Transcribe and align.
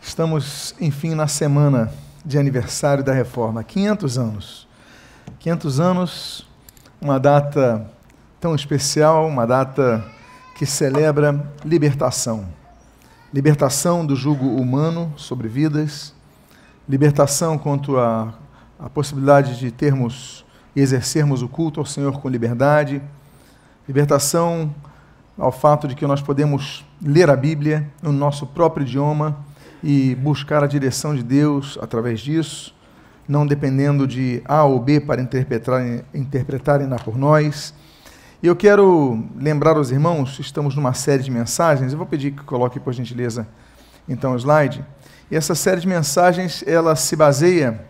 Estamos, 0.00 0.74
enfim, 0.80 1.14
na 1.14 1.26
semana 1.26 1.92
de 2.24 2.38
aniversário 2.38 3.02
da 3.02 3.12
reforma 3.12 3.64
500 3.64 4.18
anos. 4.18 4.68
500 5.38 5.80
anos, 5.80 6.48
uma 7.00 7.18
data 7.18 7.86
tão 8.40 8.54
especial, 8.54 9.26
uma 9.26 9.46
data 9.46 10.04
que 10.56 10.66
celebra 10.66 11.50
libertação. 11.64 12.46
Libertação 13.32 14.04
do 14.04 14.14
jugo 14.14 14.56
humano 14.56 15.12
sobre 15.16 15.48
vidas, 15.48 16.14
libertação 16.88 17.56
quanto 17.56 17.98
à, 17.98 18.34
à 18.78 18.90
possibilidade 18.90 19.58
de 19.58 19.70
termos 19.70 20.44
e 20.74 20.80
exercermos 20.80 21.42
o 21.42 21.48
culto 21.48 21.80
ao 21.80 21.86
Senhor 21.86 22.20
com 22.20 22.28
liberdade, 22.28 23.02
libertação 23.86 24.74
ao 25.38 25.50
fato 25.50 25.88
de 25.88 25.94
que 25.94 26.06
nós 26.06 26.20
podemos 26.20 26.84
ler 27.04 27.28
a 27.28 27.36
Bíblia 27.36 27.90
no 28.00 28.12
nosso 28.12 28.46
próprio 28.46 28.86
idioma 28.86 29.44
e 29.82 30.14
buscar 30.14 30.62
a 30.62 30.66
direção 30.66 31.14
de 31.14 31.22
Deus 31.22 31.78
através 31.82 32.20
disso, 32.20 32.74
não 33.26 33.46
dependendo 33.46 34.06
de 34.06 34.40
A 34.44 34.64
ou 34.64 34.78
B 34.78 35.00
para 35.00 35.20
interpretarem, 35.20 36.02
interpretarem 36.14 36.88
por 37.04 37.18
nós. 37.18 37.74
E 38.42 38.46
eu 38.46 38.54
quero 38.54 39.24
lembrar 39.36 39.76
aos 39.76 39.90
irmãos, 39.90 40.38
estamos 40.38 40.76
numa 40.76 40.94
série 40.94 41.22
de 41.22 41.30
mensagens, 41.30 41.92
eu 41.92 41.98
vou 41.98 42.06
pedir 42.06 42.32
que 42.32 42.42
coloque 42.44 42.78
por 42.78 42.92
gentileza 42.92 43.46
então 44.08 44.32
o 44.32 44.36
slide. 44.36 44.84
E 45.30 45.36
essa 45.36 45.54
série 45.54 45.80
de 45.80 45.88
mensagens, 45.88 46.62
ela 46.66 46.94
se 46.94 47.16
baseia 47.16 47.84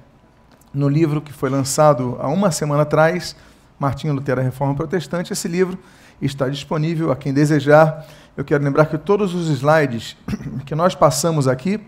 no 0.73 0.88
livro 0.88 1.21
que 1.21 1.33
foi 1.33 1.51
lançado 1.51 2.16
há 2.21 2.29
uma 2.29 2.51
semana 2.51 2.83
atrás, 2.83 3.37
Martinho 3.79 4.15
Lutero, 4.15 4.41
a 4.41 4.45
Reforma 4.45 4.74
Protestante. 4.74 5.33
Esse 5.33 5.49
livro 5.49 5.79
está 6.21 6.49
disponível 6.49 7.10
a 7.10 7.16
quem 7.16 7.33
desejar. 7.33 8.07
Eu 8.35 8.45
quero 8.45 8.65
lembrar 8.65 8.87
que 8.87 8.97
todos 8.97 9.35
os 9.35 9.49
slides 9.49 10.17
que 10.65 10.75
nós 10.75 10.95
passamos 10.95 11.47
aqui, 11.47 11.79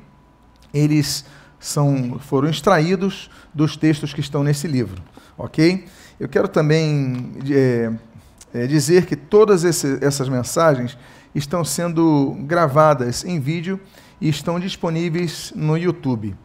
eles 0.73 1.25
são, 1.59 2.19
foram 2.21 2.51
extraídos 2.51 3.31
dos 3.55 3.77
textos 3.77 4.13
que 4.13 4.21
estão 4.21 4.45
nesse 4.45 4.67
livro, 4.67 5.03
ok? 5.39 5.87
Eu 6.21 6.29
quero 6.29 6.47
também 6.47 7.33
é, 7.51 7.93
é, 8.53 8.67
dizer 8.67 9.07
que 9.07 9.17
todas 9.17 9.65
esse, 9.65 9.99
essas 10.05 10.29
mensagens 10.29 10.99
estão 11.35 11.65
sendo 11.65 12.37
gravadas 12.41 13.25
em 13.25 13.41
vídeo 13.41 13.81
e 14.21 14.29
estão 14.29 14.61
disponíveis 14.61 15.51
no 15.57 15.79
YouTube. 15.79 16.37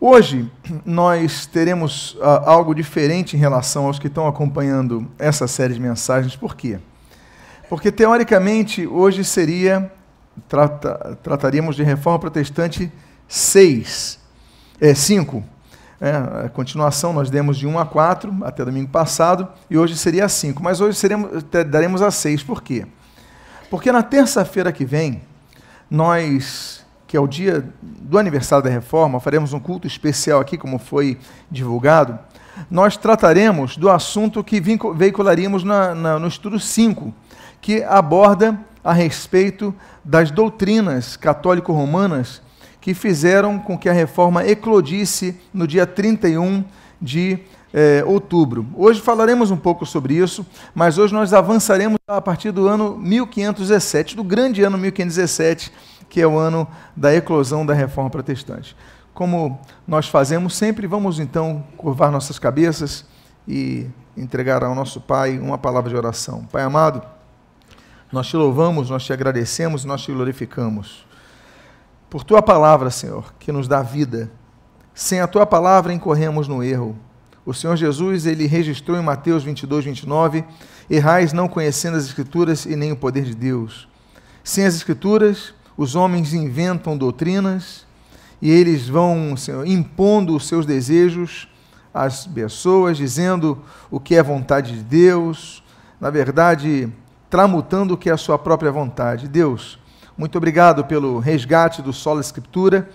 Hoje 0.00 0.50
nós 0.84 1.46
teremos 1.46 2.14
uh, 2.14 2.24
algo 2.44 2.74
diferente 2.74 3.36
em 3.36 3.38
relação 3.38 3.86
aos 3.86 3.98
que 3.98 4.06
estão 4.06 4.26
acompanhando 4.26 5.06
essa 5.18 5.46
série 5.46 5.74
de 5.74 5.80
mensagens. 5.80 6.34
Por 6.34 6.56
quê? 6.56 6.78
Teoricamente 7.90 8.86
hoje 8.86 9.24
seria 9.24 9.90
trata, 10.48 11.18
trataríamos 11.22 11.76
de 11.76 11.82
reforma 11.82 12.18
protestante 12.18 12.92
6, 13.28 14.18
é 14.80 14.94
5. 14.94 15.44
É, 15.98 16.10
a 16.44 16.48
continuação 16.50 17.12
nós 17.12 17.30
demos 17.30 17.56
de 17.56 17.66
1 17.66 17.78
a 17.78 17.86
4 17.86 18.36
até 18.42 18.64
domingo 18.64 18.90
passado 18.90 19.48
e 19.70 19.78
hoje 19.78 19.96
seria 19.96 20.28
5, 20.28 20.62
mas 20.62 20.80
hoje 20.80 20.98
seremos, 20.98 21.42
daremos 21.68 22.02
a 22.02 22.10
6. 22.10 22.42
Por 22.42 22.62
quê? 22.62 22.86
Porque 23.70 23.90
na 23.90 24.02
terça-feira 24.02 24.70
que 24.70 24.84
vem 24.84 25.22
nós 25.90 26.84
que 27.06 27.16
é 27.16 27.20
o 27.20 27.26
dia 27.26 27.64
do 27.82 28.18
aniversário 28.18 28.64
da 28.64 28.70
reforma, 28.70 29.20
faremos 29.20 29.52
um 29.52 29.60
culto 29.60 29.86
especial 29.86 30.40
aqui, 30.40 30.58
como 30.58 30.78
foi 30.78 31.18
divulgado, 31.50 32.18
nós 32.70 32.96
trataremos 32.96 33.76
do 33.76 33.88
assunto 33.88 34.42
que 34.42 34.60
veicularíamos 34.60 35.62
na, 35.62 35.94
na, 35.94 36.18
no 36.18 36.26
estudo 36.26 36.58
5, 36.58 37.14
que 37.66 37.82
aborda 37.82 38.56
a 38.84 38.92
respeito 38.92 39.74
das 40.04 40.30
doutrinas 40.30 41.16
católico-romanas 41.16 42.40
que 42.80 42.94
fizeram 42.94 43.58
com 43.58 43.76
que 43.76 43.88
a 43.88 43.92
reforma 43.92 44.46
eclodisse 44.46 45.36
no 45.52 45.66
dia 45.66 45.84
31 45.84 46.62
de 47.02 47.40
eh, 47.74 48.04
outubro. 48.06 48.64
Hoje 48.72 49.00
falaremos 49.00 49.50
um 49.50 49.56
pouco 49.56 49.84
sobre 49.84 50.14
isso, 50.14 50.46
mas 50.72 50.96
hoje 50.96 51.12
nós 51.12 51.32
avançaremos 51.34 51.98
a 52.06 52.20
partir 52.20 52.52
do 52.52 52.68
ano 52.68 52.96
1517, 52.96 54.14
do 54.14 54.22
grande 54.22 54.62
ano 54.62 54.78
1517 54.78 55.72
que 56.08 56.20
é 56.20 56.26
o 56.26 56.38
ano 56.38 56.68
da 56.94 57.12
eclosão 57.12 57.66
da 57.66 57.74
reforma 57.74 58.10
protestante. 58.10 58.76
Como 59.12 59.58
nós 59.88 60.06
fazemos 60.06 60.54
sempre, 60.54 60.86
vamos 60.86 61.18
então 61.18 61.64
curvar 61.76 62.12
nossas 62.12 62.38
cabeças 62.38 63.04
e 63.48 63.88
entregar 64.16 64.62
ao 64.62 64.72
nosso 64.72 65.00
Pai 65.00 65.36
uma 65.40 65.58
palavra 65.58 65.90
de 65.90 65.96
oração. 65.96 66.44
Pai 66.52 66.62
amado, 66.62 67.15
nós 68.12 68.28
te 68.28 68.36
louvamos, 68.36 68.90
nós 68.90 69.04
te 69.04 69.12
agradecemos, 69.12 69.84
nós 69.84 70.02
te 70.02 70.12
glorificamos. 70.12 71.06
Por 72.08 72.22
tua 72.22 72.40
palavra, 72.40 72.90
Senhor, 72.90 73.34
que 73.38 73.50
nos 73.50 73.66
dá 73.66 73.82
vida. 73.82 74.30
Sem 74.94 75.20
a 75.20 75.26
tua 75.26 75.44
palavra 75.44 75.92
incorremos 75.92 76.46
no 76.48 76.62
erro. 76.62 76.96
O 77.44 77.52
Senhor 77.52 77.76
Jesus, 77.76 78.26
ele 78.26 78.46
registrou 78.46 78.98
em 78.98 79.02
Mateus 79.02 79.44
22, 79.44 79.84
29, 79.84 80.44
errais 80.88 81.32
não 81.32 81.48
conhecendo 81.48 81.96
as 81.96 82.04
Escrituras 82.04 82.64
e 82.64 82.74
nem 82.74 82.92
o 82.92 82.96
poder 82.96 83.24
de 83.24 83.34
Deus. 83.34 83.88
Sem 84.42 84.64
as 84.64 84.74
Escrituras, 84.74 85.52
os 85.76 85.94
homens 85.94 86.32
inventam 86.32 86.96
doutrinas 86.96 87.84
e 88.40 88.50
eles 88.50 88.88
vão 88.88 89.36
Senhor, 89.36 89.66
impondo 89.66 90.34
os 90.34 90.46
seus 90.46 90.64
desejos 90.64 91.48
às 91.92 92.26
pessoas, 92.26 92.96
dizendo 92.96 93.62
o 93.90 93.98
que 93.98 94.14
é 94.14 94.22
vontade 94.22 94.72
de 94.72 94.82
Deus, 94.82 95.62
na 96.00 96.10
verdade, 96.10 96.92
tramutando 97.28 97.94
o 97.94 97.96
que 97.96 98.10
é 98.10 98.12
a 98.12 98.16
sua 98.16 98.38
própria 98.38 98.70
vontade. 98.70 99.28
Deus, 99.28 99.78
muito 100.16 100.38
obrigado 100.38 100.84
pelo 100.84 101.18
resgate 101.18 101.82
do 101.82 101.92
Solo 101.92 102.20
Escritura 102.20 102.88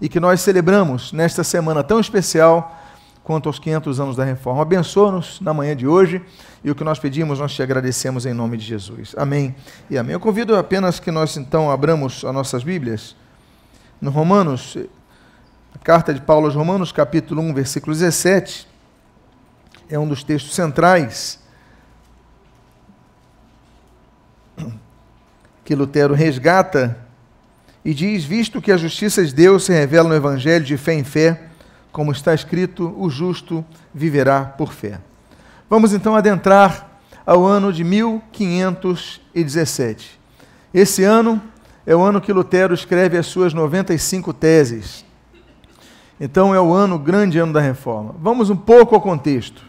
e 0.00 0.08
que 0.08 0.20
nós 0.20 0.40
celebramos 0.40 1.12
nesta 1.12 1.42
semana 1.42 1.82
tão 1.82 1.98
especial 1.98 2.76
quanto 3.24 3.48
aos 3.48 3.58
500 3.58 4.00
anos 4.00 4.16
da 4.16 4.24
reforma. 4.24 4.62
Abençoa-nos 4.62 5.40
na 5.40 5.52
manhã 5.52 5.76
de 5.76 5.86
hoje 5.86 6.22
e 6.62 6.70
o 6.70 6.74
que 6.74 6.84
nós 6.84 6.98
pedimos, 6.98 7.38
nós 7.38 7.52
te 7.52 7.62
agradecemos 7.62 8.24
em 8.24 8.32
nome 8.32 8.56
de 8.56 8.64
Jesus. 8.64 9.14
Amém 9.18 9.54
e 9.90 9.98
amém. 9.98 10.12
Eu 10.12 10.20
convido 10.20 10.56
apenas 10.56 10.98
que 10.98 11.10
nós 11.10 11.36
então 11.36 11.70
abramos 11.70 12.24
as 12.24 12.32
nossas 12.32 12.62
Bíblias 12.62 13.14
no 14.00 14.10
Romanos, 14.10 14.78
a 15.74 15.78
carta 15.78 16.14
de 16.14 16.20
Paulo 16.20 16.46
aos 16.46 16.54
Romanos, 16.54 16.92
capítulo 16.92 17.42
1, 17.42 17.54
versículo 17.54 17.92
17. 17.94 18.66
É 19.90 19.98
um 19.98 20.06
dos 20.06 20.22
textos 20.22 20.54
centrais 20.54 21.38
que 25.68 25.74
Lutero 25.74 26.14
resgata 26.14 26.96
e 27.84 27.92
diz: 27.92 28.24
Visto 28.24 28.62
que 28.62 28.72
a 28.72 28.78
justiça 28.78 29.22
de 29.22 29.34
Deus 29.34 29.64
se 29.64 29.72
revela 29.74 30.08
no 30.08 30.14
Evangelho 30.14 30.64
de 30.64 30.78
fé 30.78 30.94
em 30.94 31.04
fé, 31.04 31.42
como 31.92 32.10
está 32.10 32.32
escrito, 32.32 32.94
o 32.96 33.10
justo 33.10 33.62
viverá 33.92 34.46
por 34.46 34.72
fé. 34.72 34.98
Vamos 35.68 35.92
então 35.92 36.16
adentrar 36.16 36.98
ao 37.26 37.44
ano 37.44 37.70
de 37.70 37.84
1517. 37.84 40.18
Esse 40.72 41.04
ano 41.04 41.38
é 41.84 41.94
o 41.94 42.00
ano 42.00 42.18
que 42.18 42.32
Lutero 42.32 42.72
escreve 42.72 43.18
as 43.18 43.26
suas 43.26 43.52
95 43.52 44.32
teses. 44.32 45.04
Então 46.18 46.54
é 46.54 46.60
o 46.60 46.72
ano, 46.72 46.98
grande 46.98 47.38
ano 47.38 47.52
da 47.52 47.60
reforma. 47.60 48.14
Vamos 48.18 48.48
um 48.48 48.56
pouco 48.56 48.94
ao 48.94 49.02
contexto. 49.02 49.62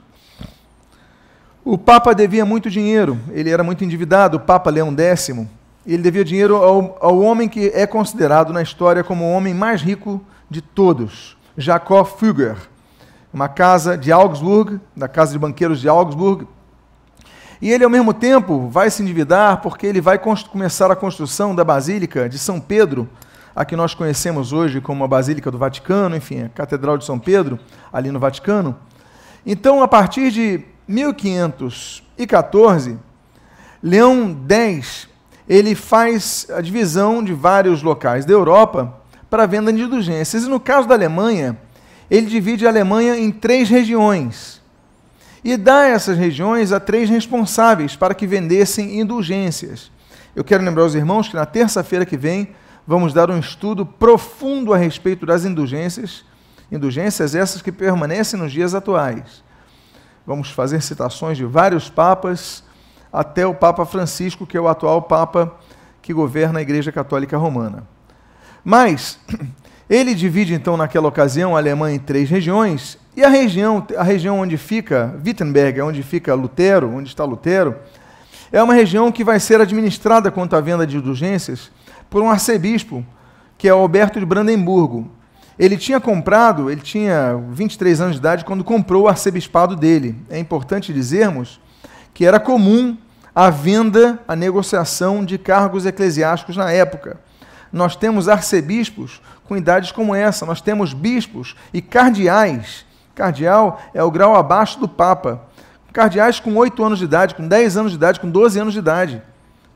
O 1.65 1.77
Papa 1.77 2.15
devia 2.15 2.45
muito 2.45 2.69
dinheiro, 2.69 3.19
ele 3.33 3.49
era 3.49 3.65
muito 3.65 3.83
endividado, 3.83 4.37
o 4.37 4.39
Papa 4.39 4.69
Leão 4.69 4.95
X. 4.97 5.58
Ele 5.93 6.03
devia 6.03 6.23
dinheiro 6.23 6.55
ao, 6.55 6.97
ao 7.01 7.19
homem 7.19 7.49
que 7.49 7.71
é 7.73 7.87
considerado 7.87 8.53
na 8.53 8.61
história 8.61 9.03
como 9.03 9.25
o 9.25 9.31
homem 9.31 9.55
mais 9.55 9.81
rico 9.81 10.21
de 10.47 10.61
todos, 10.61 11.35
Jacob 11.57 12.05
Fugger, 12.05 12.55
uma 13.33 13.49
casa 13.49 13.97
de 13.97 14.11
Augsburg, 14.11 14.79
da 14.95 15.07
casa 15.07 15.31
de 15.31 15.39
banqueiros 15.39 15.81
de 15.81 15.89
Augsburg. 15.89 16.47
E 17.59 17.71
ele, 17.71 17.83
ao 17.83 17.89
mesmo 17.89 18.13
tempo, 18.13 18.69
vai 18.69 18.91
se 18.91 19.01
endividar 19.01 19.61
porque 19.61 19.87
ele 19.87 19.99
vai 19.99 20.19
começar 20.19 20.91
a 20.91 20.95
construção 20.95 21.55
da 21.55 21.63
Basílica 21.63 22.29
de 22.29 22.37
São 22.37 22.59
Pedro, 22.59 23.09
a 23.55 23.65
que 23.65 23.75
nós 23.75 23.95
conhecemos 23.95 24.53
hoje 24.53 24.79
como 24.79 25.03
a 25.03 25.07
Basílica 25.07 25.49
do 25.49 25.57
Vaticano, 25.57 26.15
enfim, 26.15 26.43
a 26.43 26.49
Catedral 26.49 26.99
de 26.99 27.05
São 27.05 27.17
Pedro, 27.17 27.57
ali 27.91 28.11
no 28.11 28.19
Vaticano. 28.19 28.77
Então, 29.43 29.81
a 29.81 29.87
partir 29.87 30.29
de 30.31 30.63
1514, 30.87 32.99
Leão 33.81 34.37
X 34.47 35.08
ele 35.49 35.73
faz 35.73 36.45
a 36.55 36.61
divisão 36.61 37.23
de 37.23 37.33
vários 37.33 37.81
locais 37.81 38.23
da 38.23 38.33
Europa 38.33 38.93
para 39.31 39.47
venda 39.47 39.73
de 39.73 39.81
indulgências. 39.81 40.43
E 40.43 40.47
no 40.47 40.59
caso 40.59 40.87
da 40.87 40.93
Alemanha, 40.93 41.57
ele 42.09 42.27
divide 42.27 42.67
a 42.67 42.69
Alemanha 42.69 43.17
em 43.17 43.31
três 43.31 43.67
regiões 43.67 44.61
e 45.43 45.57
dá 45.57 45.85
essas 45.85 46.17
regiões 46.17 46.71
a 46.71 46.79
três 46.79 47.09
responsáveis 47.09 47.95
para 47.95 48.13
que 48.13 48.27
vendessem 48.27 48.99
indulgências. 48.99 49.91
Eu 50.35 50.43
quero 50.43 50.63
lembrar 50.63 50.83
aos 50.83 50.93
irmãos 50.93 51.27
que 51.27 51.35
na 51.35 51.45
terça-feira 51.45 52.05
que 52.05 52.17
vem 52.17 52.49
vamos 52.85 53.13
dar 53.13 53.31
um 53.31 53.39
estudo 53.39 53.85
profundo 53.85 54.73
a 54.73 54.77
respeito 54.77 55.25
das 55.25 55.45
indulgências, 55.45 56.23
indulgências 56.71 57.33
essas 57.33 57.61
que 57.61 57.71
permanecem 57.71 58.39
nos 58.39 58.51
dias 58.51 58.75
atuais. 58.75 59.43
Vamos 60.27 60.51
fazer 60.51 60.81
citações 60.81 61.37
de 61.37 61.45
vários 61.45 61.89
papas 61.89 62.63
até 63.11 63.45
o 63.45 63.53
Papa 63.53 63.85
Francisco, 63.85 64.45
que 64.45 64.57
é 64.57 64.61
o 64.61 64.67
atual 64.67 65.01
papa 65.01 65.53
que 66.01 66.13
governa 66.13 66.59
a 66.59 66.61
Igreja 66.61 66.91
Católica 66.91 67.37
Romana. 67.37 67.83
Mas 68.63 69.19
ele 69.89 70.13
divide 70.13 70.53
então 70.53 70.77
naquela 70.77 71.07
ocasião 71.07 71.55
a 71.55 71.59
Alemanha 71.59 71.95
em 71.95 71.99
três 71.99 72.29
regiões, 72.29 72.97
e 73.15 73.23
a 73.23 73.29
região, 73.29 73.85
a 73.97 74.03
região 74.03 74.39
onde 74.39 74.57
fica 74.57 75.15
Wittenberg, 75.25 75.81
onde 75.81 76.03
fica 76.03 76.33
Lutero, 76.33 76.95
onde 76.95 77.09
está 77.09 77.25
Lutero, 77.25 77.75
é 78.51 78.61
uma 78.63 78.73
região 78.73 79.11
que 79.11 79.23
vai 79.23 79.39
ser 79.39 79.61
administrada 79.61 80.31
quanto 80.31 80.55
à 80.55 80.61
venda 80.61 80.87
de 80.87 80.97
indulgências 80.97 81.69
por 82.09 82.21
um 82.21 82.29
arcebispo, 82.29 83.05
que 83.57 83.67
é 83.67 83.71
Alberto 83.71 84.19
de 84.19 84.25
Brandemburgo. 84.25 85.11
Ele 85.57 85.77
tinha 85.77 85.99
comprado, 85.99 86.71
ele 86.71 86.81
tinha 86.81 87.35
23 87.51 88.01
anos 88.01 88.13
de 88.13 88.19
idade 88.19 88.45
quando 88.45 88.63
comprou 88.63 89.03
o 89.03 89.07
arcebispado 89.07 89.75
dele. 89.75 90.15
É 90.29 90.39
importante 90.39 90.93
dizermos 90.93 91.59
que 92.13 92.25
era 92.25 92.39
comum 92.39 92.97
a 93.33 93.49
venda, 93.49 94.19
a 94.27 94.35
negociação 94.35 95.23
de 95.23 95.37
cargos 95.37 95.85
eclesiásticos 95.85 96.57
na 96.57 96.71
época. 96.71 97.19
Nós 97.71 97.95
temos 97.95 98.27
arcebispos 98.27 99.21
com 99.45 99.55
idades 99.55 99.91
como 99.91 100.13
essa, 100.13 100.45
nós 100.45 100.61
temos 100.61 100.93
bispos 100.93 101.55
e 101.73 101.81
cardeais. 101.81 102.85
Cardeal 103.15 103.81
é 103.93 104.03
o 104.03 104.11
grau 104.11 104.35
abaixo 104.35 104.79
do 104.79 104.87
Papa. 104.87 105.41
Cardeais 105.93 106.39
com 106.39 106.55
8 106.55 106.83
anos 106.83 106.99
de 106.99 107.05
idade, 107.05 107.35
com 107.35 107.47
10 107.47 107.77
anos 107.77 107.91
de 107.91 107.97
idade, 107.97 108.19
com 108.19 108.29
12 108.29 108.59
anos 108.59 108.73
de 108.73 108.79
idade. 108.79 109.21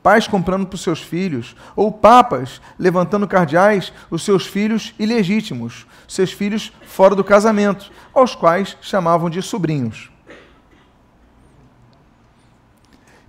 Pais 0.02 0.28
comprando 0.28 0.66
para 0.66 0.74
os 0.74 0.82
seus 0.82 1.00
filhos. 1.00 1.56
Ou 1.74 1.90
papas 1.90 2.60
levantando 2.78 3.26
cardeais 3.26 3.92
os 4.10 4.22
seus 4.22 4.46
filhos 4.46 4.94
ilegítimos, 4.98 5.86
seus 6.06 6.30
filhos 6.30 6.72
fora 6.86 7.14
do 7.14 7.24
casamento, 7.24 7.90
aos 8.12 8.34
quais 8.34 8.76
chamavam 8.82 9.30
de 9.30 9.40
sobrinhos. 9.40 10.13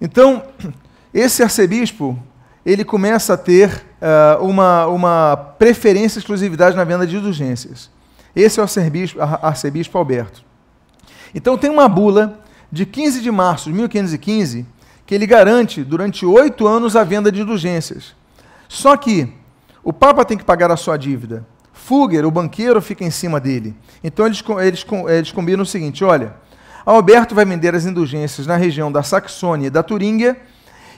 Então, 0.06 0.44
esse 1.12 1.42
arcebispo, 1.42 2.16
ele 2.64 2.86
começa 2.86 3.34
a 3.34 3.38
ter 3.38 3.84
uh, 4.00 4.46
uma, 4.46 4.86
uma 4.86 5.36
preferência, 5.58 6.20
exclusividade 6.20 6.78
na 6.78 6.84
venda 6.84 7.08
de 7.08 7.18
indulgências. 7.18 7.90
Esse 8.36 8.60
é 8.60 8.62
o 8.62 8.66
arcebispo, 8.66 9.20
arcebispo 9.20 9.98
Alberto. 9.98 10.46
Então, 11.34 11.58
tem 11.58 11.72
uma 11.72 11.88
bula 11.88 12.40
de 12.72 12.86
15 12.86 13.20
de 13.20 13.32
março 13.32 13.72
de 13.72 13.76
1515 13.76 14.68
que 15.08 15.16
ele 15.16 15.26
garante 15.26 15.84
durante 15.84 16.24
oito 16.24 16.68
anos 16.68 16.96
a 16.96 17.04
venda 17.04 17.32
de 17.32 17.42
indulgências. 17.42 18.16
Só 18.70 18.96
que 18.96 19.34
o 19.84 19.92
Papa 19.92 20.24
tem 20.24 20.38
que 20.38 20.44
pagar 20.44 20.70
a 20.70 20.78
sua 20.78 20.98
dívida. 20.98 21.48
Fugger, 21.74 22.28
o 22.28 22.32
banqueiro, 22.32 22.80
fica 22.80 23.04
em 23.04 23.12
cima 23.12 23.40
dele. 23.40 23.76
Então 24.04 24.26
eles, 24.28 24.44
eles, 24.62 24.86
eles 25.10 25.32
combinam 25.32 25.64
o 25.64 25.66
seguinte: 25.66 26.04
olha, 26.04 26.36
Alberto 26.86 27.34
vai 27.34 27.46
vender 27.46 27.74
as 27.74 27.86
indulgências 27.86 28.46
na 28.46 28.56
região 28.56 28.92
da 28.92 29.02
Saxônia 29.02 29.68
e 29.68 29.70
da 29.70 29.82
Turíngia, 29.82 30.38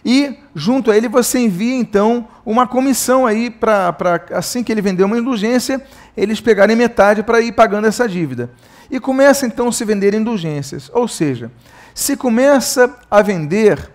e 0.04 0.38
junto 0.54 0.92
a 0.92 0.98
ele 0.98 1.08
você 1.08 1.40
envia 1.40 1.76
então 1.76 2.28
uma 2.46 2.68
comissão 2.68 3.26
aí 3.26 3.50
para 3.50 3.96
assim 4.32 4.64
que 4.64 4.72
ele 4.72 4.82
vender 4.82 5.04
uma 5.04 5.18
indulgência, 5.18 5.82
eles 6.16 6.40
pegarem 6.42 6.76
metade 6.76 7.24
para 7.24 7.42
ir 7.42 7.52
pagando 7.52 7.88
essa 7.88 8.08
dívida. 8.08 8.52
E 8.90 9.00
começa 9.00 9.46
então 9.46 9.68
a 9.68 9.72
se 9.72 9.84
vender 9.84 10.14
indulgências, 10.14 10.90
ou 10.94 11.08
seja, 11.08 11.52
se 11.94 12.16
começa 12.16 12.96
a 13.10 13.22
vender 13.22 13.90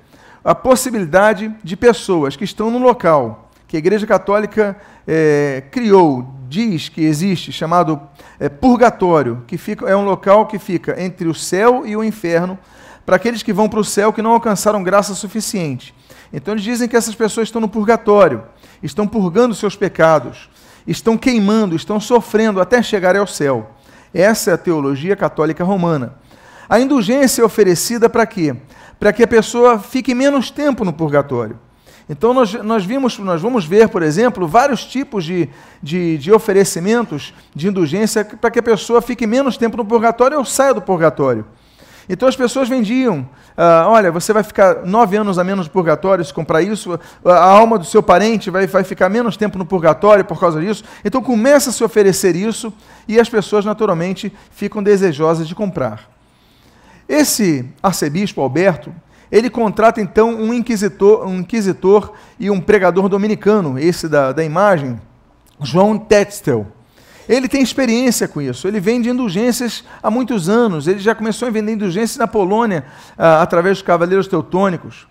a 0.45 0.55
possibilidade 0.55 1.55
de 1.63 1.77
pessoas 1.77 2.37
que 2.37 2.45
estão 2.45 2.71
no 2.71 2.79
local 2.79 3.43
que 3.73 3.77
a 3.77 3.79
Igreja 3.79 4.07
Católica 4.07 4.77
é, 5.09 5.63
criou, 5.71 6.29
diz 6.53 6.91
que 6.91 7.01
existe, 7.01 7.51
chamado 7.51 7.99
é, 8.39 8.49
purgatório, 8.49 9.43
que 9.47 9.57
fica, 9.57 9.89
é 9.89 9.97
um 9.97 10.05
local 10.05 10.47
que 10.47 10.59
fica 10.59 11.03
entre 11.03 11.27
o 11.27 11.35
céu 11.35 11.85
e 11.87 11.97
o 11.97 12.05
inferno, 12.05 12.59
para 13.07 13.17
aqueles 13.17 13.43
que 13.43 13.53
vão 13.53 13.69
para 13.69 13.81
o 13.81 13.85
céu 13.85 14.13
que 14.13 14.21
não 14.21 14.33
alcançaram 14.33 14.83
graça 14.83 15.15
suficiente. 15.15 15.95
Então 16.31 16.53
eles 16.53 16.63
dizem 16.63 16.89
que 16.89 16.97
essas 16.97 17.15
pessoas 17.15 17.49
estão 17.49 17.61
no 17.61 17.69
purgatório, 17.69 18.43
estão 18.83 19.09
purgando 19.09 19.55
seus 19.55 19.75
pecados, 19.75 20.51
estão 20.87 21.17
queimando, 21.17 21.75
estão 21.75 21.99
sofrendo 21.99 22.61
até 22.61 22.83
chegar 22.83 23.17
ao 23.17 23.27
céu. 23.27 23.71
Essa 24.13 24.51
é 24.51 24.55
a 24.55 24.59
teologia 24.59 25.17
católica 25.17 25.65
romana. 25.65 26.17
A 26.69 26.79
indulgência 26.79 27.43
é 27.43 27.45
oferecida 27.45 28.11
para 28.11 28.27
quê? 28.27 28.55
Para 29.01 29.13
que 29.13 29.23
a 29.23 29.29
pessoa 29.29 29.79
fique 29.79 30.15
menos 30.15 30.51
tempo 30.51 30.85
no 30.85 30.93
purgatório. 30.93 31.59
Então, 32.09 32.35
nós, 32.35 32.53
nós, 32.55 32.85
vimos, 32.85 33.19
nós 33.19 33.41
vamos 33.41 33.65
ver, 33.65 33.89
por 33.89 34.03
exemplo, 34.03 34.47
vários 34.47 34.85
tipos 34.85 35.25
de, 35.25 35.49
de, 35.83 36.19
de 36.19 36.33
oferecimentos 36.33 37.33
de 37.55 37.69
indulgência 37.69 38.25
para 38.25 38.51
que 38.51 38.59
a 38.59 38.63
pessoa 38.63 39.01
fique 39.01 39.27
menos 39.27 39.57
tempo 39.57 39.77
no 39.77 39.85
purgatório 39.85 40.39
ou 40.39 40.45
saia 40.45 40.75
do 40.75 40.83
purgatório. 40.83 41.45
Então, 42.09 42.29
as 42.29 42.37
pessoas 42.37 42.69
vendiam: 42.69 43.29
ah, 43.57 43.87
olha, 43.89 44.11
você 44.11 44.33
vai 44.33 44.43
ficar 44.43 44.85
nove 44.85 45.17
anos 45.17 45.39
a 45.39 45.45
menos 45.45 45.67
no 45.67 45.73
purgatório 45.73 46.25
se 46.25 46.35
comprar 46.35 46.61
isso, 46.61 46.99
a 47.25 47.45
alma 47.45 47.79
do 47.79 47.85
seu 47.85 48.03
parente 48.03 48.51
vai, 48.51 48.67
vai 48.67 48.83
ficar 48.83 49.09
menos 49.09 49.37
tempo 49.37 49.57
no 49.57 49.65
purgatório 49.65 50.25
por 50.25 50.39
causa 50.41 50.61
disso. 50.61 50.85
Então, 51.05 51.23
começa 51.23 51.71
a 51.71 51.73
se 51.73 51.85
oferecer 51.85 52.35
isso 52.35 52.73
e 53.07 53.21
as 53.21 53.29
pessoas, 53.29 53.65
naturalmente, 53.65 54.33
ficam 54.51 54.83
desejosas 54.83 55.47
de 55.47 55.55
comprar. 55.55 56.11
Esse 57.09 57.69
arcebispo 57.83 58.41
Alberto 58.41 58.93
ele 59.33 59.49
contrata 59.49 59.99
então 59.99 60.35
um 60.35 60.53
inquisitor, 60.53 61.27
um 61.27 61.39
inquisitor 61.39 62.13
e 62.39 62.51
um 62.51 62.61
pregador 62.61 63.09
dominicano, 63.09 63.79
esse 63.79 64.07
da, 64.07 64.31
da 64.31 64.45
imagem, 64.45 65.01
João 65.59 65.97
Tetzel. 65.97 66.67
Ele 67.27 67.49
tem 67.49 67.63
experiência 67.63 68.29
com 68.29 68.43
isso, 68.43 68.69
ele 68.69 68.79
vende 68.79 69.09
indulgências 69.09 69.85
há 70.03 70.11
muitos 70.11 70.51
anos, 70.51 70.87
ele 70.87 70.99
já 70.99 71.15
começou 71.15 71.49
a 71.49 71.51
vender 71.51 71.73
indulgências 71.73 72.19
na 72.19 72.27
Polônia, 72.27 72.85
ah, 73.17 73.41
através 73.41 73.79
dos 73.79 73.87
cavaleiros 73.87 74.29
teutônicos. 74.29 75.07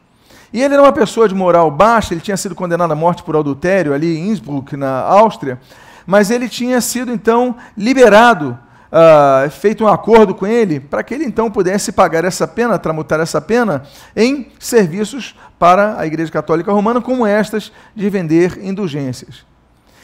E 0.54 0.62
ele 0.62 0.76
era 0.76 0.84
uma 0.84 0.92
pessoa 0.92 1.28
de 1.28 1.34
moral 1.34 1.72
baixa, 1.72 2.14
ele 2.14 2.22
tinha 2.22 2.38
sido 2.38 2.54
condenado 2.54 2.92
à 2.92 2.96
morte 2.96 3.24
por 3.24 3.36
adultério 3.36 3.92
ali 3.92 4.18
em 4.18 4.30
Innsbruck, 4.30 4.78
na 4.78 5.00
Áustria, 5.00 5.60
mas 6.06 6.30
ele 6.30 6.48
tinha 6.48 6.80
sido 6.80 7.12
então 7.12 7.56
liberado 7.76 8.60
uh, 8.92 9.50
feito 9.50 9.84
um 9.84 9.88
acordo 9.88 10.36
com 10.36 10.46
ele 10.46 10.80
para 10.80 11.04
que 11.04 11.14
ele 11.14 11.24
então 11.24 11.50
pudesse 11.50 11.92
pagar 11.92 12.26
essa 12.26 12.48
pena, 12.48 12.78
tramutar 12.78 13.20
essa 13.20 13.40
pena 13.40 13.84
em 14.16 14.52
serviços 14.60 15.36
para 15.58 15.98
a 15.98 16.06
Igreja 16.06 16.32
Católica 16.32 16.72
Romana, 16.72 17.02
como 17.02 17.26
estas 17.26 17.72
de 17.96 18.10
vender 18.10 18.60
indulgências. 18.64 19.46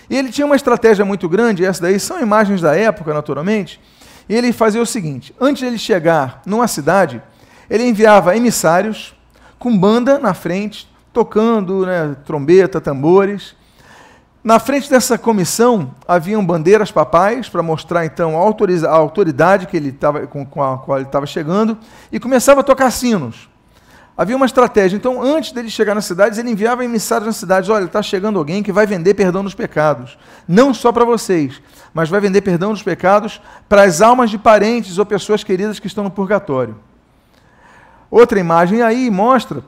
E 0.09 0.15
ele 0.15 0.29
tinha 0.29 0.45
uma 0.45 0.55
estratégia 0.55 1.03
muito 1.03 1.27
grande, 1.27 1.65
essa 1.65 1.81
daí 1.81 1.99
são 1.99 2.21
imagens 2.21 2.61
da 2.61 2.75
época, 2.75 3.13
naturalmente, 3.13 3.79
e 4.29 4.35
ele 4.35 4.53
fazia 4.53 4.81
o 4.81 4.85
seguinte: 4.85 5.35
antes 5.39 5.59
de 5.59 5.65
ele 5.65 5.77
chegar 5.77 6.41
numa 6.45 6.67
cidade, 6.67 7.21
ele 7.69 7.83
enviava 7.85 8.35
emissários 8.37 9.13
com 9.59 9.77
banda 9.77 10.17
na 10.17 10.33
frente, 10.33 10.87
tocando 11.11 11.85
né, 11.85 12.15
trombeta, 12.25 12.79
tambores, 12.79 13.55
na 14.43 14.59
frente 14.59 14.89
dessa 14.89 15.17
comissão 15.17 15.93
haviam 16.07 16.45
bandeiras 16.45 16.91
papais 16.91 17.49
para 17.49 17.61
mostrar 17.61 18.05
então 18.05 18.37
a, 18.37 18.89
autoridade 18.89 19.67
que 19.67 19.75
ele 19.75 19.91
tava, 19.91 20.25
com, 20.27 20.41
a 20.63 20.77
qual 20.77 20.97
ele 20.97 21.07
estava 21.07 21.25
chegando 21.25 21.77
e 22.11 22.19
começava 22.19 22.61
a 22.61 22.63
tocar 22.63 22.91
sinos. 22.91 23.49
Havia 24.17 24.35
uma 24.35 24.47
estratégia. 24.47 24.95
Então, 24.97 25.21
antes 25.21 25.51
dele 25.51 25.69
chegar 25.69 25.93
nas 25.93 26.05
cidades, 26.05 26.39
ele 26.39 26.49
enviava 26.49 26.83
emissários 26.83 27.27
nas 27.27 27.37
cidades: 27.37 27.69
olha, 27.69 27.85
está 27.85 28.01
chegando 28.01 28.39
alguém 28.39 28.63
que 28.63 28.71
vai 28.71 28.87
vender 28.87 29.13
perdão 29.13 29.43
dos 29.43 29.53
pecados. 29.53 30.17
Não 30.47 30.73
só 30.73 30.91
para 30.91 31.05
vocês, 31.05 31.61
mas 31.93 32.09
vai 32.09 32.19
vender 32.19 32.41
perdão 32.41 32.71
dos 32.73 32.81
pecados 32.81 33.39
para 33.69 33.83
as 33.83 34.01
almas 34.01 34.31
de 34.31 34.39
parentes 34.39 34.97
ou 34.97 35.05
pessoas 35.05 35.43
queridas 35.43 35.79
que 35.79 35.85
estão 35.85 36.03
no 36.03 36.09
purgatório. 36.09 36.75
Outra 38.09 38.39
imagem 38.39 38.81
aí 38.81 39.11
mostra 39.11 39.63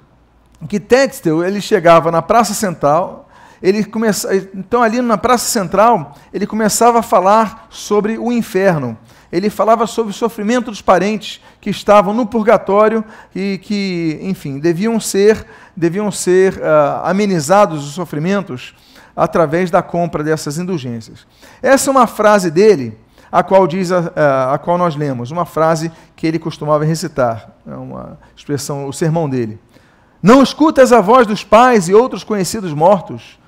que 0.68 0.80
Textel 0.80 1.44
ele 1.44 1.62
chegava 1.62 2.12
na 2.12 2.22
Praça 2.22 2.54
Central, 2.54 3.29
ele 3.62 3.84
começa, 3.84 4.34
então 4.54 4.82
ali 4.82 5.02
na 5.02 5.18
Praça 5.18 5.46
Central, 5.46 6.16
ele 6.34 6.48
começava 6.48 7.00
a 7.00 7.04
falar 7.04 7.68
sobre 7.70 8.18
o 8.18 8.32
inferno. 8.32 8.98
Ele 9.32 9.50
falava 9.50 9.86
sobre 9.86 10.12
o 10.12 10.16
sofrimento 10.16 10.72
dos 10.72 10.82
parentes 10.82 11.40
que 11.62 11.70
estavam 11.70 12.14
no 12.14 12.26
purgatório 12.26 13.04
e 13.36 13.60
que, 13.62 14.20
enfim, 14.22 14.58
deviam 14.58 15.00
ser, 15.00 15.46
deviam 15.76 16.12
ser 16.12 16.54
uh, 16.56 17.06
amenizados 17.06 17.86
os 17.86 17.94
sofrimentos 17.94 18.74
através 19.16 19.70
da 19.70 19.84
compra 19.84 20.24
dessas 20.24 20.58
indulgências. 20.58 21.28
Essa 21.62 21.90
é 21.90 21.92
uma 21.92 22.08
frase 22.08 22.50
dele, 22.50 22.98
a 23.32 23.44
qual 23.44 23.68
diz 23.68 23.92
a, 23.92 24.12
a, 24.16 24.54
a 24.56 24.58
qual 24.58 24.78
nós 24.78 24.96
lemos, 24.96 25.30
uma 25.30 25.46
frase 25.46 25.92
que 26.16 26.26
ele 26.26 26.40
costumava 26.40 26.84
recitar, 26.84 27.52
é 27.68 27.76
uma 27.76 28.18
expressão, 28.36 28.88
o 28.88 28.94
sermão 28.94 29.30
dele. 29.30 29.60
Não 30.22 30.42
escutas 30.42 30.92
a 30.92 31.00
voz 31.00 31.28
dos 31.28 31.44
pais 31.44 31.88
e 31.88 31.94
outros 31.94 32.24
conhecidos 32.24 32.74
mortos, 32.74 33.39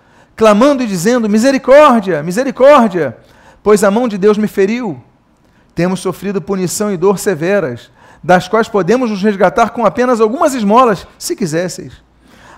clamando 0.41 0.81
e 0.81 0.87
dizendo: 0.87 1.29
Misericórdia, 1.29 2.23
misericórdia, 2.23 3.15
pois 3.61 3.83
a 3.83 3.91
mão 3.91 4.07
de 4.07 4.17
Deus 4.17 4.39
me 4.39 4.47
feriu. 4.47 4.99
Temos 5.75 5.99
sofrido 5.99 6.41
punição 6.41 6.91
e 6.91 6.97
dor 6.97 7.19
severas, 7.19 7.91
das 8.23 8.47
quais 8.47 8.67
podemos 8.67 9.11
nos 9.11 9.21
resgatar 9.21 9.69
com 9.69 9.85
apenas 9.85 10.19
algumas 10.19 10.55
esmolas, 10.55 11.05
se 11.19 11.35
quisesseis. 11.35 11.93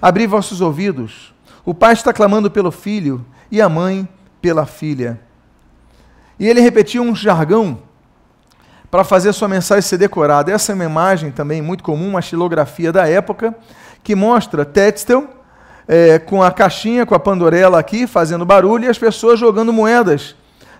Abri 0.02 0.25
vossos 0.25 0.62
ouvidos. 0.62 1.34
O 1.66 1.74
pai 1.74 1.92
está 1.92 2.13
clamando 2.13 2.50
pelo 2.50 2.72
filho 2.72 3.25
e 3.52 3.62
a 3.62 3.68
mãe 3.68 4.08
pela 4.42 4.66
filha. 4.66 5.20
E 6.40 6.48
ele 6.48 6.62
repetiu 6.62 7.04
um 7.04 7.13
jargão 7.13 7.80
para 8.90 9.04
fazer 9.04 9.34
sua 9.34 9.50
mensagem 9.50 9.82
ser 9.82 9.98
decorada. 9.98 10.54
Essa 10.54 10.72
é 10.72 10.75
uma 10.75 10.86
imagem 10.86 11.32
também 11.32 11.62
muito 11.62 11.84
comum, 11.84 12.08
uma 12.08 12.22
xilografia 12.22 12.94
da 12.94 13.10
época, 13.10 13.54
que 14.02 14.16
mostra 14.16 14.63
Tetzel 14.63 15.43
é, 15.88 16.20
com 16.20 16.42
a 16.42 16.52
caixinha, 16.52 17.06
com 17.06 17.16
a 17.16 17.20
pandorela 17.20 17.80
aqui, 17.80 18.08
fazendo 18.08 18.46
barulho, 18.46 18.86
e 18.86 18.90
as 18.90 18.98
pessoas 18.98 19.40
jogando 19.40 19.74
moedas 19.74 20.36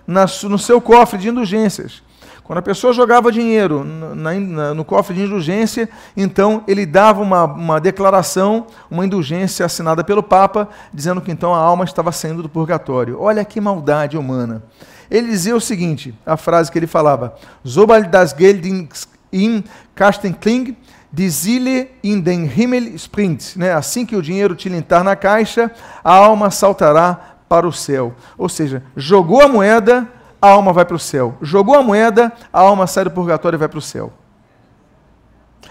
na, 0.06 0.26
no 0.44 0.58
seu 0.58 0.80
cofre 0.80 1.18
de 1.18 1.28
indulgências. 1.28 2.02
Quando 2.44 2.58
a 2.58 2.62
pessoa 2.62 2.92
jogava 2.92 3.32
dinheiro 3.32 3.82
na, 3.82 4.34
na, 4.34 4.74
no 4.74 4.84
cofre 4.84 5.14
de 5.14 5.22
indulgência, 5.22 5.88
então 6.14 6.62
ele 6.68 6.84
dava 6.84 7.22
uma, 7.22 7.44
uma 7.44 7.80
declaração, 7.80 8.66
uma 8.90 9.04
indulgência 9.04 9.64
assinada 9.64 10.04
pelo 10.04 10.22
Papa, 10.22 10.68
dizendo 10.92 11.22
que 11.22 11.32
então 11.32 11.54
a 11.54 11.58
alma 11.58 11.84
estava 11.84 12.12
saindo 12.12 12.42
do 12.42 12.48
purgatório. 12.48 13.16
Olha 13.18 13.42
que 13.46 13.58
maldade 13.62 14.18
humana. 14.18 14.62
Ele 15.10 15.28
dizia 15.28 15.56
o 15.56 15.60
seguinte, 15.60 16.14
a 16.26 16.36
frase 16.36 16.70
que 16.70 16.78
ele 16.78 16.86
falava, 16.86 17.34
Sobald 17.64 18.08
das 18.08 18.34
Geld 18.36 18.88
in 19.32 19.64
Kastenkling, 19.94 20.76
die 21.14 21.30
Seele 21.30 21.90
in 22.02 22.20
den 22.20 22.44
Himmel 22.44 22.94
springt. 22.98 23.56
Né? 23.56 23.72
Assim 23.72 24.04
que 24.04 24.16
o 24.16 24.22
dinheiro 24.22 24.56
tilintar 24.56 25.04
na 25.04 25.14
caixa, 25.14 25.70
a 26.02 26.12
alma 26.12 26.50
saltará 26.50 27.36
para 27.48 27.68
o 27.68 27.72
céu. 27.72 28.14
Ou 28.36 28.48
seja, 28.48 28.82
jogou 28.96 29.40
a 29.40 29.46
moeda, 29.46 30.08
a 30.42 30.48
alma 30.48 30.72
vai 30.72 30.84
para 30.84 30.96
o 30.96 30.98
céu. 30.98 31.36
Jogou 31.40 31.76
a 31.76 31.82
moeda, 31.82 32.32
a 32.52 32.60
alma 32.60 32.86
sai 32.88 33.04
do 33.04 33.12
purgatório 33.12 33.56
e 33.56 33.58
vai 33.58 33.68
para 33.68 33.78
o 33.78 33.82
céu. 33.82 34.12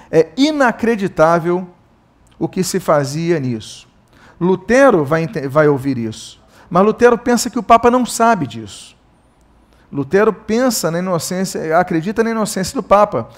É 0.10 0.30
inacreditável 0.38 1.68
o 2.40 2.48
que 2.48 2.64
se 2.64 2.80
fazia 2.80 3.38
nisso. 3.38 3.88
Lutero 4.40 5.04
vai, 5.04 5.28
vai 5.50 5.68
ouvir 5.68 5.98
isso. 5.98 6.42
Mas 6.70 6.86
Lutero 6.86 7.18
pensa 7.18 7.50
que 7.50 7.60
o 7.60 7.64
Papa 7.64 7.92
não 7.92 8.06
sabe 8.06 8.48
disso. 8.48 8.96
Lutero 9.92 10.32
pensa 10.32 10.90
na 10.90 11.00
inocência, 11.00 11.78
acredita 11.78 12.24
na 12.24 12.32
inocência 12.32 12.74
do 12.74 12.82
Papa. 12.82 13.30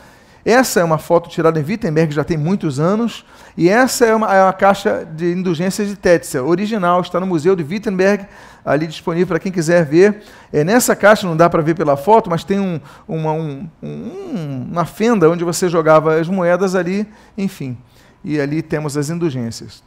Essa 0.45 0.79
é 0.79 0.83
uma 0.83 0.99
foto 0.99 1.27
tirada 1.27 1.59
em 1.59 1.63
Wittenberg, 1.63 2.13
já 2.13 2.23
tem 2.23 2.37
muitos 2.37 2.79
anos, 2.79 3.25
e 3.57 3.67
essa 3.67 4.05
é 4.05 4.13
uma, 4.13 4.31
é 4.31 4.43
uma 4.43 4.53
caixa 4.53 5.03
de 5.03 5.31
indulgências 5.33 5.87
de 5.87 5.95
Tetzel, 5.95 6.47
original, 6.47 7.01
está 7.01 7.19
no 7.19 7.25
Museu 7.25 7.55
de 7.55 7.63
Wittenberg, 7.63 8.27
ali 8.63 8.85
disponível 8.85 9.25
para 9.25 9.39
quem 9.39 9.51
quiser 9.51 9.83
ver. 9.83 10.21
É, 10.53 10.63
nessa 10.63 10.95
caixa, 10.95 11.25
não 11.25 11.35
dá 11.35 11.49
para 11.49 11.63
ver 11.63 11.73
pela 11.73 11.97
foto, 11.97 12.29
mas 12.29 12.43
tem 12.43 12.59
um, 12.59 12.79
uma, 13.07 13.31
um, 13.31 13.67
um, 13.81 14.67
uma 14.71 14.85
fenda 14.85 15.27
onde 15.27 15.43
você 15.43 15.67
jogava 15.67 16.15
as 16.15 16.27
moedas 16.27 16.75
ali, 16.75 17.07
enfim. 17.35 17.75
E 18.23 18.39
ali 18.39 18.61
temos 18.61 18.95
as 18.95 19.09
indulgências. 19.09 19.83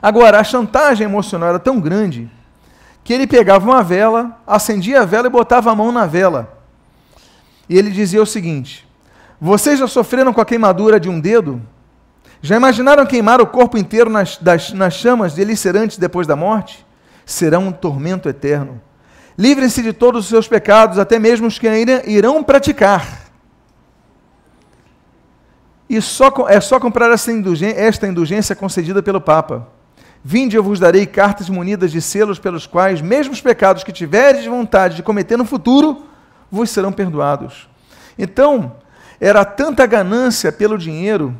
Agora, 0.00 0.40
a 0.40 0.44
chantagem 0.44 1.04
emocional 1.04 1.50
era 1.50 1.58
tão 1.58 1.78
grande 1.78 2.30
que 3.04 3.12
ele 3.12 3.26
pegava 3.26 3.68
uma 3.68 3.82
vela, 3.82 4.38
acendia 4.46 5.02
a 5.02 5.04
vela 5.04 5.26
e 5.26 5.30
botava 5.30 5.70
a 5.70 5.74
mão 5.74 5.92
na 5.92 6.06
vela. 6.06 6.58
E 7.68 7.76
ele 7.76 7.90
dizia 7.90 8.22
o 8.22 8.26
seguinte: 8.26 8.89
vocês 9.40 9.78
já 9.78 9.86
sofreram 9.86 10.32
com 10.32 10.40
a 10.40 10.44
queimadura 10.44 11.00
de 11.00 11.08
um 11.08 11.18
dedo? 11.18 11.62
Já 12.42 12.56
imaginaram 12.56 13.06
queimar 13.06 13.40
o 13.40 13.46
corpo 13.46 13.78
inteiro 13.78 14.10
nas, 14.10 14.36
das, 14.36 14.72
nas 14.72 14.94
chamas 14.94 15.34
delicerantes 15.34 15.96
depois 15.96 16.26
da 16.26 16.36
morte? 16.36 16.86
Será 17.24 17.58
um 17.58 17.72
tormento 17.72 18.28
eterno. 18.28 18.80
Livrem-se 19.38 19.82
de 19.82 19.92
todos 19.92 20.24
os 20.24 20.28
seus 20.28 20.46
pecados, 20.46 20.98
até 20.98 21.18
mesmo 21.18 21.46
os 21.46 21.58
que 21.58 21.66
ainda 21.66 22.02
irão 22.06 22.42
praticar. 22.42 23.30
E 25.88 26.00
só, 26.00 26.30
é 26.48 26.60
só 26.60 26.78
comprar 26.78 27.10
esta 27.10 27.32
indulgência, 27.32 27.80
esta 27.80 28.06
indulgência 28.06 28.54
concedida 28.54 29.02
pelo 29.02 29.20
Papa. 29.20 29.68
Vinde, 30.22 30.54
eu 30.54 30.62
vos 30.62 30.78
darei 30.78 31.06
cartas 31.06 31.48
munidas 31.48 31.90
de 31.90 32.02
selos 32.02 32.38
pelos 32.38 32.66
quais, 32.66 33.00
mesmo 33.00 33.32
os 33.32 33.40
pecados 33.40 33.82
que 33.82 33.92
tiveres 33.92 34.44
vontade 34.44 34.96
de 34.96 35.02
cometer 35.02 35.38
no 35.38 35.46
futuro, 35.46 36.04
vos 36.50 36.68
serão 36.68 36.92
perdoados. 36.92 37.68
Então, 38.18 38.76
era 39.20 39.44
tanta 39.44 39.84
ganância 39.86 40.50
pelo 40.50 40.78
dinheiro 40.78 41.36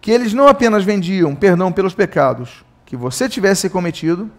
que 0.00 0.10
eles 0.10 0.32
não 0.32 0.48
apenas 0.48 0.82
vendiam 0.82 1.34
perdão 1.34 1.70
pelos 1.70 1.94
pecados 1.94 2.64
que 2.86 2.96
você 2.96 3.28
tivesse 3.28 3.68
cometido, 3.68 4.30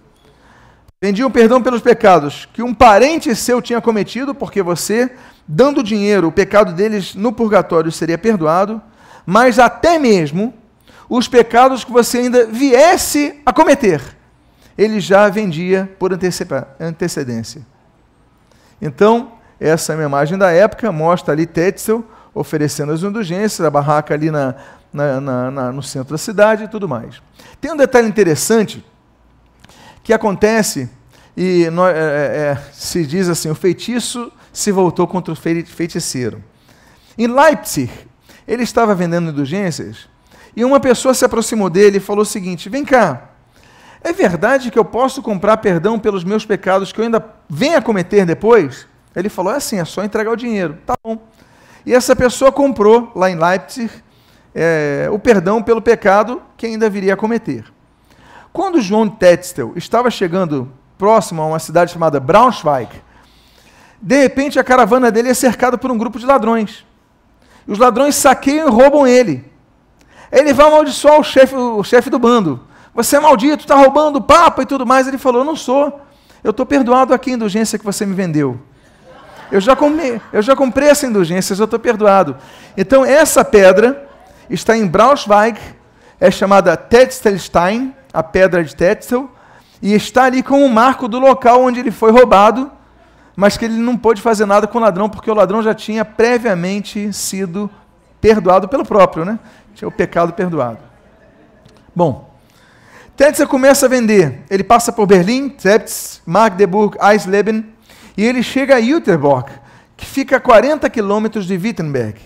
vendiam 1.02 1.30
perdão 1.32 1.62
pelos 1.62 1.82
pecados 1.82 2.50
que 2.52 2.64
um 2.64 2.74
parente 2.74 3.34
seu 3.36 3.62
tinha 3.62 3.80
cometido, 3.80 4.34
porque 4.34 4.62
você, 4.62 5.12
dando 5.48 5.84
dinheiro, 5.84 6.28
o 6.28 6.32
pecado 6.32 6.74
deles 6.74 7.16
no 7.16 7.32
purgatório 7.32 7.92
seria 7.92 8.18
perdoado, 8.18 8.82
mas 9.26 9.60
até 9.60 10.00
mesmo 10.00 10.54
os 11.08 11.28
pecados 11.28 11.84
que 11.84 11.92
você 11.92 12.18
ainda 12.18 12.46
viesse 12.48 13.40
a 13.46 13.54
cometer, 13.54 14.02
ele 14.78 15.00
já 15.00 15.30
vendia 15.30 15.90
por 16.00 16.12
antecedência. 16.12 17.62
Então, 18.82 19.34
essa 19.60 19.94
é 19.94 19.96
uma 19.96 20.06
imagem 20.06 20.38
da 20.38 20.52
época, 20.52 20.92
mostra 20.92 21.34
ali 21.34 21.46
Tetzel 21.46 22.04
oferecendo 22.34 22.92
as 22.92 23.04
indulgências, 23.04 23.66
a 23.66 23.70
barraca 23.70 24.14
ali 24.14 24.32
na, 24.32 24.56
na, 24.92 25.22
na, 25.22 25.52
na, 25.52 25.72
no 25.72 25.84
centro 25.84 26.12
da 26.12 26.18
cidade 26.18 26.64
e 26.64 26.68
tudo 26.68 26.88
mais. 26.88 27.22
Tem 27.60 27.72
um 27.72 27.78
detalhe 27.78 28.08
interessante 28.08 28.84
que 30.04 30.14
acontece 30.14 30.90
e 31.36 31.64
é, 31.64 31.68
é, 31.68 32.52
é, 32.52 32.58
se 32.74 33.06
diz 33.06 33.30
assim: 33.30 33.50
o 33.50 33.56
feitiço 33.56 34.32
se 34.52 34.72
voltou 34.72 35.08
contra 35.08 35.34
o 35.34 35.36
feiticeiro. 35.36 36.44
Em 37.18 37.28
Leipzig, 37.28 37.92
ele 38.48 38.64
estava 38.64 38.94
vendendo 38.94 39.30
indulgências 39.30 40.10
e 40.56 40.66
uma 40.66 40.80
pessoa 40.80 41.14
se 41.14 41.24
aproximou 41.24 41.70
dele 41.70 41.98
e 41.98 42.02
falou 42.02 42.24
o 42.24 42.26
seguinte: 42.26 42.70
Vem 42.70 42.84
cá, 42.84 43.30
é 44.04 44.12
verdade 44.12 44.72
que 44.72 44.80
eu 44.80 44.86
posso 44.86 45.22
comprar 45.22 45.58
perdão 45.58 46.00
pelos 46.00 46.24
meus 46.24 46.46
pecados 46.46 46.92
que 46.92 47.00
eu 47.00 47.06
ainda 47.06 47.24
venha 47.50 47.82
cometer 47.82 48.26
depois? 48.26 48.88
Ele 49.16 49.30
falou: 49.30 49.54
É 49.54 49.58
assim, 49.58 49.80
é 49.80 49.86
só 49.86 50.04
entregar 50.04 50.32
o 50.32 50.36
dinheiro. 50.36 50.78
Tá 50.86 50.96
bom. 51.02 51.18
E 51.86 51.94
essa 51.94 52.16
pessoa 52.16 52.52
comprou, 52.52 53.12
lá 53.16 53.30
em 53.30 53.36
Leipzig, 53.36 53.92
é, 54.54 55.08
o 55.12 55.18
perdão 55.18 55.64
pelo 55.64 55.82
pecado 55.82 56.42
que 56.58 56.66
ainda 56.66 56.90
viria 56.90 57.14
a 57.14 57.18
cometer. 57.18 57.66
Quando 58.54 58.82
João 58.82 59.08
Tetzel 59.10 59.74
estava 59.76 60.12
chegando 60.12 60.72
próximo 60.98 61.42
a 61.42 61.46
uma 61.46 61.60
cidade 61.60 61.92
chamada 61.92 62.20
Braunschweig, 62.20 62.90
de 64.02 64.22
repente 64.22 64.60
a 64.60 64.64
caravana 64.64 65.12
dele 65.12 65.30
é 65.30 65.34
cercada 65.34 65.78
por 65.78 65.92
um 65.92 65.98
grupo 65.98 66.20
de 66.20 66.26
ladrões. 66.26 66.86
E 67.68 67.72
os 67.72 67.78
ladrões 67.78 68.16
saqueiam 68.16 68.68
e 68.68 68.72
roubam 68.72 69.08
ele. 69.08 69.50
Ele 70.32 70.54
vai 70.54 70.68
amaldiçoar 70.68 71.20
o 71.20 71.24
chefe 71.24 71.56
o 71.56 71.84
chefe 71.84 72.10
do 72.10 72.18
bando. 72.18 72.62
Você 72.94 73.18
é 73.18 73.20
maldito, 73.20 73.64
está 73.64 73.76
roubando 73.76 74.18
o 74.18 74.22
Papa 74.22 74.64
e 74.64 74.66
tudo 74.66 74.86
mais. 74.86 75.08
Ele 75.08 75.18
falou: 75.18 75.42
Eu 75.42 75.46
não 75.46 75.56
sou. 75.56 76.02
Eu 76.44 76.52
estou 76.52 76.66
perdoado 76.66 77.14
aqui 77.14 77.32
a 77.32 77.34
indulgência 77.34 77.78
que 77.78 77.86
você 77.86 78.06
me 78.06 78.14
vendeu. 78.14 78.60
Eu 79.52 79.60
já, 79.60 79.76
comi, 79.76 80.22
eu 80.32 80.42
já 80.42 80.56
comprei 80.56 80.88
essa 80.88 81.06
indulgência, 81.06 81.54
eu 81.54 81.66
estou 81.66 81.80
perdoado. 81.80 82.38
Então, 82.78 83.04
essa 83.04 83.44
pedra 83.44 84.08
está 84.50 84.78
em 84.78 84.88
Braunschweig, 84.88 85.60
é 86.20 86.32
chamada 86.32 86.78
Tetzelstein, 86.78 87.94
a 88.14 88.24
pedra 88.24 88.64
de 88.64 88.76
Tetzel, 88.76 89.30
e 89.82 89.94
está 89.94 90.24
ali 90.24 90.42
como 90.42 90.64
um 90.64 90.70
marco 90.70 91.08
do 91.08 91.20
local 91.20 91.64
onde 91.64 91.80
ele 91.80 91.92
foi 91.92 92.12
roubado, 92.12 92.72
mas 93.36 93.58
que 93.58 93.66
ele 93.66 93.78
não 93.78 93.98
pôde 93.98 94.22
fazer 94.22 94.46
nada 94.46 94.68
com 94.68 94.78
o 94.78 94.82
ladrão, 94.82 95.10
porque 95.10 95.30
o 95.30 95.34
ladrão 95.34 95.62
já 95.62 95.74
tinha 95.74 96.06
previamente 96.06 97.12
sido 97.12 97.70
perdoado 98.22 98.68
pelo 98.68 98.86
próprio, 98.86 99.26
né? 99.26 99.40
Tinha 99.74 99.88
o 99.88 99.92
pecado 99.92 100.34
perdoado. 100.34 100.80
Bom, 101.96 102.32
Tetzel 103.18 103.48
começa 103.48 103.86
a 103.86 103.90
vender. 103.90 104.44
Ele 104.50 104.64
passa 104.64 104.92
por 104.92 105.06
Berlim, 105.06 105.56
Zerbst, 105.60 106.22
Magdeburg, 106.26 106.98
Eisleben, 107.02 107.66
e 108.22 108.24
ele 108.24 108.44
chega 108.44 108.76
a 108.76 108.80
Jüterbock, 108.82 109.52
que 109.98 110.06
fica 110.06 110.38
a 110.38 110.40
40 110.40 110.88
quilômetros 110.92 111.48
de 111.48 111.58
Wittenberg. 111.58 112.22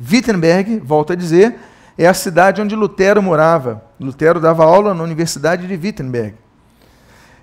Wittenberg, 0.00 0.80
volto 0.80 1.12
a 1.12 1.16
dizer, 1.16 1.54
é 1.96 2.04
a 2.04 2.12
cidade 2.12 2.60
onde 2.60 2.74
Lutero 2.74 3.22
morava. 3.22 3.80
Lutero 4.00 4.40
dava 4.40 4.64
aula 4.64 4.92
na 4.92 5.04
Universidade 5.04 5.68
de 5.68 5.74
Wittenberg. 5.74 6.34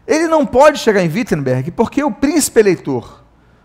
Ele 0.05 0.27
não 0.27 0.45
pode 0.45 0.79
chegar 0.79 1.01
em 1.01 1.07
Wittenberg 1.07 1.71
porque 1.71 2.03
o 2.03 2.11
príncipe 2.11 2.59
eleitor 2.59 3.23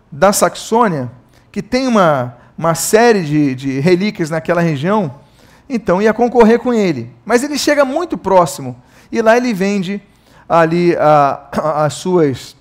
da 0.09 0.31
Saxônia, 0.31 1.11
que 1.51 1.61
tem 1.61 1.85
uma, 1.85 2.37
uma 2.57 2.75
série 2.75 3.23
de, 3.23 3.53
de 3.53 3.79
relíquias 3.81 4.29
naquela 4.29 4.61
região, 4.61 5.15
então 5.67 6.01
ia 6.01 6.13
concorrer 6.13 6.59
com 6.59 6.73
ele. 6.73 7.13
Mas 7.25 7.43
ele 7.43 7.57
chega 7.57 7.83
muito 7.83 8.17
próximo 8.17 8.81
e 9.11 9.21
lá 9.21 9.35
ele 9.35 9.53
vende 9.53 10.01
ali 10.47 10.95
as 11.51 11.95
suas 11.95 12.55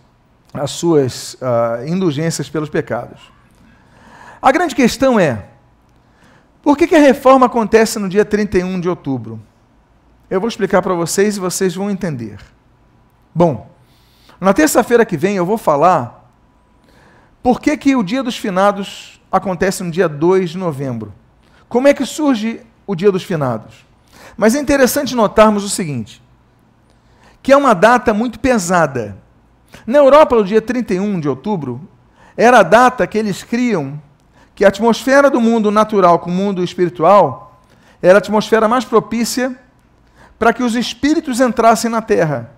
as 0.59 0.71
suas 0.71 1.35
uh, 1.35 1.87
indulgências 1.87 2.49
pelos 2.49 2.69
pecados. 2.69 3.21
A 4.41 4.53
grande 4.53 4.75
questão 4.75 5.19
é: 5.19 5.47
por 6.63 6.77
que, 6.77 6.87
que 6.87 6.95
a 6.95 7.01
reforma 7.01 7.47
acontece 7.47 7.99
no 7.99 8.09
dia 8.09 8.25
31 8.25 8.81
de 8.81 8.89
outubro? 8.89 9.41
Eu 10.31 10.41
vou 10.41 10.49
explicar 10.49 10.83
para 10.83 10.95
vocês 10.95 11.37
e 11.37 11.41
vocês 11.41 11.75
vão 11.75 11.91
entender. 11.91 12.39
Bom, 13.35 13.71
na 14.41 14.53
terça-feira 14.53 15.07
que 15.07 15.17
vem 15.17 15.37
eu 15.37 15.47
vou 15.47 15.57
falar 15.57 16.31
por 17.43 17.61
que, 17.61 17.77
que 17.77 17.97
o 17.97 18.03
dia 18.03 18.23
dos 18.23 18.37
finados 18.37 19.21
acontece 19.31 19.83
no 19.83 19.91
dia 19.91 20.09
2 20.09 20.51
de 20.51 20.59
novembro. 20.59 21.13
Como 21.69 21.89
é 21.89 21.95
que 21.95 22.05
surge 22.05 22.61
o 22.87 22.95
dia 22.95 23.11
dos 23.11 23.23
finados? 23.23 23.87
Mas 24.37 24.55
é 24.55 24.61
interessante 24.61 25.15
notarmos 25.15 25.65
o 25.65 25.69
seguinte: 25.69 26.23
que 27.43 27.53
é 27.53 27.57
uma 27.57 27.75
data 27.75 28.13
muito 28.13 28.39
pesada 28.39 29.17
na 29.87 29.99
Europa, 29.99 30.37
no 30.37 30.45
dia 30.45 30.61
31 30.61 31.21
de 31.21 31.29
outubro, 31.29 31.81
era 32.37 32.61
a 32.61 32.63
data 32.63 33.07
que 33.07 33.19
eles 33.19 33.43
criam 33.43 34.01
que 34.55 34.65
a 34.65 34.69
atmosfera 34.69 35.31
do 35.31 35.41
mundo 35.41 35.71
natural 35.71 36.19
com 36.19 36.31
o 36.31 36.35
mundo 36.35 36.63
espiritual 36.63 37.61
era 38.03 38.15
a 38.15 38.19
atmosfera 38.19 38.69
mais 38.69 38.85
propícia 38.85 39.57
para 40.39 40.53
que 40.53 40.63
os 40.63 40.77
espíritos 40.77 41.41
entrassem 41.41 41.91
na 41.91 42.01
terra 42.01 42.53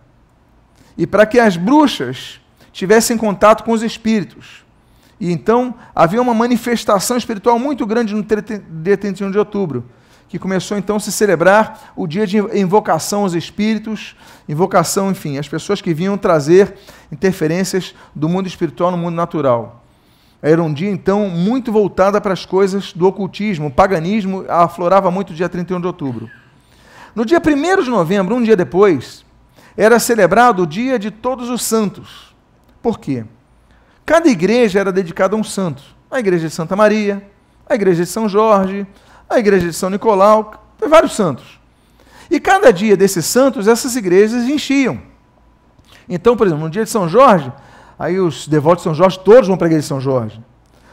e 0.96 1.06
para 1.06 1.24
que 1.24 1.38
as 1.38 1.56
bruxas 1.56 2.40
tivessem 2.72 3.16
contato 3.16 3.64
com 3.64 3.72
os 3.72 3.82
espíritos. 3.82 4.64
E 5.18 5.32
então 5.32 5.74
havia 5.94 6.20
uma 6.20 6.34
manifestação 6.34 7.16
espiritual 7.16 7.58
muito 7.58 7.86
grande 7.86 8.14
no 8.14 8.22
dia 8.22 8.96
31 8.96 9.30
de 9.30 9.38
outubro, 9.38 9.84
que 10.30 10.38
começou 10.38 10.78
então 10.78 10.94
a 10.94 11.00
se 11.00 11.10
celebrar 11.10 11.92
o 11.96 12.06
dia 12.06 12.24
de 12.24 12.38
invocação 12.56 13.22
aos 13.22 13.34
espíritos, 13.34 14.14
invocação, 14.48 15.10
enfim, 15.10 15.38
as 15.38 15.48
pessoas 15.48 15.82
que 15.82 15.92
vinham 15.92 16.16
trazer 16.16 16.72
interferências 17.10 17.92
do 18.14 18.28
mundo 18.28 18.46
espiritual 18.46 18.92
no 18.92 18.96
mundo 18.96 19.16
natural. 19.16 19.84
Era 20.40 20.62
um 20.62 20.72
dia, 20.72 20.88
então, 20.88 21.28
muito 21.28 21.72
voltado 21.72 22.18
para 22.20 22.32
as 22.32 22.46
coisas 22.46 22.92
do 22.92 23.08
ocultismo. 23.08 23.66
O 23.66 23.70
paganismo 23.72 24.44
aflorava 24.48 25.10
muito 25.10 25.34
dia 25.34 25.48
31 25.48 25.80
de 25.80 25.86
outubro. 25.88 26.30
No 27.12 27.26
dia 27.26 27.42
1 27.44 27.82
de 27.82 27.90
novembro, 27.90 28.36
um 28.36 28.42
dia 28.42 28.56
depois, 28.56 29.26
era 29.76 29.98
celebrado 29.98 30.62
o 30.62 30.66
dia 30.66 30.96
de 30.96 31.10
todos 31.10 31.50
os 31.50 31.64
santos. 31.64 32.36
Por 32.80 33.00
quê? 33.00 33.24
Cada 34.06 34.28
igreja 34.28 34.78
era 34.78 34.92
dedicada 34.92 35.34
a 35.34 35.38
um 35.38 35.44
santo. 35.44 35.82
A 36.08 36.20
igreja 36.20 36.46
de 36.46 36.54
Santa 36.54 36.76
Maria, 36.76 37.28
a 37.68 37.74
igreja 37.74 38.04
de 38.04 38.08
São 38.08 38.28
Jorge, 38.28 38.86
a 39.30 39.38
igreja 39.38 39.68
de 39.68 39.72
São 39.72 39.88
Nicolau, 39.88 40.52
tem 40.76 40.88
vários 40.88 41.14
santos. 41.14 41.60
E 42.28 42.40
cada 42.40 42.72
dia 42.72 42.96
desses 42.96 43.24
santos, 43.24 43.68
essas 43.68 43.94
igrejas 43.94 44.44
enchiam. 44.44 45.00
Então, 46.08 46.36
por 46.36 46.46
exemplo, 46.46 46.64
no 46.64 46.70
dia 46.70 46.84
de 46.84 46.90
São 46.90 47.08
Jorge, 47.08 47.52
aí 47.96 48.18
os 48.18 48.48
devotos 48.48 48.82
de 48.82 48.84
São 48.84 48.94
Jorge 48.94 49.20
todos 49.20 49.46
vão 49.46 49.56
para 49.56 49.66
a 49.66 49.68
igreja 49.68 49.82
de 49.82 49.88
São 49.88 50.00
Jorge. 50.00 50.40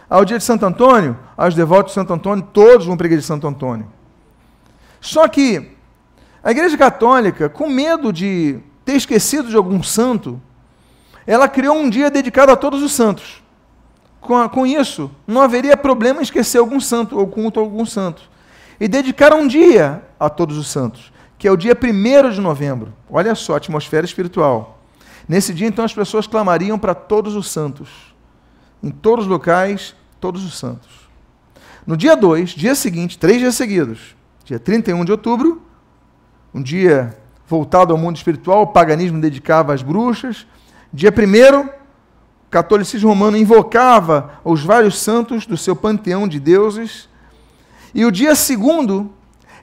Ao 0.07 0.23
dia 0.23 0.37
de 0.37 0.43
Santo 0.43 0.65
Antônio, 0.65 1.17
aí 1.35 1.49
os 1.49 1.55
devotos 1.55 1.91
de 1.91 1.95
Santo 1.95 2.13
Antônio 2.13 2.47
todos 2.53 2.85
vão 2.85 2.95
para 2.95 3.05
a 3.05 3.09
igreja 3.09 3.21
de 3.21 3.27
Santo 3.27 3.47
Antônio. 3.47 3.87
Só 5.01 5.27
que 5.27 5.71
a 6.43 6.51
igreja 6.51 6.77
católica, 6.77 7.49
com 7.49 7.67
medo 7.67 8.13
de 8.13 8.59
ter 8.85 8.93
esquecido 8.93 9.49
de 9.49 9.55
algum 9.55 9.81
santo, 9.83 10.39
ela 11.25 11.47
criou 11.49 11.75
um 11.75 11.89
dia 11.89 12.09
dedicado 12.09 12.51
a 12.51 12.55
todos 12.55 12.81
os 12.81 12.93
santos. 12.93 13.43
Com, 14.27 14.49
com 14.49 14.67
isso, 14.67 15.09
não 15.25 15.41
haveria 15.41 15.77
problema 15.77 16.19
em 16.19 16.23
esquecer 16.23 16.57
algum 16.57 16.81
santo 16.81 17.17
ou 17.17 17.25
culto 17.27 17.61
algum 17.61 17.85
santo. 17.85 18.29
E 18.77 18.85
dedicaram 18.85 19.39
um 19.39 19.47
dia 19.47 20.03
a 20.19 20.29
todos 20.29 20.57
os 20.57 20.67
santos, 20.67 21.13
que 21.37 21.47
é 21.47 21.51
o 21.51 21.55
dia 21.55 21.71
1 21.73 22.31
de 22.31 22.41
novembro. 22.41 22.91
Olha 23.09 23.33
só 23.35 23.55
atmosfera 23.55 24.05
espiritual. 24.05 24.81
Nesse 25.29 25.53
dia, 25.53 25.65
então, 25.65 25.85
as 25.85 25.93
pessoas 25.93 26.27
clamariam 26.27 26.77
para 26.77 26.93
todos 26.93 27.37
os 27.37 27.49
santos. 27.49 27.87
Em 28.83 28.91
todos 28.91 29.23
os 29.23 29.31
locais, 29.31 29.95
todos 30.19 30.43
os 30.43 30.57
santos. 30.59 31.07
No 31.85 31.95
dia 31.95 32.17
2, 32.17 32.49
dia 32.49 32.75
seguinte, 32.75 33.17
três 33.17 33.39
dias 33.39 33.55
seguidos, 33.55 34.13
dia 34.43 34.59
31 34.59 35.05
de 35.05 35.11
outubro, 35.13 35.61
um 36.53 36.61
dia 36.61 37.17
voltado 37.47 37.93
ao 37.93 37.97
mundo 37.97 38.17
espiritual, 38.17 38.63
o 38.63 38.67
paganismo 38.67 39.21
dedicava 39.21 39.73
às 39.73 39.81
bruxas, 39.81 40.45
Dia 40.93 41.11
1, 41.11 41.59
o 41.59 41.69
catolicismo 42.49 43.09
romano 43.09 43.37
invocava 43.37 44.39
os 44.43 44.63
vários 44.63 44.99
santos 44.99 45.45
do 45.45 45.57
seu 45.57 45.75
panteão 45.75 46.27
de 46.27 46.39
deuses. 46.39 47.09
E 47.93 48.05
o 48.05 48.11
dia 48.11 48.35
segundo 48.35 49.11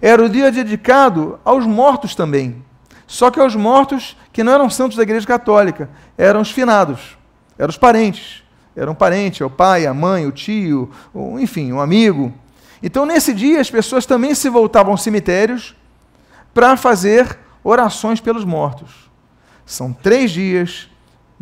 era 0.01 0.25
o 0.25 0.29
dia 0.29 0.51
dedicado 0.51 1.39
aos 1.45 1.67
mortos 1.67 2.15
também. 2.15 2.63
Só 3.07 3.31
que 3.31 3.41
aos 3.41 3.55
mortos 3.55 4.17
que 4.33 4.43
não 4.43 4.53
eram 4.53 4.69
santos 4.69 4.97
da 4.97 5.03
Igreja 5.03 5.27
Católica, 5.27 5.89
eram 6.19 6.41
os 6.41 6.51
finados, 6.51 7.17
eram 7.59 7.71
os 7.71 7.79
parentes. 7.79 8.43
Era 8.77 8.91
um 8.91 8.95
parente, 8.95 9.43
é 9.43 9.47
o 9.47 9.51
pai, 9.51 9.87
a 9.87 9.95
mãe, 9.95 10.27
o 10.27 10.33
tio, 10.33 10.91
enfim, 11.39 11.73
um 11.73 11.81
amigo. 11.81 12.33
Então, 12.83 13.07
nesse 13.07 13.33
dia, 13.33 13.61
as 13.61 13.71
pessoas 13.71 14.05
também 14.05 14.35
se 14.35 14.49
voltavam 14.49 14.93
aos 14.93 15.03
cemitérios 15.03 15.77
para 16.53 16.77
fazer 16.77 17.39
orações 17.63 18.21
pelos 18.21 18.45
mortos. 18.45 18.91
São 19.65 19.93
três 19.93 20.31
dias 20.33 20.91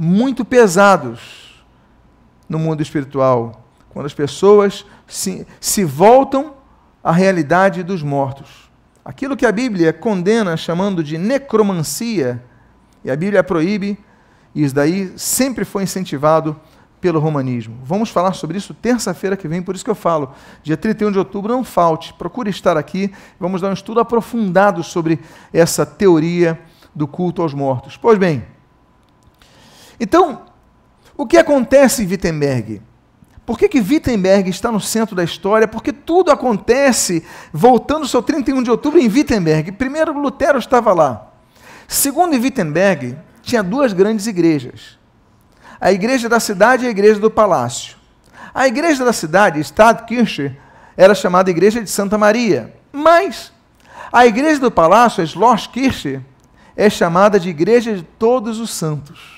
muito 0.04 0.44
pesados 0.44 1.64
no 2.48 2.58
mundo 2.58 2.82
espiritual, 2.82 3.64
quando 3.88 4.06
as 4.06 4.12
pessoas 4.12 4.84
se, 5.06 5.46
se 5.60 5.84
voltam 5.84 6.54
à 7.04 7.12
realidade 7.12 7.84
dos 7.84 8.02
mortos. 8.02 8.68
Aquilo 9.04 9.36
que 9.36 9.46
a 9.46 9.52
Bíblia 9.52 9.92
condena 9.92 10.56
chamando 10.56 11.04
de 11.04 11.16
necromancia, 11.16 12.42
e 13.04 13.12
a 13.12 13.16
Bíblia 13.16 13.44
proíbe, 13.44 13.96
e 14.52 14.64
isso 14.64 14.74
daí 14.74 15.12
sempre 15.16 15.64
foi 15.64 15.84
incentivado 15.84 16.60
pelo 17.00 17.20
romanismo. 17.20 17.78
Vamos 17.84 18.10
falar 18.10 18.32
sobre 18.32 18.58
isso 18.58 18.74
terça-feira 18.74 19.36
que 19.36 19.46
vem, 19.46 19.62
por 19.62 19.76
isso 19.76 19.84
que 19.84 19.90
eu 19.90 19.94
falo, 19.94 20.34
dia 20.64 20.76
31 20.76 21.12
de 21.12 21.18
outubro, 21.18 21.52
não 21.52 21.62
falte, 21.62 22.12
procure 22.14 22.50
estar 22.50 22.76
aqui, 22.76 23.12
vamos 23.38 23.60
dar 23.60 23.70
um 23.70 23.74
estudo 23.74 24.00
aprofundado 24.00 24.82
sobre 24.82 25.20
essa 25.52 25.86
teoria 25.86 26.60
do 26.92 27.06
culto 27.06 27.40
aos 27.40 27.54
mortos. 27.54 27.96
Pois 27.96 28.18
bem, 28.18 28.44
então, 30.02 30.42
o 31.16 31.24
que 31.24 31.36
acontece 31.36 32.02
em 32.02 32.08
Wittenberg? 32.08 32.82
Por 33.46 33.56
que, 33.56 33.68
que 33.68 33.80
Wittenberg 33.80 34.50
está 34.50 34.72
no 34.72 34.80
centro 34.80 35.14
da 35.14 35.22
história? 35.22 35.68
Porque 35.68 35.92
tudo 35.92 36.32
acontece 36.32 37.24
voltando 37.52 38.02
ao 38.02 38.08
seu 38.08 38.20
31 38.20 38.64
de 38.64 38.70
outubro 38.72 38.98
em 38.98 39.06
Wittenberg. 39.06 39.70
Primeiro, 39.70 40.12
Lutero 40.12 40.58
estava 40.58 40.92
lá. 40.92 41.28
Segundo, 41.86 42.34
em 42.34 42.40
Wittenberg, 42.40 43.16
tinha 43.42 43.62
duas 43.62 43.92
grandes 43.92 44.26
igrejas: 44.26 44.98
a 45.80 45.92
igreja 45.92 46.28
da 46.28 46.40
cidade 46.40 46.84
e 46.84 46.88
a 46.88 46.90
igreja 46.90 47.20
do 47.20 47.30
palácio. 47.30 47.96
A 48.52 48.66
igreja 48.66 49.04
da 49.04 49.12
cidade, 49.12 49.60
Stadtkirche, 49.60 50.56
era 50.96 51.14
chamada 51.14 51.48
Igreja 51.48 51.80
de 51.80 51.88
Santa 51.88 52.18
Maria. 52.18 52.74
Mas 52.92 53.52
a 54.12 54.26
igreja 54.26 54.58
do 54.58 54.70
palácio, 54.70 55.22
a 55.22 55.26
Schlosskirche, 55.26 56.20
é 56.76 56.90
chamada 56.90 57.38
de 57.38 57.48
Igreja 57.48 57.94
de 57.94 58.02
Todos 58.02 58.58
os 58.58 58.70
Santos. 58.70 59.31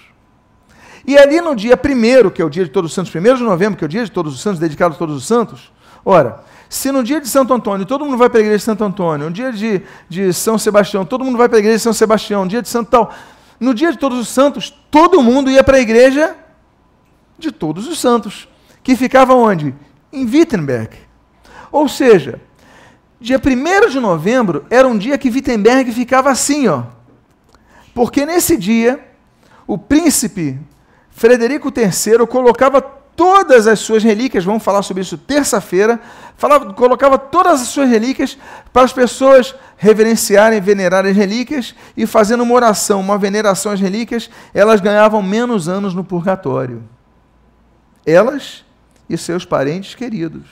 E 1.07 1.19
ali 1.19 1.41
no 1.41 1.55
dia 1.55 1.77
primeiro, 1.77 2.31
que 2.31 2.41
é 2.41 2.45
o 2.45 2.51
dia 2.51 2.65
de 2.65 2.71
Todos 2.71 2.91
os 2.91 2.95
Santos, 2.95 3.11
primeiro 3.11 3.37
de 3.39 3.45
novembro, 3.45 3.79
que 3.79 3.85
é 3.85 3.87
o 3.87 3.89
dia 3.89 4.05
de 4.05 4.11
Todos 4.11 4.35
os 4.35 4.41
Santos, 4.41 4.59
dedicado 4.59 4.95
a 4.95 4.99
Todos 4.99 5.17
os 5.17 5.27
Santos, 5.27 5.71
ora, 6.05 6.43
se 6.69 6.91
no 6.91 7.03
dia 7.05 7.21
de 7.21 7.29
Santo 7.29 7.53
Antônio 7.53 7.85
todo 7.85 8.05
mundo 8.05 8.17
vai 8.17 8.31
para 8.31 8.39
a 8.39 8.43
igreja 8.43 8.59
de 8.59 8.65
Santo 8.65 8.85
Antônio, 8.85 9.27
no 9.27 9.33
dia 9.33 9.53
de, 9.53 9.83
de 10.09 10.33
São 10.33 10.59
Sebastião 10.59 11.05
todo 11.05 11.25
mundo 11.25 11.37
vai 11.37 11.49
para 11.49 11.59
a 11.59 11.61
igreja 11.61 11.77
de 11.77 11.83
São 11.83 11.93
Sebastião, 11.93 12.45
no 12.45 12.51
dia 12.51 12.63
de 12.63 12.69
Santo 12.69 12.91
tal, 12.91 13.13
no 13.61 13.75
dia 13.75 13.93
de 13.93 13.99
Todos 13.99 14.19
os 14.19 14.29
Santos 14.29 14.75
todo 14.91 15.23
mundo 15.23 15.51
ia 15.51 15.63
para 15.63 15.77
a 15.77 15.81
igreja 15.81 16.35
de 17.39 17.53
Todos 17.53 17.87
os 17.87 17.99
Santos, 17.99 18.49
que 18.83 18.97
ficava 18.97 19.35
onde? 19.35 19.75
Em 20.13 20.25
Wittenberg. 20.25 20.97
Ou 21.71 21.89
seja, 21.89 22.41
dia 23.21 23.39
1 23.39 23.91
de 23.91 24.01
novembro 24.01 24.65
era 24.71 24.87
um 24.87 24.97
dia 24.97 25.19
que 25.19 25.29
Wittenberg 25.29 25.93
ficava 25.93 26.31
assim, 26.31 26.69
ó. 26.69 26.85
Porque 27.95 28.25
nesse 28.25 28.57
dia, 28.57 29.01
o 29.67 29.79
príncipe 29.79 30.59
Frederico 31.15 31.73
III 31.75 32.27
colocava 32.27 32.83
todas 32.83 33.69
as 33.69 33.79
suas 33.79 34.03
relíquias, 34.03 34.45
vamos 34.45 34.65
falar 34.65 34.83
sobre 34.83 35.03
isso 35.03 35.17
terça-feira, 35.17 36.01
colocava 36.75 37.17
todas 37.17 37.63
as 37.63 37.69
suas 37.69 37.89
relíquias 37.89 38.37
para 38.73 38.83
as 38.83 38.93
pessoas 38.93 39.55
reverenciarem, 39.77 40.61
venerarem 40.61 41.13
as 41.13 41.17
relíquias 41.17 41.73
e 41.97 42.05
fazendo 42.05 42.43
uma 42.43 42.53
oração, 42.53 43.01
uma 43.01 43.17
veneração 43.17 43.71
às 43.71 43.81
relíquias, 43.81 44.29
elas 44.53 44.81
ganhavam 44.81 45.23
menos 45.23 45.69
anos 45.69 45.95
no 45.95 46.03
purgatório. 46.03 46.83
Elas 48.05 48.65
e 49.09 49.17
seus 49.17 49.45
parentes 49.45 49.95
queridos. 49.95 50.45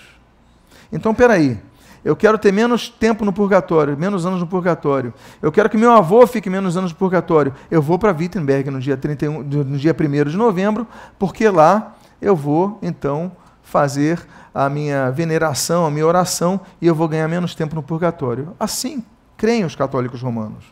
Então, 0.93 1.13
peraí. 1.13 1.59
Eu 2.05 2.17
quero 2.17 2.37
ter 2.37 2.53
menos 2.53 2.89
tempo 2.89 3.25
no 3.25 3.33
purgatório, 3.33 3.97
menos 3.97 4.27
anos 4.27 4.41
no 4.41 4.47
purgatório. 4.47 5.15
Eu 5.41 5.53
quero 5.53 5.71
que 5.71 5.77
meu 5.77 5.93
avô 5.93 6.27
fique 6.27 6.51
menos 6.51 6.77
anos 6.77 6.93
no 6.93 6.99
purgatório. 6.99 7.55
Eu 7.71 7.81
vou 7.81 7.99
para 7.99 8.13
Wittenberg 8.13 8.71
no 8.71 8.81
dia, 8.81 8.97
31, 8.97 9.43
no 9.43 9.79
dia 9.79 9.95
1 9.99 10.31
de 10.31 10.37
novembro, 10.37 10.87
porque 11.19 11.49
lá 11.49 11.95
eu 12.21 12.35
vou, 12.35 12.79
então, 12.83 13.33
fazer 13.63 14.21
a 14.55 14.69
minha 14.69 15.11
veneração, 15.11 15.87
a 15.87 15.91
minha 15.91 16.07
oração, 16.07 16.61
e 16.81 16.87
eu 16.87 16.95
vou 16.95 17.09
ganhar 17.09 17.29
menos 17.29 17.55
tempo 17.55 17.75
no 17.75 17.83
purgatório. 17.83 18.55
Assim 18.59 19.05
creem 19.37 19.65
os 19.65 19.75
católicos 19.75 20.23
romanos. 20.23 20.65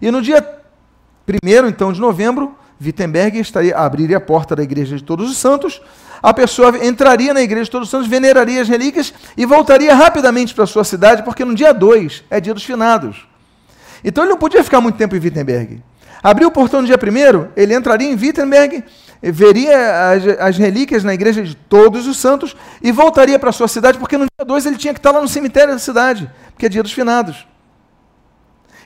E 0.00 0.10
no 0.10 0.22
dia 0.22 0.40
1 1.28 1.66
então, 1.66 1.92
de 1.92 2.00
novembro, 2.00 2.54
Wittenberg 2.84 3.38
estaria, 3.38 3.76
abriria 3.76 4.16
a 4.16 4.20
porta 4.20 4.56
da 4.56 4.62
igreja 4.62 4.96
de 4.96 5.02
todos 5.02 5.30
os 5.30 5.36
santos, 5.36 5.80
a 6.22 6.32
pessoa 6.32 6.86
entraria 6.86 7.34
na 7.34 7.42
igreja 7.42 7.64
de 7.64 7.70
Todos 7.70 7.88
os 7.88 7.90
Santos, 7.90 8.06
veneraria 8.06 8.62
as 8.62 8.68
relíquias 8.68 9.12
e 9.36 9.44
voltaria 9.44 9.92
rapidamente 9.92 10.54
para 10.54 10.66
sua 10.66 10.84
cidade, 10.84 11.24
porque 11.24 11.44
no 11.44 11.52
dia 11.52 11.72
2 11.74 12.24
é 12.30 12.40
dia 12.40 12.54
dos 12.54 12.62
finados. 12.62 13.26
Então 14.04 14.22
ele 14.22 14.30
não 14.30 14.38
podia 14.38 14.62
ficar 14.62 14.80
muito 14.80 14.96
tempo 14.96 15.16
em 15.16 15.18
Wittenberg. 15.18 15.82
Abriu 16.22 16.46
o 16.46 16.52
portão 16.52 16.80
no 16.80 16.86
dia 16.86 16.96
1, 16.96 17.48
ele 17.56 17.74
entraria 17.74 18.08
em 18.08 18.14
Wittenberg, 18.14 18.84
veria 19.20 20.12
as, 20.12 20.26
as, 20.38 20.56
relíquias 20.56 21.02
na 21.02 21.12
igreja 21.12 21.42
de 21.42 21.56
Todos 21.56 22.06
os 22.06 22.16
Santos 22.18 22.54
e 22.80 22.92
voltaria 22.92 23.36
para 23.36 23.50
sua 23.50 23.66
cidade, 23.66 23.98
porque 23.98 24.16
no 24.16 24.26
dia 24.26 24.46
2 24.46 24.66
ele 24.66 24.76
tinha 24.76 24.94
que 24.94 25.00
estar 25.00 25.10
lá 25.10 25.20
no 25.20 25.26
cemitério 25.26 25.72
da 25.72 25.80
cidade, 25.80 26.30
porque 26.52 26.66
é 26.66 26.68
dia 26.68 26.82
dos 26.84 26.92
finados. 26.92 27.44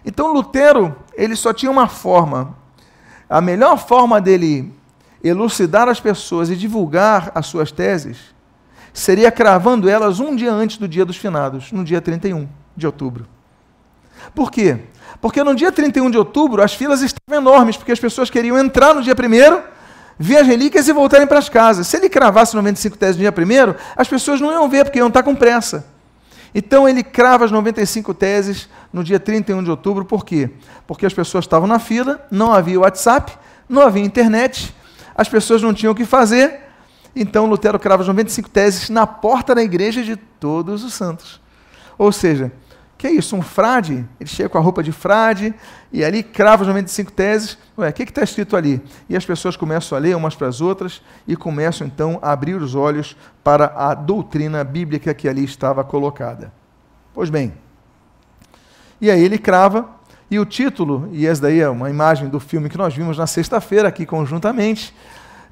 Então 0.07 0.33
Lutero, 0.33 0.97
ele 1.15 1.37
só 1.37 1.53
tinha 1.53 1.71
uma 1.71 1.87
forma. 1.87 2.57
A 3.29 3.41
melhor 3.41 3.77
forma 3.77 4.21
dele 4.21 4.73
elucidar 5.23 5.89
as 5.89 5.99
pessoas 6.01 6.51
e 6.51 6.57
divulgar 6.57 7.33
as 7.35 7.47
suas 7.47 7.73
teses, 7.73 8.19
seria 8.93 9.31
cravando 9.31 9.89
elas 9.89 10.21
um 10.21 10.35
dia 10.35 10.53
antes 10.53 10.79
do 10.79 10.87
dia 10.87 11.05
dos 11.05 11.17
finados, 11.17 11.73
no 11.73 11.85
dia 11.85 12.01
31 12.01 12.49
de 12.77 12.87
outubro. 12.87 13.27
Por 14.35 14.51
quê? 14.51 14.79
Porque 15.21 15.43
no 15.43 15.55
dia 15.55 15.73
31 15.73 16.11
de 16.11 16.19
outubro 16.19 16.63
as 16.63 16.75
filas 16.75 17.03
estavam 17.03 17.41
enormes, 17.41 17.77
porque 17.77 17.93
as 17.93 18.01
pessoas 18.01 18.31
queriam 18.31 18.59
entrar 18.59 18.95
no 18.95 19.03
dia 19.03 19.15
1 19.15 19.77
ver 20.19 20.39
as 20.39 20.47
relíquias 20.47 20.89
e 20.89 20.93
voltarem 20.93 21.27
para 21.27 21.39
as 21.39 21.49
casas. 21.49 21.87
Se 21.87 21.97
ele 21.97 22.09
cravasse 22.09 22.55
95 22.55 22.97
teses 22.97 23.17
no 23.17 23.23
dia 23.23 23.31
1 23.31 23.75
as 23.97 24.09
pessoas 24.09 24.41
não 24.41 24.53
iam 24.53 24.69
ver, 24.69 24.85
porque 24.85 24.99
iam 24.99 25.09
estar 25.09 25.23
com 25.23 25.35
pressa. 25.35 25.96
Então 26.59 26.89
ele 26.89 27.03
crava 27.03 27.45
as 27.45 27.53
95 27.53 28.15
teses 28.15 28.67
no 28.91 29.05
dia 29.05 29.21
31 29.21 29.63
de 29.63 29.71
outubro, 29.71 30.07
por 30.07 30.25
quê? 30.25 30.49
Porque 30.87 31.05
as 31.05 31.13
pessoas 31.13 31.45
estavam 31.45 31.69
na 31.69 31.79
fila, 31.79 32.27
não 32.31 32.51
havia 32.51 32.81
WhatsApp, 32.81 33.37
não 33.69 33.83
havia 33.83 34.03
internet, 34.03 34.75
as 35.15 35.29
pessoas 35.29 35.61
não 35.61 35.75
tinham 35.75 35.93
o 35.93 35.95
que 35.95 36.07
fazer, 36.07 36.61
então 37.15 37.45
Lutero 37.45 37.79
crava 37.79 38.01
as 38.01 38.09
95 38.09 38.49
teses 38.49 38.89
na 38.89 39.07
porta 39.07 39.55
da 39.55 39.63
igreja 39.63 40.03
de 40.03 40.17
todos 40.17 40.83
os 40.83 40.95
santos. 40.95 41.43
Ou 41.99 42.11
seja, 42.11 42.51
que 42.99 43.07
é 43.07 43.11
isso? 43.11 43.37
Um 43.37 43.43
frade? 43.43 44.07
Ele 44.19 44.29
chega 44.29 44.49
com 44.49 44.57
a 44.57 44.61
roupa 44.61 44.83
de 44.83 44.91
frade 44.91 45.55
e 45.93 46.03
ali 46.03 46.23
crava 46.23 46.63
as 46.63 46.69
95 46.69 47.13
teses. 47.13 47.59
Ué, 47.77 47.91
o 47.91 47.93
que 47.93 48.03
está 48.05 48.23
escrito 48.23 48.57
ali? 48.57 48.83
E 49.09 49.17
as 49.17 49.25
pessoas 49.25 49.57
começam 49.57 49.97
a 49.97 50.01
ler 50.01 50.17
umas 50.17 50.35
para 50.35 50.49
as 50.49 50.61
outras 50.61 51.03
e 51.27 51.37
começam 51.37 51.87
então 51.87 52.19
a 52.23 52.33
abrir 52.33 52.55
os 52.55 52.75
olhos 52.75 53.17
para 53.45 53.73
a 53.77 53.95
doutrina 53.95 54.65
bíblica 54.65 55.13
que 55.13 55.29
ali 55.29 55.45
estava 55.45 55.85
colocada. 55.85 56.53
Pois 57.13 57.29
bem, 57.29 57.53
e 59.01 59.11
aí 59.11 59.23
ele 59.23 59.39
crava, 59.39 59.89
e 60.31 60.39
o 60.39 60.47
título, 60.47 61.09
e 61.13 61.27
essa 61.27 61.43
daí 61.43 61.61
é 61.61 61.69
uma 61.69 61.91
imagem 61.91 62.29
do 62.29 62.41
filme 62.41 62.69
que 62.69 62.79
nós 62.79 62.95
vimos 62.95 63.19
na 63.19 63.27
sexta-feira 63.27 63.89
aqui 63.89 64.07
conjuntamente, 64.07 64.95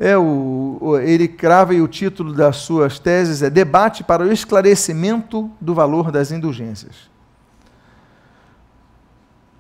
é 0.00 0.16
o, 0.16 0.98
ele 1.02 1.28
crava 1.28 1.74
e 1.74 1.80
o 1.80 1.86
título 1.86 2.32
das 2.32 2.56
suas 2.56 2.98
teses 2.98 3.42
é 3.42 3.50
Debate 3.50 4.02
para 4.02 4.24
o 4.24 4.32
esclarecimento 4.32 5.50
do 5.60 5.74
valor 5.74 6.10
das 6.10 6.32
indulgências. 6.32 7.13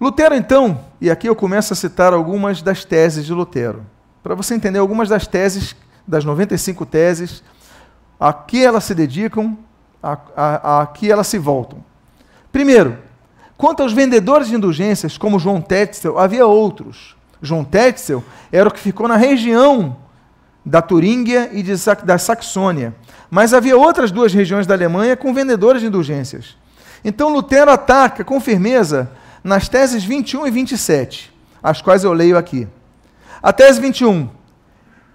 Lutero, 0.00 0.34
então, 0.34 0.80
e 1.00 1.10
aqui 1.10 1.28
eu 1.28 1.36
começo 1.36 1.72
a 1.72 1.76
citar 1.76 2.12
algumas 2.12 2.60
das 2.60 2.84
teses 2.84 3.24
de 3.24 3.32
Lutero, 3.32 3.84
para 4.22 4.34
você 4.34 4.54
entender 4.54 4.78
algumas 4.78 5.08
das 5.08 5.26
teses, 5.26 5.76
das 6.06 6.24
95 6.24 6.84
teses, 6.84 7.42
a 8.18 8.32
que 8.32 8.62
elas 8.64 8.84
se 8.84 8.94
dedicam, 8.94 9.56
a, 10.02 10.18
a, 10.36 10.82
a 10.82 10.86
que 10.86 11.10
elas 11.10 11.28
se 11.28 11.38
voltam. 11.38 11.78
Primeiro, 12.50 12.98
quanto 13.56 13.82
aos 13.82 13.92
vendedores 13.92 14.48
de 14.48 14.54
indulgências, 14.54 15.16
como 15.16 15.38
João 15.38 15.60
Tetzel, 15.60 16.18
havia 16.18 16.46
outros. 16.46 17.16
João 17.40 17.64
Tetzel 17.64 18.22
era 18.50 18.68
o 18.68 18.72
que 18.72 18.80
ficou 18.80 19.06
na 19.06 19.16
região 19.16 19.96
da 20.64 20.82
Turíngia 20.82 21.50
e 21.52 21.62
de, 21.62 21.74
da 22.04 22.18
Saxônia, 22.18 22.94
mas 23.30 23.52
havia 23.52 23.76
outras 23.76 24.10
duas 24.10 24.32
regiões 24.32 24.66
da 24.66 24.74
Alemanha 24.74 25.16
com 25.16 25.34
vendedores 25.34 25.82
de 25.82 25.88
indulgências. 25.88 26.56
Então 27.04 27.28
Lutero 27.28 27.70
ataca 27.70 28.24
com 28.24 28.40
firmeza 28.40 29.10
nas 29.44 29.68
teses 29.68 30.02
21 30.02 30.46
e 30.46 30.50
27, 30.50 31.30
as 31.62 31.82
quais 31.82 32.02
eu 32.02 32.14
leio 32.14 32.38
aqui. 32.38 32.66
A 33.42 33.52
tese 33.52 33.78
21. 33.78 34.30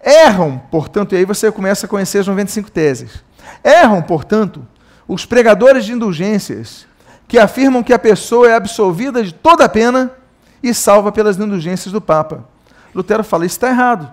Erram, 0.02 0.62
portanto, 0.70 1.14
e 1.14 1.18
aí 1.18 1.26
você 1.26 1.52
começa 1.52 1.88
a 1.88 1.90
conhecer 1.90 2.20
as 2.20 2.28
95 2.28 2.70
teses. 2.70 3.24
Erram, 3.64 4.04
portanto, 4.04 4.66
os 5.08 5.26
pregadores 5.26 5.84
de 5.84 5.94
indulgências 5.94 6.86
que 7.28 7.40
afirmam 7.40 7.82
que 7.82 7.92
a 7.92 7.98
pessoa 7.98 8.48
é 8.48 8.54
absolvida 8.54 9.24
de 9.24 9.34
toda 9.34 9.66
a 9.66 9.70
pena 9.70 10.12
e 10.62 10.74
salva 10.76 11.12
pelas 11.12 11.38
indulgências 11.38 11.92
do 11.92 12.00
Papa. 12.00 12.48
Lutero 12.94 13.24
fala: 13.24 13.48
isso 13.48 13.56
está 13.56 13.70
errado. 13.70 14.12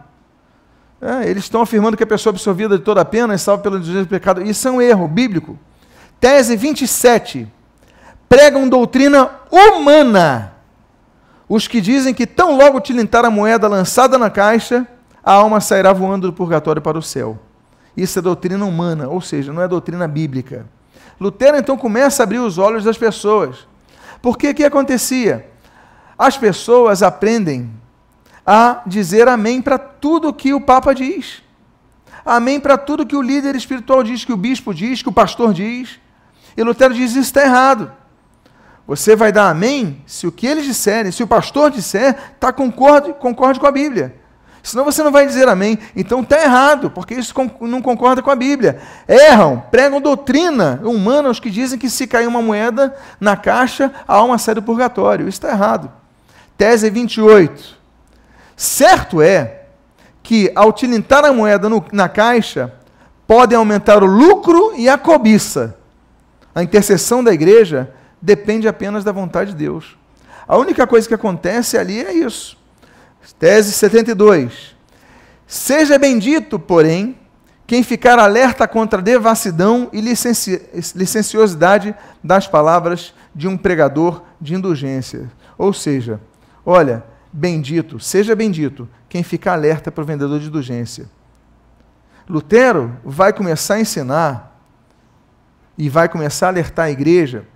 É, 1.00 1.28
eles 1.28 1.44
estão 1.44 1.60
afirmando 1.60 1.94
que 1.96 2.02
a 2.02 2.06
pessoa 2.06 2.30
é 2.30 2.34
absolvida 2.34 2.78
de 2.78 2.82
toda 2.82 3.02
a 3.02 3.04
pena 3.04 3.34
e 3.34 3.38
salva 3.38 3.62
pelas 3.62 3.80
indulgências 3.80 4.06
do 4.06 4.10
pecado. 4.10 4.42
Isso 4.42 4.66
é 4.66 4.70
um 4.70 4.80
erro 4.80 5.06
bíblico. 5.06 5.58
Tese 6.18 6.56
27 6.56 7.52
pregam 8.28 8.68
doutrina 8.68 9.30
humana. 9.50 10.54
Os 11.48 11.68
que 11.68 11.80
dizem 11.80 12.12
que 12.12 12.26
tão 12.26 12.56
logo 12.56 12.80
tilintar 12.80 13.24
a 13.24 13.30
moeda 13.30 13.68
lançada 13.68 14.18
na 14.18 14.30
caixa, 14.30 14.86
a 15.24 15.32
alma 15.32 15.60
sairá 15.60 15.92
voando 15.92 16.28
do 16.28 16.32
purgatório 16.32 16.82
para 16.82 16.98
o 16.98 17.02
céu. 17.02 17.38
Isso 17.96 18.18
é 18.18 18.22
doutrina 18.22 18.64
humana, 18.64 19.08
ou 19.08 19.20
seja, 19.20 19.52
não 19.52 19.62
é 19.62 19.68
doutrina 19.68 20.06
bíblica. 20.06 20.66
Lutero 21.20 21.56
então 21.56 21.76
começa 21.76 22.22
a 22.22 22.24
abrir 22.24 22.38
os 22.38 22.58
olhos 22.58 22.84
das 22.84 22.98
pessoas. 22.98 23.66
Porque 24.20 24.50
o 24.50 24.54
que 24.54 24.64
acontecia? 24.64 25.50
As 26.18 26.36
pessoas 26.36 27.02
aprendem 27.02 27.70
a 28.46 28.82
dizer 28.86 29.28
amém 29.28 29.62
para 29.62 29.78
tudo 29.78 30.32
que 30.32 30.52
o 30.52 30.60
Papa 30.60 30.94
diz. 30.94 31.42
Amém 32.24 32.58
para 32.58 32.76
tudo 32.76 33.06
que 33.06 33.16
o 33.16 33.22
líder 33.22 33.54
espiritual 33.54 34.02
diz, 34.02 34.24
que 34.24 34.32
o 34.32 34.36
bispo 34.36 34.74
diz, 34.74 35.00
que 35.00 35.08
o 35.08 35.12
pastor 35.12 35.54
diz. 35.54 36.00
E 36.56 36.62
Lutero 36.62 36.92
diz: 36.92 37.10
isso 37.12 37.20
está 37.20 37.42
errado. 37.42 37.92
Você 38.86 39.16
vai 39.16 39.32
dar 39.32 39.50
amém 39.50 40.02
se 40.06 40.26
o 40.26 40.32
que 40.32 40.46
eles 40.46 40.64
disserem, 40.64 41.10
se 41.10 41.22
o 41.22 41.26
pastor 41.26 41.70
disser, 41.70 42.16
tá 42.38 42.52
concorde, 42.52 43.12
concorde 43.14 43.58
com 43.58 43.66
a 43.66 43.72
Bíblia. 43.72 44.14
Senão 44.62 44.84
você 44.84 45.02
não 45.02 45.12
vai 45.12 45.26
dizer 45.26 45.48
amém. 45.48 45.78
Então 45.94 46.20
está 46.20 46.42
errado, 46.42 46.90
porque 46.90 47.14
isso 47.14 47.32
não 47.60 47.80
concorda 47.80 48.20
com 48.20 48.30
a 48.30 48.36
Bíblia. 48.36 48.80
Erram, 49.06 49.62
pregam 49.70 50.00
doutrina 50.00 50.80
humana 50.84 51.30
os 51.30 51.38
que 51.38 51.50
dizem 51.50 51.78
que 51.78 51.88
se 51.88 52.06
cair 52.06 52.26
uma 52.26 52.42
moeda 52.42 52.96
na 53.20 53.36
caixa, 53.36 53.92
a 54.06 54.14
alma 54.14 54.38
sai 54.38 54.56
do 54.56 54.62
purgatório. 54.62 55.28
Isso 55.28 55.38
está 55.38 55.50
errado. 55.50 55.90
Tese 56.58 56.90
28. 56.90 57.76
Certo 58.56 59.22
é 59.22 59.66
que, 60.20 60.50
ao 60.54 60.72
tilintar 60.72 61.24
a 61.24 61.32
moeda 61.32 61.68
no, 61.68 61.84
na 61.92 62.08
caixa, 62.08 62.72
podem 63.26 63.56
aumentar 63.56 64.02
o 64.02 64.06
lucro 64.06 64.72
e 64.76 64.88
a 64.88 64.98
cobiça. 64.98 65.76
A 66.52 66.62
intercessão 66.62 67.22
da 67.22 67.32
igreja 67.32 67.94
depende 68.20 68.68
apenas 68.68 69.04
da 69.04 69.12
vontade 69.12 69.50
de 69.50 69.56
Deus. 69.56 69.96
A 70.46 70.56
única 70.56 70.86
coisa 70.86 71.08
que 71.08 71.14
acontece 71.14 71.76
ali 71.76 72.04
é 72.04 72.12
isso. 72.12 72.56
Tese 73.38 73.72
72. 73.72 74.76
Seja 75.46 75.98
bendito, 75.98 76.58
porém, 76.58 77.18
quem 77.66 77.82
ficar 77.82 78.18
alerta 78.18 78.66
contra 78.68 79.00
a 79.00 79.02
devassidão 79.02 79.88
e 79.92 80.00
licenci 80.00 80.62
licenciosidade 80.94 81.94
das 82.22 82.46
palavras 82.46 83.12
de 83.34 83.48
um 83.48 83.56
pregador 83.56 84.22
de 84.40 84.54
indulgência. 84.54 85.30
Ou 85.58 85.72
seja, 85.72 86.20
olha, 86.64 87.04
bendito, 87.32 87.98
seja 87.98 88.36
bendito 88.36 88.88
quem 89.08 89.22
ficar 89.22 89.54
alerta 89.54 89.90
para 89.90 90.02
o 90.02 90.06
vendedor 90.06 90.38
de 90.38 90.46
indulgência. 90.46 91.08
Lutero 92.28 92.96
vai 93.04 93.32
começar 93.32 93.74
a 93.74 93.80
ensinar 93.80 94.60
e 95.76 95.88
vai 95.88 96.08
começar 96.08 96.46
a 96.46 96.50
alertar 96.50 96.86
a 96.86 96.90
igreja 96.90 97.46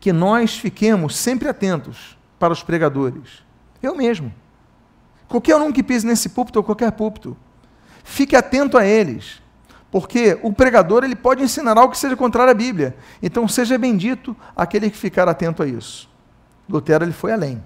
que 0.00 0.12
nós 0.12 0.58
fiquemos 0.58 1.14
sempre 1.14 1.48
atentos 1.48 2.16
para 2.38 2.52
os 2.52 2.62
pregadores. 2.62 3.44
Eu 3.82 3.94
mesmo. 3.94 4.32
Qualquer 5.28 5.56
um 5.56 5.70
que 5.70 5.82
pise 5.82 6.06
nesse 6.06 6.30
púlpito 6.30 6.58
ou 6.58 6.64
qualquer 6.64 6.90
púlpito, 6.92 7.36
fique 8.02 8.34
atento 8.34 8.78
a 8.78 8.84
eles, 8.84 9.40
porque 9.90 10.38
o 10.42 10.52
pregador 10.52 11.04
ele 11.04 11.14
pode 11.14 11.42
ensinar 11.42 11.76
algo 11.76 11.92
que 11.92 11.98
seja 11.98 12.16
contrário 12.16 12.50
à 12.50 12.54
Bíblia. 12.54 12.96
Então 13.22 13.46
seja 13.46 13.76
bendito 13.76 14.34
aquele 14.56 14.90
que 14.90 14.96
ficar 14.96 15.28
atento 15.28 15.62
a 15.62 15.66
isso. 15.66 16.08
Lutero 16.68 17.04
ele 17.04 17.12
foi 17.12 17.32
além. 17.32 17.62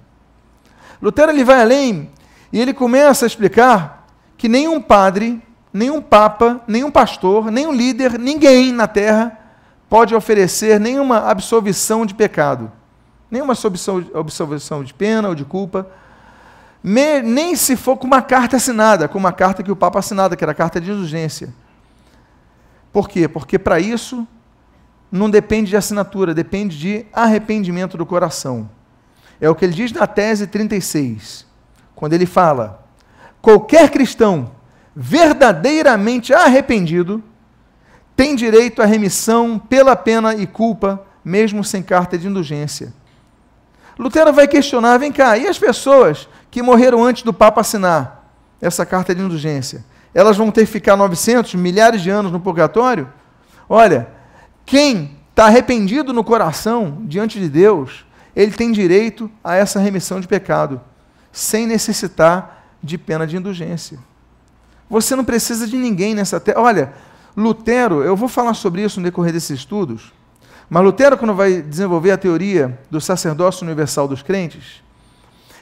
Lutero 1.01 1.31
ele 1.31 1.45
vai 1.45 1.63
além 1.63 2.11
e 2.53 2.61
ele 2.61 2.75
começa 2.75 3.25
a 3.25 3.29
explicar 3.29 4.07
que 4.37 4.49
nenhum 4.49 4.81
padre, 4.81 5.41
nenhum 5.73 6.03
papa, 6.03 6.63
nenhum 6.67 6.91
pastor, 6.91 7.51
nenhum 7.51 7.73
líder, 7.73 8.19
ninguém 8.19 8.73
na 8.73 8.89
terra 8.89 9.44
pode 9.95 10.13
oferecer 10.13 10.81
nenhuma 10.81 11.19
absolvição 11.19 12.05
de 12.05 12.17
pecado, 12.17 12.73
nenhuma 13.31 13.53
absolvição 13.53 14.83
de 14.83 14.93
pena 14.93 15.29
ou 15.29 15.37
de 15.37 15.45
culpa, 15.45 15.89
nem 16.83 17.55
se 17.55 17.77
for 17.77 17.97
com 17.97 18.05
uma 18.05 18.21
carta 18.21 18.57
assinada, 18.57 19.07
com 19.07 19.17
uma 19.17 19.31
carta 19.33 19.63
que 19.63 19.71
o 19.71 19.77
Papa 19.77 20.01
assinada, 20.01 20.35
que 20.35 20.43
era 20.43 20.51
a 20.51 20.55
carta 20.55 20.81
de 20.81 20.91
indulgência. 20.91 21.55
Por 22.93 23.09
quê? 23.09 23.29
Porque 23.29 23.57
para 23.57 23.79
isso 23.79 24.27
não 25.13 25.31
depende 25.31 25.71
de 25.71 25.77
assinatura, 25.77 26.35
depende 26.35 26.77
de 26.77 27.07
arrependimento 27.13 27.97
do 27.97 28.05
coração. 28.05 28.69
É 29.41 29.49
o 29.49 29.55
que 29.55 29.65
ele 29.65 29.75
diz 29.75 29.93
na 29.93 30.09
tese 30.09 30.49
36, 30.49 31.47
quando 31.95 32.15
ele 32.15 32.27
fala: 32.27 32.85
qualquer 33.41 33.89
cristão 33.91 34.51
verdadeiramente 34.93 36.35
arrependido 36.35 37.23
tem 38.17 38.35
direito 38.35 38.81
à 38.83 38.85
remissão 38.85 39.59
pela 39.59 39.97
pena 39.97 40.35
e 40.35 40.47
culpa, 40.47 41.05
mesmo 41.25 41.65
sem 41.65 41.83
carta 41.83 42.17
de 42.17 42.29
indulgência. 42.29 42.93
Lutero 43.99 44.33
vai 44.33 44.47
questionar: 44.47 44.99
vem 44.99 45.13
cá, 45.13 45.37
e 45.37 45.47
as 45.47 45.59
pessoas 45.59 46.29
que 46.51 46.63
morreram 46.63 47.05
antes 47.05 47.23
do 47.23 47.33
Papa 47.33 47.61
assinar 47.61 48.31
essa 48.61 48.85
carta 48.87 49.15
de 49.15 49.23
indulgência? 49.23 49.85
Elas 50.15 50.37
vão 50.37 50.51
ter 50.51 50.63
que 50.63 50.73
ficar 50.73 50.97
900, 50.97 51.55
milhares 51.55 52.01
de 52.01 52.11
anos 52.11 52.31
no 52.31 52.39
purgatório? 52.39 53.13
Olha, 53.69 54.09
quem 54.65 55.19
está 55.31 55.47
arrependido 55.47 56.13
no 56.13 56.23
coração 56.23 56.99
diante 57.03 57.41
de 57.41 57.49
Deus, 57.49 58.07
ele 58.37 58.53
tem 58.53 58.71
direito 58.71 59.31
a 59.43 59.57
essa 59.57 59.81
remissão 59.81 60.21
de 60.21 60.29
pecado, 60.29 60.81
sem 61.33 61.67
necessitar 61.67 62.65
de 62.81 62.97
pena 62.97 63.27
de 63.27 63.37
indulgência. 63.37 63.99
Você 64.89 65.17
não 65.17 65.25
precisa 65.25 65.67
de 65.67 65.77
ninguém 65.77 66.15
nessa 66.15 66.39
terra. 66.39 66.61
Olha, 66.61 66.93
Lutero, 67.37 68.03
eu 68.03 68.17
vou 68.17 68.29
falar 68.29 68.55
sobre 68.55 68.83
isso 68.83 69.01
no 69.01 69.05
decorrer 69.05 69.33
desses 69.33 69.59
estudos. 69.59 70.13
Mas 70.69 70.83
Lutero, 70.83 71.19
quando 71.19 71.35
vai 71.35 71.61
desenvolver 71.61 72.13
a 72.13 72.19
teoria 72.19 72.79
do 72.91 73.01
sacerdócio 73.01 73.65
universal 73.65 74.09
dos 74.09 74.23
crentes, 74.23 74.83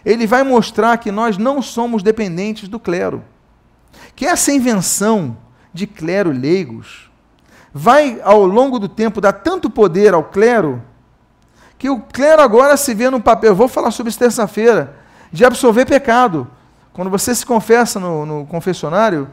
ele 0.05 0.27
vai 0.27 0.43
mostrar 0.43 0.97
que 0.99 1.11
nós 1.11 1.39
não 1.39 1.63
somos 1.63 2.03
dependentes 2.03 2.69
do 2.69 2.79
clero. 2.79 3.23
Que 4.15 4.27
essa 4.27 4.53
invenção 4.53 5.37
de 5.73 5.87
clero 5.87 6.31
leigos 6.31 7.11
vai, 7.73 8.21
ao 8.23 8.45
longo 8.45 8.79
do 8.79 8.89
tempo, 8.89 9.21
dar 9.21 9.33
tanto 9.33 9.71
poder 9.71 10.13
ao 10.13 10.25
clero, 10.25 10.83
que 11.79 11.89
o 11.89 12.01
clero 12.01 12.43
agora 12.43 12.77
se 12.77 12.95
vê 12.95 13.11
no 13.11 13.21
papel, 13.21 13.51
eu 13.51 13.57
vou 13.57 13.69
falar 13.69 13.91
sobre 13.91 14.11
isso 14.11 14.19
terça-feira, 14.19 14.97
de 15.33 15.45
absolver 15.45 15.87
pecado. 15.87 16.49
Quando 16.93 17.11
você 17.11 17.35
se 17.35 17.45
confessa 17.45 17.99
no, 17.99 18.27
no 18.27 18.47
confessionário, 18.47 19.29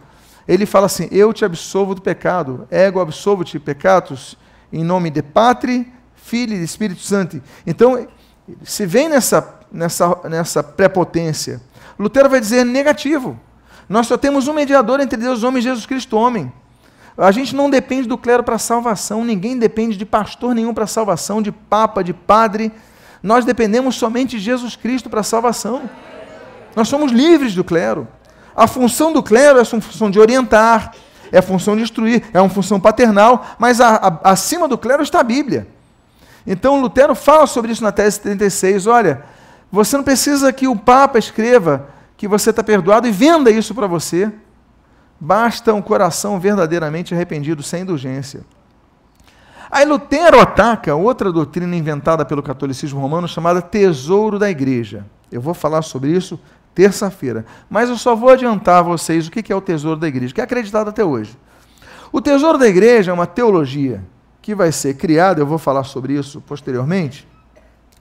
ele 0.49 0.65
fala 0.65 0.87
assim: 0.87 1.07
Eu 1.11 1.31
te 1.31 1.45
absolvo 1.45 1.93
do 1.93 2.01
pecado, 2.01 2.67
ego 2.71 2.99
absolvo-te 2.99 3.59
pecados, 3.59 4.35
em 4.73 4.83
nome 4.83 5.11
de 5.11 5.21
Pátria, 5.21 5.85
Filho 6.15 6.55
e 6.55 6.63
Espírito 6.63 7.01
Santo. 7.01 7.39
Então, 7.67 8.07
se 8.63 8.83
vem 8.87 9.07
nessa, 9.07 9.59
nessa, 9.71 10.19
nessa 10.27 10.63
prepotência, 10.63 11.61
Lutero 11.99 12.27
vai 12.27 12.39
dizer 12.39 12.65
negativo. 12.65 13.39
Nós 13.87 14.07
só 14.07 14.17
temos 14.17 14.47
um 14.47 14.53
mediador 14.53 14.99
entre 14.99 15.19
Deus, 15.19 15.43
homem, 15.43 15.61
Jesus 15.61 15.85
Cristo, 15.85 16.17
homem. 16.17 16.51
A 17.15 17.31
gente 17.31 17.55
não 17.55 17.69
depende 17.69 18.07
do 18.07 18.17
clero 18.17 18.43
para 18.43 18.57
salvação, 18.57 19.23
ninguém 19.23 19.55
depende 19.55 19.97
de 19.97 20.05
pastor 20.05 20.55
nenhum 20.55 20.73
para 20.73 20.87
salvação, 20.87 21.43
de 21.43 21.51
papa, 21.51 22.03
de 22.03 22.13
padre. 22.13 22.71
Nós 23.21 23.45
dependemos 23.45 23.95
somente 23.95 24.37
de 24.37 24.39
Jesus 24.39 24.75
Cristo 24.75 25.11
para 25.11 25.21
salvação. 25.21 25.87
Nós 26.75 26.87
somos 26.87 27.11
livres 27.11 27.53
do 27.53 27.63
clero. 27.63 28.07
A 28.59 28.67
função 28.67 29.13
do 29.13 29.23
clero 29.23 29.57
é 29.57 29.61
a 29.61 29.65
função 29.65 30.11
de 30.11 30.19
orientar, 30.19 30.91
é 31.31 31.37
a 31.37 31.41
função 31.41 31.77
de 31.77 31.81
instruir, 31.81 32.25
é 32.33 32.41
uma 32.41 32.49
função 32.49 32.77
paternal, 32.77 33.45
mas 33.57 33.79
a, 33.79 33.95
a, 33.95 34.31
acima 34.31 34.67
do 34.67 34.77
clero 34.77 35.01
está 35.01 35.21
a 35.21 35.23
Bíblia. 35.23 35.65
Então 36.45 36.81
Lutero 36.81 37.15
fala 37.15 37.47
sobre 37.47 37.71
isso 37.71 37.81
na 37.81 37.93
tese 37.93 38.19
36. 38.19 38.85
Olha, 38.85 39.23
você 39.71 39.95
não 39.95 40.03
precisa 40.03 40.51
que 40.51 40.67
o 40.67 40.75
Papa 40.75 41.17
escreva 41.17 41.87
que 42.17 42.27
você 42.27 42.49
está 42.49 42.61
perdoado 42.61 43.07
e 43.07 43.11
venda 43.13 43.49
isso 43.49 43.73
para 43.73 43.87
você. 43.87 44.29
Basta 45.17 45.73
um 45.73 45.81
coração 45.81 46.37
verdadeiramente 46.37 47.13
arrependido, 47.13 47.63
sem 47.63 47.83
indulgência. 47.83 48.41
Aí 49.71 49.85
Lutero 49.85 50.37
ataca 50.37 50.95
outra 50.95 51.31
doutrina 51.31 51.77
inventada 51.77 52.25
pelo 52.25 52.43
catolicismo 52.43 52.99
romano 52.99 53.25
chamada 53.25 53.61
tesouro 53.61 54.37
da 54.37 54.49
igreja. 54.49 55.05
Eu 55.31 55.39
vou 55.39 55.53
falar 55.53 55.81
sobre 55.81 56.11
isso 56.11 56.37
terça-feira. 56.79 57.45
Mas 57.69 57.89
eu 57.89 57.97
só 57.97 58.15
vou 58.15 58.29
adiantar 58.29 58.77
a 58.77 58.81
vocês 58.81 59.27
o 59.27 59.31
que 59.31 59.51
é 59.51 59.55
o 59.55 59.59
tesouro 59.59 59.99
da 59.99 60.07
igreja, 60.07 60.33
que 60.33 60.39
é 60.39 60.43
acreditado 60.45 60.87
até 60.87 61.03
hoje. 61.03 61.37
O 62.09 62.21
tesouro 62.21 62.57
da 62.57 62.69
igreja 62.69 63.11
é 63.11 63.13
uma 63.13 63.27
teologia 63.27 64.01
que 64.41 64.55
vai 64.55 64.71
ser 64.71 64.93
criada, 64.93 65.41
eu 65.41 65.45
vou 65.45 65.57
falar 65.57 65.83
sobre 65.83 66.13
isso 66.13 66.39
posteriormente, 66.39 67.27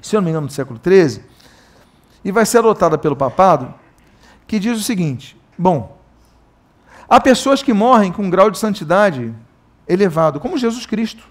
se 0.01 0.15
eu 0.15 0.21
não 0.21 0.27
me 0.27 0.31
engano, 0.31 0.47
no 0.47 0.53
século 0.53 0.81
XIII, 0.81 1.25
e 2.25 2.31
vai 2.31 2.47
ser 2.47 2.59
adotada 2.59 2.97
pelo 2.97 3.17
papado 3.17 3.75
que 4.47 4.61
diz 4.61 4.79
o 4.79 4.83
seguinte: 4.85 5.37
bom, 5.59 6.01
há 7.09 7.19
pessoas 7.19 7.65
que 7.65 7.73
morrem 7.73 8.13
com 8.13 8.23
um 8.23 8.31
grau 8.31 8.49
de 8.49 8.59
santidade 8.59 9.35
elevado, 9.89 10.39
como 10.39 10.57
Jesus 10.57 10.87
Cristo, 10.87 11.25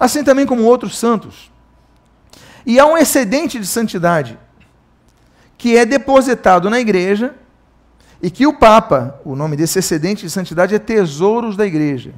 assim 0.00 0.24
também 0.24 0.46
como 0.46 0.62
outros 0.62 0.96
santos. 0.96 1.52
E 2.64 2.80
há 2.80 2.86
um 2.86 2.96
excedente 2.96 3.60
de 3.60 3.66
santidade 3.66 4.38
que 5.58 5.76
é 5.76 5.84
depositado 5.84 6.70
na 6.70 6.78
igreja 6.78 7.34
e 8.22 8.30
que 8.30 8.46
o 8.46 8.54
Papa, 8.54 9.20
o 9.24 9.34
nome 9.34 9.56
desse 9.56 9.80
excedente 9.80 10.22
de 10.22 10.30
santidade 10.30 10.74
é 10.74 10.78
tesouros 10.78 11.56
da 11.56 11.66
igreja. 11.66 12.14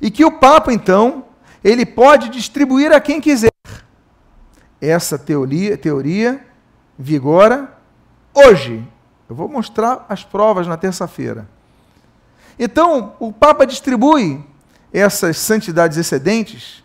E 0.00 0.10
que 0.10 0.24
o 0.24 0.32
Papa, 0.32 0.72
então, 0.72 1.26
ele 1.62 1.84
pode 1.84 2.30
distribuir 2.30 2.90
a 2.90 3.00
quem 3.00 3.20
quiser. 3.20 3.52
Essa 4.80 5.18
teoria, 5.18 5.76
teoria 5.76 6.44
vigora 6.98 7.72
hoje, 8.34 8.86
eu 9.28 9.36
vou 9.36 9.48
mostrar 9.48 10.04
as 10.08 10.24
provas 10.24 10.66
na 10.66 10.76
terça-feira. 10.76 11.48
Então, 12.58 13.14
o 13.20 13.32
Papa 13.32 13.66
distribui 13.66 14.44
essas 14.92 15.38
santidades 15.38 15.98
excedentes 15.98 16.82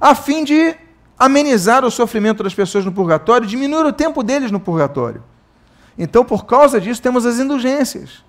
a 0.00 0.14
fim 0.14 0.44
de 0.44 0.76
amenizar 1.18 1.84
o 1.84 1.90
sofrimento 1.90 2.42
das 2.42 2.54
pessoas 2.54 2.84
no 2.84 2.92
purgatório, 2.92 3.46
diminuir 3.46 3.86
o 3.86 3.92
tempo 3.92 4.22
deles 4.22 4.50
no 4.50 4.60
purgatório. 4.60 5.22
Então, 5.98 6.24
por 6.24 6.44
causa 6.44 6.80
disso, 6.80 7.00
temos 7.00 7.24
as 7.24 7.38
indulgências. 7.38 8.24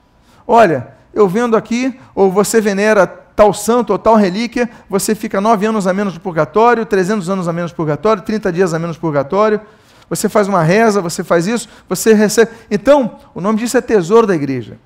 Olha, 0.47 0.95
eu 1.13 1.28
vendo 1.28 1.58
aqui, 1.58 2.00
ou 2.15 2.32
você 2.32 2.62
venera 2.62 3.06
tal 3.06 3.54
santo 3.54 3.91
ou 3.91 4.00
tal 4.00 4.15
relíquia, 4.15 4.69
você 4.89 5.13
fica 5.13 5.41
nove 5.41 5.65
anos 5.65 5.86
a 5.86 5.93
menos 5.93 6.13
no 6.13 6.19
purgatório, 6.19 6.86
300 6.86 7.30
anos 7.30 7.47
a 7.47 7.54
menos 7.54 7.71
no 7.71 7.78
purgatório, 7.78 8.23
30 8.23 8.52
dias 8.52 8.73
a 8.73 8.80
menos 8.80 8.95
no 8.95 9.02
purgatório 9.02 9.62
você 10.10 10.30
faz 10.30 10.47
uma 10.47 10.63
reza, 10.63 11.02
você 11.02 11.23
faz 11.23 11.47
isso, 11.47 11.67
você 11.88 12.13
recebe. 12.13 12.52
Então, 12.71 13.19
o 13.34 13.41
nome 13.41 13.60
disso 13.60 13.78
é 13.78 13.82
tesouro 13.82 14.26
da 14.26 14.36
igreja. 14.36 14.78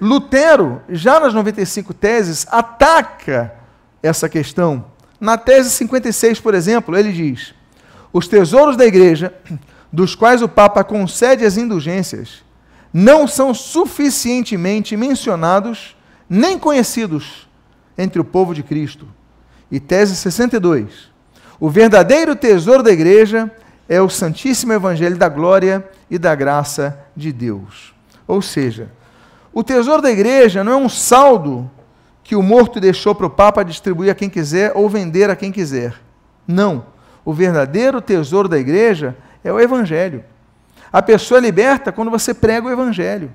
Lutero, 0.00 0.80
já 0.88 1.20
nas 1.20 1.34
95 1.34 1.92
teses, 1.92 2.46
ataca 2.50 3.52
essa 4.02 4.28
questão. 4.28 4.84
Na 5.20 5.36
tese 5.36 5.70
56, 5.70 6.40
por 6.40 6.54
exemplo, 6.54 6.96
ele 6.96 7.12
diz: 7.12 7.54
os 8.12 8.26
tesouros 8.26 8.76
da 8.76 8.86
igreja, 8.86 9.34
dos 9.92 10.14
quais 10.14 10.40
o 10.40 10.48
Papa 10.48 10.82
concede 10.82 11.44
as 11.44 11.56
indulgências, 11.56 12.42
não 12.92 13.28
são 13.28 13.52
suficientemente 13.52 14.96
mencionados 14.96 15.96
nem 16.28 16.58
conhecidos 16.58 17.48
entre 17.98 18.20
o 18.20 18.24
povo 18.24 18.54
de 18.54 18.62
Cristo. 18.62 19.06
E 19.70 19.78
tese 19.78 20.16
62. 20.16 21.10
O 21.58 21.68
verdadeiro 21.68 22.34
tesouro 22.34 22.82
da 22.82 22.90
igreja 22.90 23.50
é 23.88 24.00
o 24.00 24.08
Santíssimo 24.08 24.72
Evangelho 24.72 25.16
da 25.16 25.28
glória 25.28 25.86
e 26.10 26.18
da 26.18 26.34
graça 26.34 26.98
de 27.14 27.32
Deus. 27.32 27.92
Ou 28.26 28.40
seja, 28.40 28.90
o 29.52 29.62
tesouro 29.62 30.00
da 30.00 30.10
igreja 30.10 30.64
não 30.64 30.72
é 30.72 30.76
um 30.76 30.88
saldo 30.88 31.70
que 32.30 32.36
o 32.36 32.42
morto 32.44 32.78
deixou 32.78 33.12
para 33.12 33.26
o 33.26 33.30
Papa 33.30 33.64
distribuir 33.64 34.08
a 34.08 34.14
quem 34.14 34.30
quiser 34.30 34.70
ou 34.76 34.88
vender 34.88 35.28
a 35.28 35.34
quem 35.34 35.50
quiser. 35.50 35.96
Não. 36.46 36.86
O 37.24 37.32
verdadeiro 37.32 38.00
tesouro 38.00 38.48
da 38.48 38.56
igreja 38.56 39.16
é 39.42 39.52
o 39.52 39.58
Evangelho. 39.58 40.22
A 40.92 41.02
pessoa 41.02 41.38
é 41.38 41.40
liberta 41.40 41.90
quando 41.90 42.08
você 42.08 42.32
prega 42.32 42.68
o 42.68 42.70
Evangelho. 42.70 43.32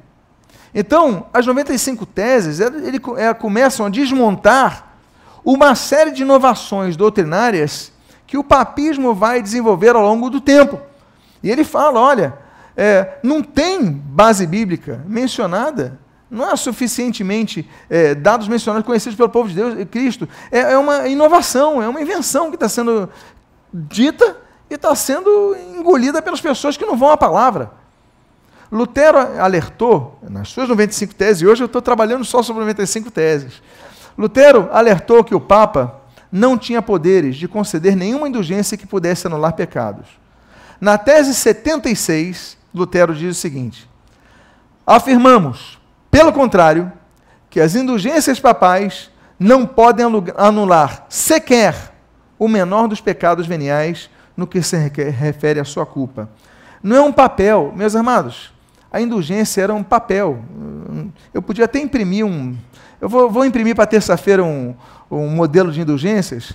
Então, 0.74 1.28
as 1.34 1.46
95 1.46 2.06
teses 2.06 2.62
ele, 2.62 2.88
ele, 2.88 3.00
começam 3.38 3.86
a 3.86 3.90
desmontar 3.90 4.96
uma 5.44 5.76
série 5.76 6.12
de 6.12 6.22
inovações 6.22 6.96
doutrinárias 6.96 7.92
que 8.26 8.38
o 8.38 8.46
papismo 8.46 9.14
vai 9.14 9.42
desenvolver 9.42 9.94
ao 9.94 10.04
longo 10.04 10.30
do 10.30 10.40
tempo. 10.40 10.80
E 11.44 11.52
ele 11.52 11.66
fala: 11.66 12.00
olha, 12.00 12.38
é, 12.78 13.18
não 13.22 13.44
tem 13.44 13.92
base 13.92 14.48
bíblica 14.48 15.04
mencionada, 15.06 16.00
não 16.30 16.50
é 16.50 16.56
suficientemente 16.56 17.70
é, 17.90 18.16
dados 18.16 18.48
mencionados, 18.48 18.86
conhecidos 18.86 19.16
pelo 19.16 19.30
povo 19.30 19.50
de 19.50 19.56
Deus, 19.56 19.88
Cristo. 19.90 20.28
É, 20.52 20.74
é 20.74 20.78
uma 20.78 21.08
inovação, 21.08 21.82
é 21.82 21.88
uma 21.88 22.02
invenção 22.02 22.50
que 22.50 22.56
está 22.56 22.68
sendo 22.68 23.10
dita 23.74 24.38
e 24.70 24.76
está 24.76 24.94
sendo 24.96 25.56
engolida 25.76 26.22
pelas 26.22 26.42
pessoas 26.42 26.76
que 26.76 26.86
não 26.86 26.98
vão 26.98 27.12
à 27.12 27.18
palavra. 27.18 27.72
Lutero 28.72 29.18
alertou, 29.40 30.20
nas 30.28 30.50
suas 30.50 30.68
95 30.68 31.14
teses, 31.14 31.42
e 31.42 31.48
hoje 31.48 31.64
eu 31.64 31.68
estou 31.68 31.82
trabalhando 31.82 32.26
só 32.26 32.42
sobre 32.42 32.62
95 32.62 33.12
teses. 33.12 33.62
Lutero 34.18 34.70
alertou 34.72 35.24
que 35.24 35.36
o 35.36 35.40
Papa 35.40 36.02
não 36.32 36.58
tinha 36.58 36.82
poderes 36.82 37.36
de 37.36 37.48
conceder 37.48 37.96
nenhuma 37.96 38.28
indulgência 38.28 38.78
que 38.78 38.88
pudesse 38.88 39.28
anular 39.28 39.54
pecados. 39.54 40.08
Na 40.82 40.98
tese 40.98 41.34
76, 41.34 42.58
Lutero 42.74 43.14
diz 43.14 43.38
o 43.38 43.40
seguinte: 43.40 43.90
afirmamos, 44.86 45.80
pelo 46.16 46.32
contrário, 46.32 46.90
que 47.50 47.60
as 47.60 47.76
indulgências 47.76 48.40
papais 48.40 49.12
não 49.38 49.66
podem 49.66 50.06
anular 50.38 51.06
sequer 51.10 51.76
o 52.40 52.48
menor 52.48 52.88
dos 52.88 53.02
pecados 53.02 53.46
veniais 53.46 54.10
no 54.38 54.48
que 54.48 54.62
se 54.62 54.78
refere 54.78 55.60
à 55.60 55.66
sua 55.66 55.86
culpa. 55.86 56.30
Não 56.82 56.96
é 56.96 57.02
um 57.02 57.12
papel, 57.12 57.74
meus 57.76 57.98
amados. 57.98 58.54
A 58.90 59.02
indulgência 59.02 59.62
era 59.62 59.74
um 59.74 59.84
papel. 59.84 60.40
Eu 61.34 61.42
podia 61.42 61.66
até 61.66 61.80
imprimir 61.80 62.26
um. 62.26 62.56
Eu 63.02 63.10
vou, 63.10 63.30
vou 63.30 63.44
imprimir 63.44 63.76
para 63.76 63.86
terça-feira 63.86 64.42
um, 64.42 64.74
um 65.12 65.28
modelo 65.28 65.70
de 65.70 65.82
indulgências, 65.82 66.54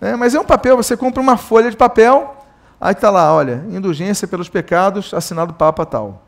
né? 0.00 0.16
mas 0.16 0.34
é 0.34 0.40
um 0.40 0.44
papel, 0.44 0.76
você 0.76 0.96
compra 0.96 1.22
uma 1.22 1.36
folha 1.36 1.70
de 1.70 1.76
papel, 1.76 2.44
aí 2.80 2.90
está 2.90 3.08
lá, 3.08 3.32
olha, 3.32 3.64
indulgência 3.70 4.26
pelos 4.26 4.48
pecados, 4.48 5.14
assinado 5.14 5.54
Papa 5.54 5.86
tal. 5.86 6.24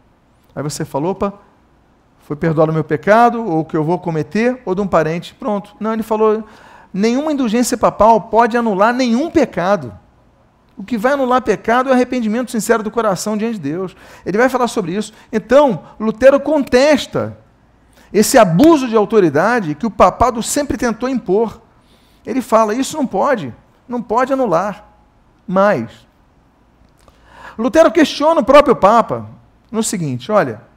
Aí 0.55 0.63
você 0.63 0.85
falou, 0.85 1.11
opa, 1.11 1.35
foi 2.29 2.37
perdoado 2.37 2.71
o 2.71 2.75
meu 2.75 2.85
pecado, 2.85 3.43
ou 3.43 3.65
que 3.65 3.75
eu 3.75 3.83
vou 3.83 3.99
cometer, 3.99 4.61
ou 4.67 4.75
de 4.75 4.83
um 4.83 4.87
parente, 4.87 5.35
pronto. 5.35 5.75
Não, 5.81 5.95
ele 5.95 6.03
falou, 6.03 6.45
nenhuma 6.93 7.33
indulgência 7.33 7.75
papal 7.75 8.21
pode 8.21 8.55
anular 8.55 8.93
nenhum 8.93 9.31
pecado. 9.31 9.99
O 10.77 10.85
que 10.85 10.99
vai 10.99 11.15
anular 11.15 11.41
pecado 11.41 11.89
é 11.89 11.93
o 11.93 11.95
arrependimento 11.95 12.51
sincero 12.51 12.83
do 12.83 12.91
coração 12.91 13.35
diante 13.35 13.55
de 13.55 13.71
Deus. 13.71 13.97
Ele 14.27 14.37
vai 14.37 14.51
falar 14.51 14.69
sobre 14.69 14.93
isso. 14.93 15.11
Então, 15.33 15.85
Lutero 15.99 16.39
contesta 16.39 17.39
esse 18.13 18.37
abuso 18.37 18.87
de 18.87 18.95
autoridade 18.95 19.75
que 19.75 19.87
o 19.87 19.91
papado 19.91 20.43
sempre 20.43 20.77
tentou 20.77 21.09
impor. 21.09 21.63
Ele 22.27 22.43
fala: 22.43 22.75
isso 22.75 22.95
não 22.95 23.07
pode. 23.07 23.55
não 23.89 24.03
pode 24.03 24.35
anular. 24.35 24.85
Mas, 25.47 26.07
Lutero 27.57 27.91
questiona 27.91 28.43
o 28.43 28.45
próprio 28.45 28.77
Papa 28.77 29.27
no 29.73 29.83
seguinte: 29.83 30.31
olha, 30.31 30.68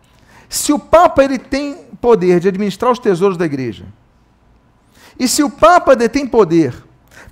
se 0.52 0.74
o 0.74 0.78
Papa 0.78 1.24
ele 1.24 1.40
tem 1.40 1.86
poder 2.02 2.42
de 2.42 2.50
administrar 2.50 2.92
os 2.92 3.00
tesouros 3.00 3.38
da 3.38 3.46
igreja, 3.46 3.86
e 5.18 5.26
se 5.26 5.42
o 5.42 5.50
Papa 5.50 5.96
detém 5.96 6.28
poder 6.28 6.76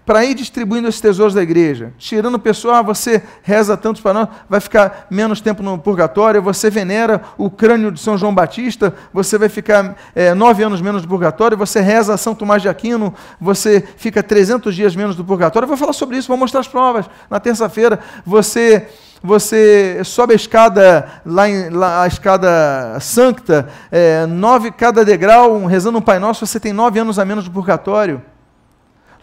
para 0.09 0.25
ir 0.25 0.33
distribuindo 0.33 0.87
esses 0.87 0.99
tesouros 0.99 1.35
da 1.35 1.43
igreja, 1.43 1.93
tirando 1.99 2.33
o 2.33 2.39
pessoal, 2.39 2.77
ah, 2.77 2.81
você 2.81 3.21
reza 3.43 3.77
tanto 3.77 4.01
para 4.01 4.11
nós, 4.11 4.27
vai 4.49 4.59
ficar 4.59 5.05
menos 5.07 5.39
tempo 5.39 5.61
no 5.61 5.77
purgatório, 5.77 6.41
você 6.41 6.67
venera 6.67 7.21
o 7.37 7.47
crânio 7.47 7.91
de 7.91 7.99
São 7.99 8.17
João 8.17 8.33
Batista, 8.33 8.91
você 9.13 9.37
vai 9.37 9.49
ficar 9.49 9.95
é, 10.15 10.33
nove 10.33 10.63
anos 10.63 10.81
menos 10.81 11.03
no 11.03 11.07
purgatório, 11.07 11.55
você 11.55 11.79
reza 11.79 12.17
São 12.17 12.33
Tomás 12.33 12.59
de 12.59 12.67
Aquino, 12.67 13.13
você 13.39 13.87
fica 13.97 14.23
300 14.23 14.73
dias 14.73 14.95
menos 14.95 15.15
do 15.15 15.23
purgatório. 15.23 15.65
Eu 15.65 15.67
vou 15.67 15.77
falar 15.77 15.93
sobre 15.93 16.17
isso, 16.17 16.27
vou 16.27 16.37
mostrar 16.37 16.61
as 16.61 16.67
provas 16.67 17.05
na 17.29 17.39
terça-feira. 17.39 17.99
Você 18.25 18.87
você 19.21 20.01
sobe 20.05 20.33
a 20.33 20.35
escada, 20.35 21.07
lá, 21.23 21.47
em, 21.47 21.69
lá 21.69 22.03
a 22.03 22.07
escada 22.07 22.97
sancta, 22.99 23.67
é, 23.91 24.25
nove 24.25 24.71
cada 24.71 25.05
degrau, 25.05 25.65
rezando 25.65 25.99
um 25.99 26.01
Pai 26.01 26.17
Nosso, 26.17 26.47
você 26.47 26.59
tem 26.59 26.73
nove 26.73 26.97
anos 26.97 27.19
a 27.19 27.25
menos 27.25 27.43
do 27.43 27.51
purgatório. 27.51 28.23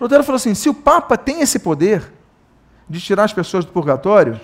Lutero 0.01 0.23
falou 0.23 0.37
assim: 0.37 0.55
se 0.55 0.69
o 0.69 0.75
Papa 0.75 1.17
tem 1.17 1.41
esse 1.41 1.59
poder 1.59 2.13
de 2.89 3.01
tirar 3.01 3.25
as 3.25 3.33
pessoas 3.33 3.65
do 3.65 3.73
purgatório, 3.73 4.41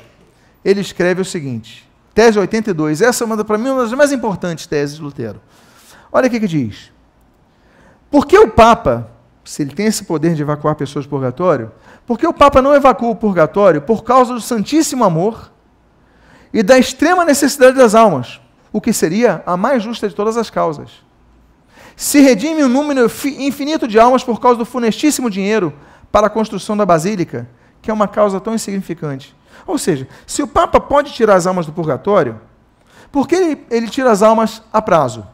ele 0.64 0.80
escreve 0.80 1.20
o 1.20 1.24
seguinte, 1.24 1.88
tese 2.14 2.38
82, 2.38 3.00
essa 3.02 3.22
é 3.22 3.26
uma, 3.26 3.44
para 3.44 3.58
mim 3.58 3.68
uma 3.70 3.82
das 3.82 3.92
mais 3.92 4.12
importantes 4.12 4.66
teses 4.66 4.96
de 4.96 5.02
Lutero. 5.02 5.40
Olha 6.10 6.26
o 6.26 6.30
que, 6.30 6.40
que 6.40 6.48
diz. 6.48 6.90
Por 8.10 8.26
que 8.26 8.38
o 8.38 8.50
Papa, 8.50 9.10
se 9.44 9.62
ele 9.62 9.74
tem 9.74 9.86
esse 9.86 10.04
poder 10.04 10.34
de 10.34 10.42
evacuar 10.42 10.74
pessoas 10.74 11.06
do 11.06 11.08
purgatório, 11.08 11.72
por 12.06 12.18
que 12.18 12.26
o 12.26 12.32
Papa 12.32 12.60
não 12.60 12.74
evacua 12.74 13.10
o 13.10 13.16
purgatório? 13.16 13.80
Por 13.80 14.04
causa 14.04 14.34
do 14.34 14.40
santíssimo 14.40 15.04
amor 15.04 15.50
e 16.52 16.62
da 16.62 16.78
extrema 16.78 17.24
necessidade 17.24 17.76
das 17.76 17.94
almas, 17.94 18.40
o 18.72 18.80
que 18.80 18.92
seria 18.92 19.42
a 19.46 19.56
mais 19.56 19.82
justa 19.82 20.08
de 20.08 20.14
todas 20.14 20.36
as 20.36 20.50
causas 20.50 21.02
se 22.02 22.18
redime 22.18 22.64
um 22.64 22.68
número 22.68 23.08
infinito 23.38 23.86
de 23.86 23.96
almas 23.96 24.24
por 24.24 24.40
causa 24.40 24.58
do 24.58 24.64
funestíssimo 24.64 25.30
dinheiro 25.30 25.72
para 26.10 26.26
a 26.26 26.30
construção 26.30 26.76
da 26.76 26.84
basílica, 26.84 27.48
que 27.80 27.92
é 27.92 27.94
uma 27.94 28.08
causa 28.08 28.40
tão 28.40 28.56
insignificante. 28.56 29.36
Ou 29.64 29.78
seja, 29.78 30.08
se 30.26 30.42
o 30.42 30.48
Papa 30.48 30.80
pode 30.80 31.12
tirar 31.12 31.36
as 31.36 31.46
almas 31.46 31.64
do 31.64 31.72
purgatório, 31.72 32.40
por 33.12 33.28
que 33.28 33.36
ele, 33.36 33.66
ele 33.70 33.88
tira 33.88 34.10
as 34.10 34.20
almas 34.20 34.60
a 34.72 34.82
prazo? 34.82 35.24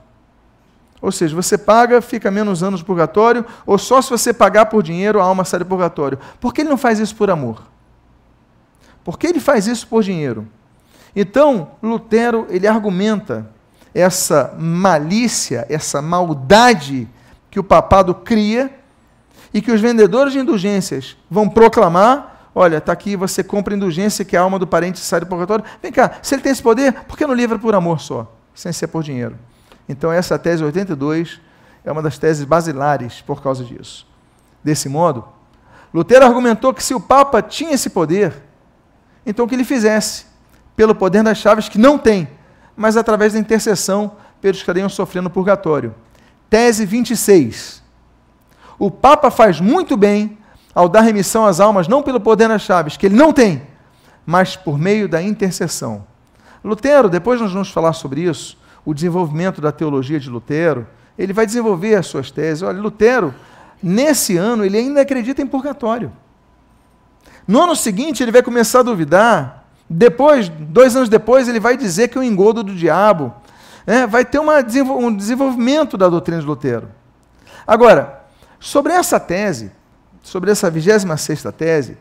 Ou 1.00 1.10
seja, 1.10 1.34
você 1.34 1.56
paga, 1.56 2.02
fica 2.02 2.30
menos 2.30 2.62
anos 2.62 2.80
no 2.80 2.86
purgatório, 2.86 3.46
ou 3.64 3.78
só 3.78 4.02
se 4.02 4.10
você 4.10 4.34
pagar 4.34 4.66
por 4.66 4.82
dinheiro 4.82 5.22
a 5.22 5.24
alma 5.24 5.46
sai 5.46 5.60
do 5.60 5.66
purgatório. 5.66 6.18
Por 6.38 6.52
que 6.52 6.60
ele 6.60 6.68
não 6.68 6.76
faz 6.76 6.98
isso 6.98 7.16
por 7.16 7.30
amor? 7.30 7.62
Por 9.02 9.18
que 9.18 9.26
ele 9.26 9.40
faz 9.40 9.66
isso 9.66 9.86
por 9.86 10.02
dinheiro? 10.02 10.46
Então, 11.16 11.70
Lutero, 11.82 12.46
ele 12.50 12.66
argumenta 12.66 13.48
essa 13.94 14.54
malícia, 14.58 15.66
essa 15.68 16.00
maldade 16.02 17.08
que 17.50 17.58
o 17.58 17.64
papado 17.64 18.14
cria 18.14 18.70
e 19.52 19.60
que 19.60 19.72
os 19.72 19.80
vendedores 19.80 20.32
de 20.32 20.38
indulgências 20.38 21.16
vão 21.30 21.48
proclamar: 21.48 22.50
olha, 22.54 22.78
está 22.78 22.92
aqui, 22.92 23.16
você 23.16 23.42
compra 23.42 23.74
indulgência 23.74 24.24
que 24.24 24.36
a 24.36 24.40
alma 24.40 24.58
do 24.58 24.66
parente 24.66 24.98
sai 24.98 25.20
do 25.20 25.26
purgatório. 25.26 25.64
Vem 25.82 25.92
cá, 25.92 26.18
se 26.22 26.34
ele 26.34 26.42
tem 26.42 26.52
esse 26.52 26.62
poder, 26.62 26.92
por 27.04 27.16
que 27.16 27.26
não 27.26 27.34
livra 27.34 27.58
por 27.58 27.74
amor 27.74 28.00
só, 28.00 28.32
sem 28.54 28.72
ser 28.72 28.88
por 28.88 29.02
dinheiro? 29.02 29.36
Então, 29.88 30.12
essa 30.12 30.38
tese 30.38 30.62
82 30.62 31.40
é 31.84 31.90
uma 31.90 32.02
das 32.02 32.18
teses 32.18 32.44
basilares 32.44 33.22
por 33.22 33.42
causa 33.42 33.64
disso. 33.64 34.06
Desse 34.62 34.88
modo, 34.88 35.24
Lutero 35.92 36.26
argumentou 36.26 36.74
que 36.74 36.82
se 36.82 36.94
o 36.94 37.00
Papa 37.00 37.40
tinha 37.40 37.72
esse 37.72 37.88
poder, 37.88 38.34
então 39.24 39.46
que 39.46 39.54
ele 39.54 39.64
fizesse, 39.64 40.26
pelo 40.76 40.94
poder 40.94 41.22
das 41.22 41.38
chaves 41.38 41.68
que 41.68 41.78
não 41.78 41.96
tem, 41.96 42.28
mas 42.78 42.96
através 42.96 43.32
da 43.32 43.38
intercessão 43.40 44.12
pelos 44.40 44.58
que 44.58 44.62
estariam 44.62 44.88
sofrendo 44.88 45.28
purgatório. 45.28 45.94
Tese 46.48 46.86
26. 46.86 47.82
O 48.78 48.90
Papa 48.90 49.30
faz 49.30 49.60
muito 49.60 49.96
bem 49.96 50.38
ao 50.72 50.88
dar 50.88 51.00
remissão 51.00 51.44
às 51.44 51.58
almas, 51.58 51.88
não 51.88 52.02
pelo 52.02 52.20
poder 52.20 52.48
nas 52.48 52.62
chaves, 52.62 52.96
que 52.96 53.06
ele 53.06 53.16
não 53.16 53.32
tem, 53.32 53.62
mas 54.24 54.54
por 54.54 54.78
meio 54.78 55.08
da 55.08 55.20
intercessão. 55.20 56.06
Lutero, 56.62 57.08
depois 57.08 57.40
nós 57.40 57.52
vamos 57.52 57.70
falar 57.70 57.92
sobre 57.92 58.20
isso, 58.22 58.56
o 58.84 58.94
desenvolvimento 58.94 59.60
da 59.60 59.72
teologia 59.72 60.20
de 60.20 60.30
Lutero, 60.30 60.86
ele 61.18 61.32
vai 61.32 61.44
desenvolver 61.44 61.96
as 61.96 62.06
suas 62.06 62.30
teses. 62.30 62.62
Olha, 62.62 62.80
Lutero, 62.80 63.34
nesse 63.82 64.36
ano, 64.36 64.64
ele 64.64 64.78
ainda 64.78 65.00
acredita 65.00 65.42
em 65.42 65.46
purgatório. 65.46 66.12
No 67.46 67.60
ano 67.62 67.74
seguinte, 67.74 68.22
ele 68.22 68.30
vai 68.30 68.42
começar 68.42 68.80
a 68.80 68.84
duvidar 68.84 69.57
depois, 69.88 70.48
dois 70.48 70.94
anos 70.94 71.08
depois, 71.08 71.48
ele 71.48 71.60
vai 71.60 71.76
dizer 71.76 72.08
que 72.08 72.18
é 72.18 72.20
um 72.20 72.24
engodo 72.24 72.62
do 72.62 72.74
diabo. 72.74 73.34
É, 73.86 74.06
vai 74.06 74.24
ter 74.24 74.38
uma, 74.38 74.58
um 74.58 75.14
desenvolvimento 75.14 75.96
da 75.96 76.08
doutrina 76.08 76.40
de 76.40 76.46
Lutero. 76.46 76.88
Agora, 77.66 78.22
sobre 78.60 78.92
essa 78.92 79.18
tese, 79.18 79.72
sobre 80.22 80.50
essa 80.50 80.70
26 80.70 81.44
tese, 81.56 81.96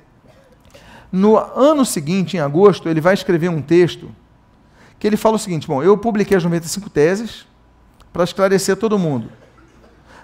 no 1.12 1.38
ano 1.38 1.86
seguinte, 1.86 2.36
em 2.36 2.40
agosto, 2.42 2.90
ele 2.90 3.00
vai 3.00 3.14
escrever 3.14 3.50
um 3.50 3.62
texto 3.62 4.10
que 5.00 5.08
ele 5.08 5.16
fala 5.16 5.36
o 5.36 5.40
seguinte: 5.40 5.68
bom, 5.68 5.82
eu 5.82 5.98
publiquei 5.98 6.36
as 6.36 6.44
95 6.44 6.90
teses 6.90 7.46
para 8.12 8.24
esclarecer 8.24 8.76
todo 8.76 9.00
mundo. 9.00 9.30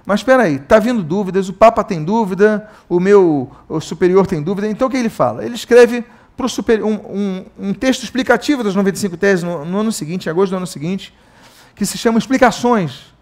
Mas 0.06 0.20
espera 0.20 0.44
aí, 0.44 0.56
está 0.56 0.80
vindo 0.80 1.02
dúvidas, 1.02 1.48
o 1.48 1.54
Papa 1.54 1.82
tem 1.82 2.04
dúvida, 2.04 2.70
o 2.90 3.00
meu 3.00 3.50
o 3.70 3.80
superior 3.80 4.28
tem 4.28 4.42
dúvida, 4.42 4.68
então 4.68 4.90
o 4.90 4.92
que 4.92 4.98
ele 4.98 5.10
fala? 5.10 5.46
Ele 5.46 5.56
escreve 5.56 6.04
super, 6.50 6.84
um, 6.84 6.94
um, 6.94 7.46
um, 7.60 7.74
texto 7.74 8.04
explicativo 8.04 8.64
das 8.64 8.76
95 8.76 9.18
teses 9.18 9.44
no, 9.44 9.64
no 9.64 9.80
ano 9.80 9.92
seguinte, 9.92 10.26
em 10.26 10.30
agosto 10.30 10.52
do 10.52 10.58
ano 10.58 10.68
seguinte, 10.68 11.14
que 11.76 11.86
se 11.86 11.98
chama 11.98 12.18
Explicações 12.18 13.14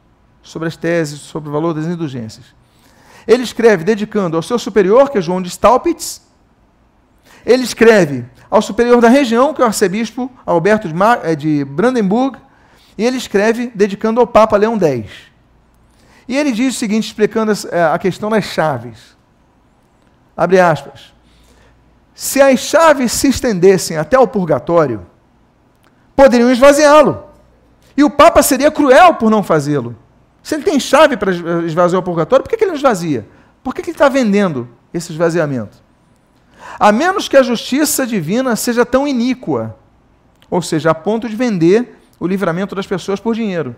sobre 0.41 0.67
as 0.67 0.75
teses, 0.75 1.19
sobre 1.19 1.49
o 1.49 1.51
valor 1.51 1.73
das 1.73 1.85
indulgências. 1.85 2.45
Ele 3.27 3.43
escreve 3.43 3.83
dedicando 3.83 4.35
ao 4.35 4.43
seu 4.43 4.57
superior, 4.57 5.09
que 5.09 5.17
é 5.17 5.21
João 5.21 5.41
de 5.41 5.49
Staupitz, 5.49 6.21
ele 7.45 7.63
escreve 7.63 8.25
ao 8.49 8.61
superior 8.61 9.01
da 9.01 9.09
região, 9.09 9.53
que 9.53 9.61
é 9.61 9.63
o 9.63 9.67
arcebispo 9.67 10.31
Alberto 10.45 10.87
de, 10.87 10.93
Mar, 10.93 11.21
eh, 11.23 11.35
de 11.35 11.65
Brandenburg, 11.65 12.37
e 12.97 13.05
ele 13.05 13.17
escreve 13.17 13.71
dedicando 13.73 14.19
ao 14.19 14.27
Papa 14.27 14.57
Leão 14.57 14.79
X. 14.79 15.09
E 16.27 16.37
ele 16.37 16.51
diz 16.51 16.75
o 16.75 16.79
seguinte, 16.79 17.07
explicando 17.07 17.51
eh, 17.71 17.83
a 17.83 17.97
questão 17.97 18.29
das 18.29 18.45
chaves. 18.45 19.17
Abre 20.35 20.59
aspas. 20.59 21.10
Se 22.13 22.41
as 22.41 22.59
chaves 22.59 23.11
se 23.11 23.29
estendessem 23.29 23.97
até 23.97 24.17
o 24.19 24.27
purgatório, 24.27 25.05
poderiam 26.15 26.51
esvaziá-lo. 26.51 27.23
E 27.95 28.03
o 28.03 28.09
Papa 28.09 28.41
seria 28.41 28.71
cruel 28.71 29.15
por 29.15 29.29
não 29.29 29.43
fazê-lo. 29.43 29.95
Se 30.43 30.55
ele 30.55 30.63
tem 30.63 30.79
chave 30.79 31.17
para 31.17 31.31
esvaziar 31.31 31.99
o 31.99 32.03
purgatório, 32.03 32.43
por 32.43 32.49
que, 32.49 32.63
ele 32.63 32.71
não 32.71 32.77
esvazia? 32.77 33.27
Por 33.63 33.73
que, 33.73 33.81
que 33.81 33.89
ele 33.89 33.95
está 33.95 34.09
vendendo 34.09 34.67
esse 34.93 35.11
esvaziamento? 35.11 35.77
A 36.79 36.91
menos 36.91 37.27
que 37.27 37.37
a 37.37 37.43
justiça 37.43 38.07
divina 38.07 38.55
seja 38.55 38.85
tão 38.85 39.07
iníqua, 39.07 39.75
ou 40.49 40.61
seja, 40.61 40.91
a 40.91 40.95
ponto 40.95 41.29
de 41.29 41.35
vender 41.35 41.99
o 42.19 42.27
livramento 42.27 42.75
das 42.75 42.87
pessoas 42.87 43.19
por 43.19 43.35
dinheiro, 43.35 43.75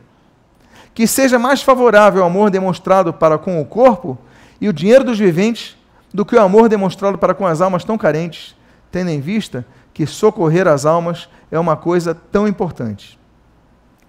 que 0.93 1.07
seja 1.07 1.39
mais 1.39 1.61
favorável 1.61 2.23
ao 2.23 2.29
amor 2.29 2.49
demonstrado 2.49 3.13
para 3.13 3.37
com 3.37 3.59
o 3.61 3.65
corpo 3.65 4.17
e 4.59 4.69
o 4.69 4.73
dinheiro 4.73 5.03
dos 5.03 5.17
viventes 5.17 5.77
do 6.13 6.23
que 6.23 6.36
o 6.36 6.41
amor 6.41 6.69
demonstrado 6.69 7.17
para 7.17 7.34
com 7.34 7.47
as 7.47 7.60
almas 7.60 7.84
tão 7.84 7.97
carentes, 7.97 8.56
tendo 8.91 9.10
em 9.10 9.19
vista 9.19 9.65
que 9.93 10.06
socorrer 10.06 10.67
as 10.67 10.86
almas 10.86 11.28
é 11.52 11.60
uma 11.60 11.76
coisa 11.76 12.13
tão 12.13 12.47
importante. 12.47 13.19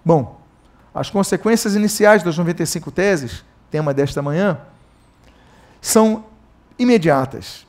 Bom, 0.03 0.39
as 0.93 1.09
consequências 1.09 1.75
iniciais 1.75 2.23
das 2.23 2.37
95 2.37 2.91
teses, 2.91 3.43
tema 3.71 3.93
desta 3.93 4.21
manhã, 4.21 4.57
são 5.81 6.25
imediatas. 6.77 7.65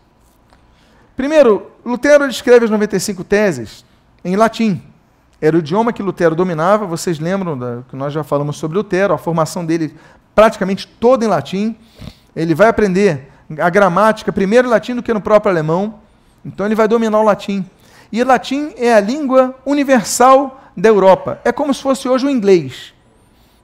Primeiro, 1.17 1.71
Lutero 1.85 2.27
escreve 2.29 2.67
as 2.67 2.71
95 2.71 3.25
teses 3.25 3.85
em 4.25 4.37
latim. 4.37 4.83
Era 5.41 5.57
o 5.57 5.59
idioma 5.59 5.93
que 5.93 6.03
Lutero 6.03 6.35
dominava, 6.35 6.87
vocês 6.87 7.19
lembram 7.19 7.59
da, 7.59 7.83
que 7.89 7.97
nós 7.97 8.13
já 8.13 8.23
falamos 8.23 8.57
sobre 8.57 8.77
Lutero, 8.77 9.15
a 9.15 9.19
formação 9.19 9.65
dele 9.65 9.95
praticamente 10.35 10.87
toda 10.87 11.25
em 11.25 11.29
latim. 11.29 11.77
Ele 12.35 12.55
vai 12.55 12.69
aprender 12.69 13.33
a 13.59 13.71
gramática, 13.71 14.33
primeiro 14.33 14.69
latim 14.69 14.95
do 14.95 15.03
que 15.03 15.13
no 15.13 15.21
próprio 15.21 15.51
alemão. 15.51 15.95
Então 16.45 16.67
ele 16.67 16.75
vai 16.75 16.89
dominar 16.89 17.21
o 17.21 17.25
latim. 17.25 17.65
E 18.11 18.23
o 18.23 18.27
latim 18.27 18.73
é 18.77 18.95
a 18.95 19.01
língua 19.01 19.55
universal 19.65 20.61
da 20.77 20.89
Europa. 20.89 21.41
É 21.45 21.53
como 21.53 21.73
se 21.73 21.83
fosse 21.83 22.09
hoje 22.09 22.27
o 22.27 22.31
inglês. 22.31 22.95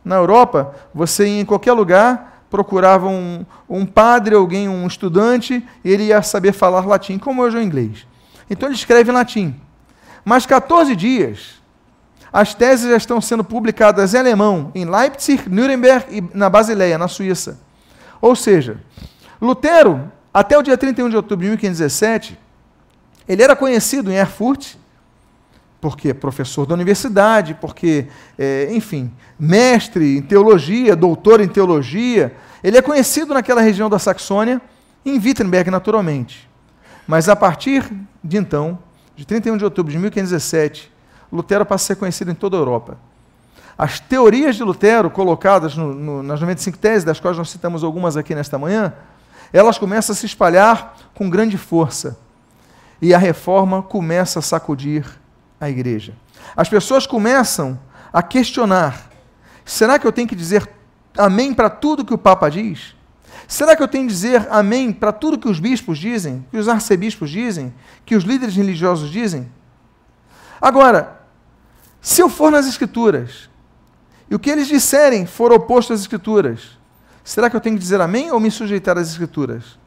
Na 0.04 0.16
Europa, 0.16 0.74
você 0.92 1.26
em 1.26 1.44
qualquer 1.44 1.72
lugar, 1.72 2.44
procurava 2.50 3.06
um, 3.06 3.46
um 3.68 3.86
padre, 3.86 4.34
alguém, 4.34 4.68
um 4.68 4.86
estudante, 4.86 5.66
ele 5.84 6.04
ia 6.04 6.20
saber 6.22 6.52
falar 6.52 6.84
latim, 6.84 7.18
como 7.18 7.42
hoje 7.42 7.56
é 7.56 7.60
o 7.60 7.62
inglês. 7.62 8.06
Então 8.50 8.68
ele 8.68 8.74
escreve 8.74 9.10
em 9.10 9.14
latim. 9.14 9.54
Mas 10.24 10.44
14 10.44 10.94
dias, 10.94 11.62
as 12.32 12.54
teses 12.54 12.90
já 12.90 12.96
estão 12.96 13.20
sendo 13.20 13.44
publicadas 13.44 14.14
em 14.14 14.18
alemão, 14.18 14.70
em 14.74 14.84
Leipzig, 14.84 15.48
Nuremberg 15.48 16.06
e 16.10 16.36
na 16.36 16.50
Basileia, 16.50 16.98
na 16.98 17.08
Suíça. 17.08 17.60
Ou 18.20 18.36
seja, 18.36 18.78
Lutero, 19.42 20.12
até 20.32 20.56
o 20.56 20.62
dia 20.62 20.78
31 20.78 21.10
de 21.10 21.16
outubro 21.16 21.44
de 21.44 21.50
1517, 21.50 22.38
ele 23.26 23.42
era 23.42 23.56
conhecido 23.56 24.12
em 24.12 24.14
Erfurt, 24.14 24.76
porque 25.80 26.14
professor 26.14 26.64
da 26.64 26.74
universidade, 26.74 27.54
porque, 27.60 28.06
é, 28.38 28.68
enfim, 28.70 29.10
mestre 29.36 30.18
em 30.18 30.22
teologia, 30.22 30.94
doutor 30.94 31.40
em 31.40 31.48
teologia. 31.48 32.36
Ele 32.62 32.78
é 32.78 32.82
conhecido 32.82 33.34
naquela 33.34 33.60
região 33.60 33.90
da 33.90 33.98
Saxônia, 33.98 34.62
em 35.04 35.18
Wittenberg, 35.18 35.72
naturalmente. 35.72 36.48
Mas 37.04 37.28
a 37.28 37.34
partir 37.34 37.92
de 38.22 38.36
então, 38.36 38.78
de 39.16 39.26
31 39.26 39.56
de 39.56 39.64
outubro 39.64 39.90
de 39.90 39.98
1517, 39.98 40.88
Lutero 41.32 41.66
passa 41.66 41.84
a 41.84 41.86
ser 41.88 41.96
conhecido 41.96 42.30
em 42.30 42.34
toda 42.34 42.56
a 42.56 42.60
Europa. 42.60 42.96
As 43.76 43.98
teorias 43.98 44.54
de 44.54 44.62
Lutero, 44.62 45.10
colocadas 45.10 45.76
no, 45.76 45.92
no, 45.92 46.22
nas 46.22 46.40
95 46.40 46.78
teses, 46.78 47.02
das 47.02 47.18
quais 47.18 47.36
nós 47.36 47.50
citamos 47.50 47.82
algumas 47.82 48.16
aqui 48.16 48.36
nesta 48.36 48.56
manhã, 48.56 48.92
elas 49.52 49.78
começam 49.78 50.12
a 50.12 50.16
se 50.16 50.26
espalhar 50.26 50.96
com 51.14 51.28
grande 51.28 51.58
força. 51.58 52.18
E 53.00 53.12
a 53.12 53.18
reforma 53.18 53.82
começa 53.82 54.38
a 54.38 54.42
sacudir 54.42 55.04
a 55.60 55.68
igreja. 55.68 56.14
As 56.56 56.68
pessoas 56.68 57.06
começam 57.06 57.78
a 58.12 58.22
questionar: 58.22 59.10
será 59.64 59.98
que 59.98 60.06
eu 60.06 60.12
tenho 60.12 60.28
que 60.28 60.36
dizer 60.36 60.68
amém 61.16 61.52
para 61.52 61.68
tudo 61.68 62.04
que 62.04 62.14
o 62.14 62.18
Papa 62.18 62.48
diz? 62.48 62.94
Será 63.48 63.76
que 63.76 63.82
eu 63.82 63.88
tenho 63.88 64.06
que 64.06 64.12
dizer 64.12 64.46
amém 64.50 64.92
para 64.92 65.12
tudo 65.12 65.38
que 65.38 65.48
os 65.48 65.60
bispos 65.60 65.98
dizem, 65.98 66.46
que 66.50 66.56
os 66.56 66.68
arcebispos 66.68 67.28
dizem, 67.28 67.74
que 68.04 68.14
os 68.14 68.24
líderes 68.24 68.56
religiosos 68.56 69.10
dizem? 69.10 69.50
Agora, 70.60 71.20
se 72.00 72.20
eu 72.20 72.28
for 72.28 72.50
nas 72.50 72.66
Escrituras 72.66 73.50
e 74.30 74.34
o 74.34 74.38
que 74.38 74.48
eles 74.48 74.68
disserem 74.68 75.26
for 75.26 75.52
oposto 75.52 75.92
às 75.92 76.00
Escrituras, 76.00 76.78
será 77.24 77.48
que 77.48 77.56
eu 77.56 77.60
tenho 77.60 77.76
que 77.76 77.82
dizer 77.82 78.00
amém 78.00 78.30
ou 78.30 78.40
me 78.40 78.50
sujeitar 78.50 78.98
às 78.98 79.08
Escrituras? 79.08 79.78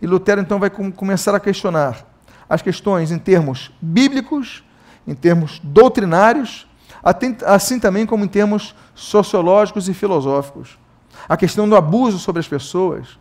E 0.00 0.06
Lutero 0.06 0.40
então 0.40 0.58
vai 0.58 0.70
com, 0.70 0.90
começar 0.90 1.34
a 1.34 1.40
questionar 1.40 2.04
as 2.48 2.62
questões 2.62 3.10
em 3.10 3.18
termos 3.18 3.72
bíblicos, 3.80 4.64
em 5.06 5.14
termos 5.14 5.60
doutrinários, 5.62 6.66
assim 7.44 7.78
também 7.78 8.06
como 8.06 8.24
em 8.24 8.28
termos 8.28 8.74
sociológicos 8.94 9.88
e 9.88 9.94
filosóficos. 9.94 10.78
A 11.28 11.36
questão 11.36 11.68
do 11.68 11.76
abuso 11.76 12.18
sobre 12.18 12.40
as 12.40 12.48
pessoas. 12.48 13.18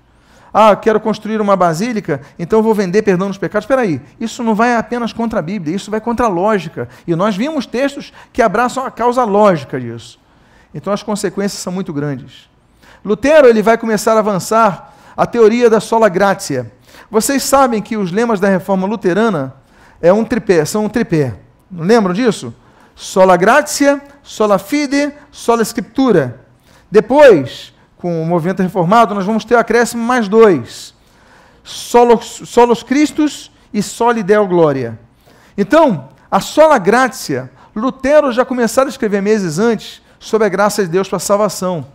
Ah, 0.54 0.76
quero 0.76 1.00
construir 1.00 1.42
uma 1.42 1.56
basílica, 1.56 2.22
então 2.38 2.62
vou 2.62 2.76
vender 2.76 3.02
perdão 3.02 3.28
nos 3.28 3.40
pecados. 3.40 3.66
Espera 3.66 3.82
aí, 3.82 4.00
isso 4.20 4.44
não 4.44 4.54
vai 4.54 4.76
apenas 4.76 5.12
contra 5.12 5.40
a 5.40 5.42
Bíblia, 5.42 5.76
isso 5.76 5.90
vai 5.90 6.00
contra 6.00 6.28
a 6.28 6.30
lógica. 6.30 6.88
E 7.08 7.16
nós 7.16 7.36
vimos 7.36 7.66
textos 7.66 8.14
que 8.32 8.42
abraçam 8.42 8.86
a 8.86 8.92
causa 8.92 9.24
lógica 9.24 9.80
disso. 9.80 10.20
Então 10.74 10.94
as 10.94 11.02
consequências 11.02 11.62
são 11.62 11.74
muito 11.74 11.92
grandes. 11.92 12.53
Lutero 13.04 13.48
ele 13.48 13.62
vai 13.62 13.78
começar 13.78 14.16
a 14.16 14.20
avançar 14.20 14.94
a 15.16 15.26
teoria 15.26 15.70
da 15.70 15.80
sola 15.80 16.10
gratia. 16.10 16.72
Vocês 17.12 17.44
sabem 17.44 17.82
que 17.82 17.98
os 17.98 18.12
lemas 18.12 18.40
da 18.40 18.48
reforma 18.48 18.88
luterana 18.88 19.56
é 20.02 20.12
um 20.12 20.24
tripé, 20.24 20.66
são 20.66 20.86
um 20.86 20.90
tripé. 20.90 21.36
Lembram 21.72 22.14
disso? 22.14 22.54
Sola 22.96 23.36
gratia, 23.36 24.02
sola 24.22 24.58
fide, 24.58 25.12
sola 25.32 25.64
scriptura. 25.64 26.42
Depois, 26.90 27.74
com 27.98 28.22
o 28.22 28.26
movimento 28.26 28.62
reformado, 28.62 29.16
nós 29.16 29.26
vamos 29.26 29.44
ter 29.44 29.56
o 29.56 29.60
acréscimo 29.60 30.04
mais 30.04 30.28
dois. 30.28 30.94
Solos, 31.64 32.42
solos 32.46 32.84
Christus 32.84 33.52
e 33.74 33.82
soli 33.82 34.24
Deo 34.24 34.48
Gloria. 34.48 35.00
Então, 35.58 36.10
a 36.30 36.40
sola 36.40 36.78
gratia, 36.78 37.52
Lutero 37.76 38.32
já 38.32 38.46
começara 38.46 38.88
a 38.88 38.92
escrever 38.92 39.22
meses 39.22 39.60
antes 39.60 40.02
sobre 40.20 40.46
a 40.48 40.50
graça 40.50 40.84
de 40.84 40.90
Deus 40.90 41.08
para 41.08 41.18
a 41.18 41.20
salvação. 41.20 41.86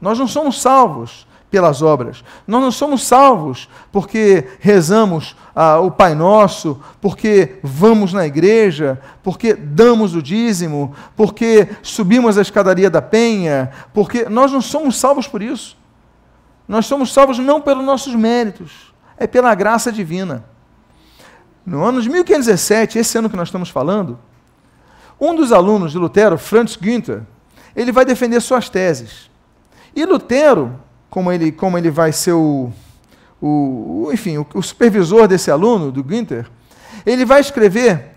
Nós 0.00 0.18
não 0.18 0.26
somos 0.26 0.60
salvos 0.60 1.26
pelas 1.54 1.82
obras. 1.82 2.24
Nós 2.48 2.60
não 2.60 2.72
somos 2.72 3.04
salvos 3.04 3.68
porque 3.92 4.44
rezamos 4.58 5.36
ah, 5.54 5.78
o 5.78 5.88
Pai 5.88 6.12
Nosso, 6.12 6.80
porque 7.00 7.60
vamos 7.62 8.12
na 8.12 8.26
igreja, 8.26 9.00
porque 9.22 9.54
damos 9.54 10.16
o 10.16 10.22
dízimo, 10.22 10.92
porque 11.16 11.68
subimos 11.80 12.36
a 12.36 12.42
escadaria 12.42 12.90
da 12.90 13.00
penha, 13.00 13.70
porque 13.92 14.28
nós 14.28 14.50
não 14.50 14.60
somos 14.60 14.98
salvos 14.98 15.28
por 15.28 15.40
isso. 15.40 15.76
Nós 16.66 16.86
somos 16.86 17.12
salvos 17.12 17.38
não 17.38 17.60
pelos 17.60 17.84
nossos 17.84 18.16
méritos, 18.16 18.92
é 19.16 19.26
pela 19.26 19.54
graça 19.54 19.92
divina. 19.92 20.44
No 21.64 21.84
ano 21.84 22.02
de 22.02 22.10
1517, 22.10 22.98
esse 22.98 23.16
ano 23.16 23.30
que 23.30 23.36
nós 23.36 23.46
estamos 23.46 23.70
falando, 23.70 24.18
um 25.20 25.36
dos 25.36 25.52
alunos 25.52 25.92
de 25.92 25.98
Lutero, 25.98 26.36
Franz 26.36 26.74
Günther, 26.74 27.22
ele 27.76 27.92
vai 27.92 28.04
defender 28.04 28.40
suas 28.40 28.68
teses. 28.68 29.30
E 29.94 30.04
Lutero, 30.04 30.78
como 31.08 31.30
ele, 31.30 31.52
como 31.52 31.78
ele 31.78 31.90
vai 31.90 32.12
ser 32.12 32.32
o, 32.32 32.72
o 33.40 34.10
enfim, 34.12 34.38
o, 34.38 34.46
o 34.54 34.62
supervisor 34.62 35.28
desse 35.28 35.50
aluno, 35.50 35.92
do 35.92 36.02
Günther, 36.02 36.46
ele 37.06 37.24
vai 37.24 37.40
escrever 37.40 38.14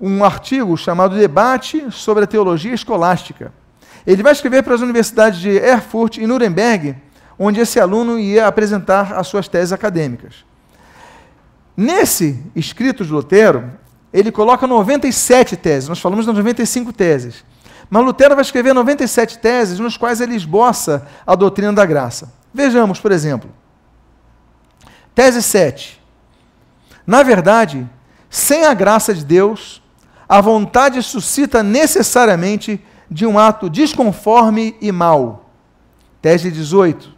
um 0.00 0.24
artigo 0.24 0.76
chamado 0.76 1.16
Debate 1.16 1.86
sobre 1.90 2.24
a 2.24 2.26
Teologia 2.26 2.74
Escolástica. 2.74 3.52
Ele 4.04 4.22
vai 4.22 4.32
escrever 4.32 4.64
para 4.64 4.74
as 4.74 4.80
universidades 4.80 5.38
de 5.38 5.50
Erfurt 5.50 6.16
e 6.16 6.26
Nuremberg, 6.26 6.96
onde 7.38 7.60
esse 7.60 7.78
aluno 7.78 8.18
ia 8.18 8.48
apresentar 8.48 9.12
as 9.12 9.28
suas 9.28 9.46
teses 9.46 9.72
acadêmicas. 9.72 10.44
Nesse 11.76 12.42
escrito 12.54 13.04
de 13.04 13.12
Lutero, 13.12 13.70
ele 14.12 14.32
coloca 14.32 14.66
97 14.66 15.56
teses, 15.56 15.88
nós 15.88 16.00
falamos 16.00 16.26
das 16.26 16.34
95 16.34 16.92
teses. 16.92 17.44
Mas 17.92 18.06
Lutero 18.06 18.34
vai 18.34 18.40
escrever 18.40 18.72
97 18.72 19.36
teses 19.36 19.78
nos 19.78 19.98
quais 19.98 20.22
ele 20.22 20.34
esboça 20.34 21.06
a 21.26 21.34
doutrina 21.34 21.74
da 21.74 21.84
graça. 21.84 22.32
Vejamos, 22.50 22.98
por 22.98 23.12
exemplo. 23.12 23.50
Tese 25.14 25.42
7. 25.42 26.02
Na 27.06 27.22
verdade, 27.22 27.86
sem 28.30 28.64
a 28.64 28.72
graça 28.72 29.12
de 29.12 29.22
Deus, 29.22 29.82
a 30.26 30.40
vontade 30.40 31.02
suscita 31.02 31.62
necessariamente 31.62 32.82
de 33.10 33.26
um 33.26 33.38
ato 33.38 33.68
desconforme 33.68 34.74
e 34.80 34.90
mau. 34.90 35.50
Tese 36.22 36.50
18. 36.50 37.12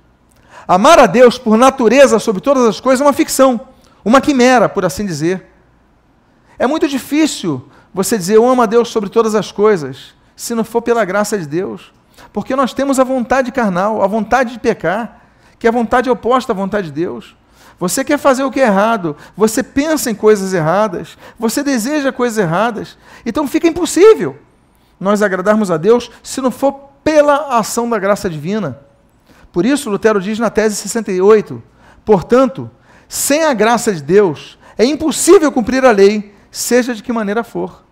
Amar 0.67 0.99
a 0.99 1.07
Deus 1.07 1.39
por 1.39 1.57
natureza 1.57 2.19
sobre 2.19 2.43
todas 2.43 2.65
as 2.65 2.81
coisas 2.81 3.01
é 3.01 3.05
uma 3.05 3.13
ficção, 3.13 3.61
uma 4.05 4.21
quimera, 4.21 4.69
por 4.69 4.85
assim 4.85 5.07
dizer. 5.07 5.53
É 6.59 6.67
muito 6.67 6.89
difícil 6.89 7.69
você 7.95 8.19
dizer 8.19 8.35
eu 8.35 8.49
amo 8.49 8.63
a 8.63 8.67
Deus 8.67 8.89
sobre 8.89 9.09
todas 9.09 9.37
as 9.37 9.53
coisas, 9.53 10.15
se 10.37 10.55
não 10.55 10.65
for 10.65 10.83
pela 10.83 11.05
graça 11.05 11.39
de 11.39 11.47
Deus. 11.47 11.93
Porque 12.33 12.57
nós 12.57 12.73
temos 12.73 12.99
a 12.99 13.05
vontade 13.05 13.53
carnal, 13.53 14.03
a 14.03 14.07
vontade 14.07 14.55
de 14.55 14.61
pecar, 14.61 15.23
que 15.59 15.67
é 15.67 15.71
a 15.71 15.73
vontade 15.73 16.11
oposta 16.11 16.53
à 16.53 16.55
vontade 16.55 16.89
de 16.89 16.93
Deus. 16.93 17.37
Você 17.79 18.05
quer 18.05 18.19
fazer 18.19 18.45
o 18.45 18.51
que 18.51 18.61
é 18.61 18.67
errado, 18.67 19.17
você 19.37 19.63
pensa 19.63 20.11
em 20.11 20.15
coisas 20.15 20.55
erradas, 20.55 21.19
você 21.39 21.63
deseja 21.63 22.13
coisas 22.13 22.39
erradas. 22.39 22.97
Então 23.27 23.47
fica 23.49 23.67
impossível 23.67 24.39
nós 24.99 25.23
agradarmos 25.23 25.71
a 25.71 25.77
Deus 25.77 26.11
se 26.23 26.41
não 26.41 26.51
for 26.51 26.73
pela 27.03 27.59
ação 27.59 27.89
da 27.89 27.99
graça 27.99 28.31
divina. 28.31 28.79
Por 29.53 29.67
isso, 29.67 29.91
Lutero 29.91 30.21
diz 30.21 30.39
na 30.39 30.51
tese 30.51 30.77
68: 30.77 31.63
portanto, 32.05 32.71
sem 33.09 33.45
a 33.45 33.53
graça 33.53 33.93
de 33.93 34.03
Deus, 34.03 34.59
é 34.79 34.85
impossível 34.85 35.51
cumprir 35.53 35.85
a 35.85 35.91
lei, 35.91 36.35
seja 36.51 36.95
de 36.95 37.03
que 37.03 37.13
maneira 37.13 37.45
for 37.45 37.84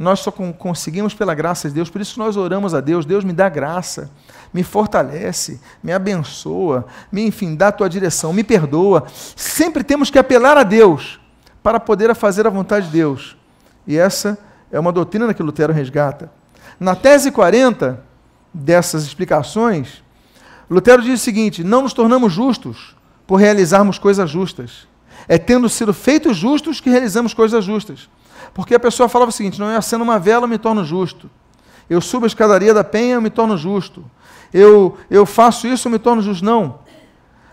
nós 0.00 0.20
só 0.20 0.30
conseguimos 0.30 1.12
pela 1.12 1.34
graça 1.34 1.68
de 1.68 1.74
Deus, 1.74 1.90
por 1.90 2.00
isso 2.00 2.18
nós 2.18 2.34
oramos 2.34 2.72
a 2.72 2.80
Deus, 2.80 3.04
Deus 3.04 3.22
me 3.22 3.34
dá 3.34 3.50
graça, 3.50 4.10
me 4.50 4.62
fortalece, 4.62 5.60
me 5.82 5.92
abençoa, 5.92 6.86
me, 7.12 7.26
enfim, 7.26 7.54
dá 7.54 7.68
a 7.68 7.72
tua 7.72 7.86
direção, 7.86 8.32
me 8.32 8.42
perdoa. 8.42 9.04
Sempre 9.36 9.84
temos 9.84 10.10
que 10.10 10.18
apelar 10.18 10.56
a 10.56 10.62
Deus 10.62 11.20
para 11.62 11.78
poder 11.78 12.14
fazer 12.14 12.46
a 12.46 12.50
vontade 12.50 12.86
de 12.86 12.92
Deus. 12.92 13.36
E 13.86 13.98
essa 13.98 14.38
é 14.72 14.80
uma 14.80 14.90
doutrina 14.90 15.34
que 15.34 15.42
Lutero 15.42 15.70
resgata. 15.70 16.32
Na 16.80 16.96
tese 16.96 17.30
40 17.30 18.02
dessas 18.54 19.04
explicações, 19.04 20.02
Lutero 20.70 21.02
diz 21.02 21.20
o 21.20 21.22
seguinte: 21.22 21.62
não 21.62 21.82
nos 21.82 21.92
tornamos 21.92 22.32
justos 22.32 22.96
por 23.26 23.36
realizarmos 23.36 23.98
coisas 23.98 24.30
justas. 24.30 24.88
É 25.28 25.36
tendo 25.36 25.68
sido 25.68 25.92
feitos 25.92 26.38
justos 26.38 26.80
que 26.80 26.88
realizamos 26.88 27.34
coisas 27.34 27.62
justas. 27.62 28.08
Porque 28.52 28.74
a 28.74 28.80
pessoa 28.80 29.08
falava 29.08 29.30
o 29.30 29.32
seguinte: 29.32 29.58
não, 29.58 29.70
eu 29.70 29.78
acendo 29.78 30.04
uma 30.04 30.18
vela, 30.18 30.44
eu 30.44 30.48
me 30.48 30.58
torno 30.58 30.84
justo. 30.84 31.30
Eu 31.88 32.00
subo 32.00 32.24
a 32.24 32.28
escadaria 32.28 32.72
da 32.72 32.84
penha, 32.84 33.14
eu 33.14 33.20
me 33.20 33.30
torno 33.30 33.56
justo. 33.56 34.04
Eu, 34.52 34.96
eu 35.10 35.26
faço 35.26 35.66
isso, 35.66 35.88
eu 35.88 35.92
me 35.92 35.98
torno 35.98 36.22
justo. 36.22 36.44
Não. 36.44 36.78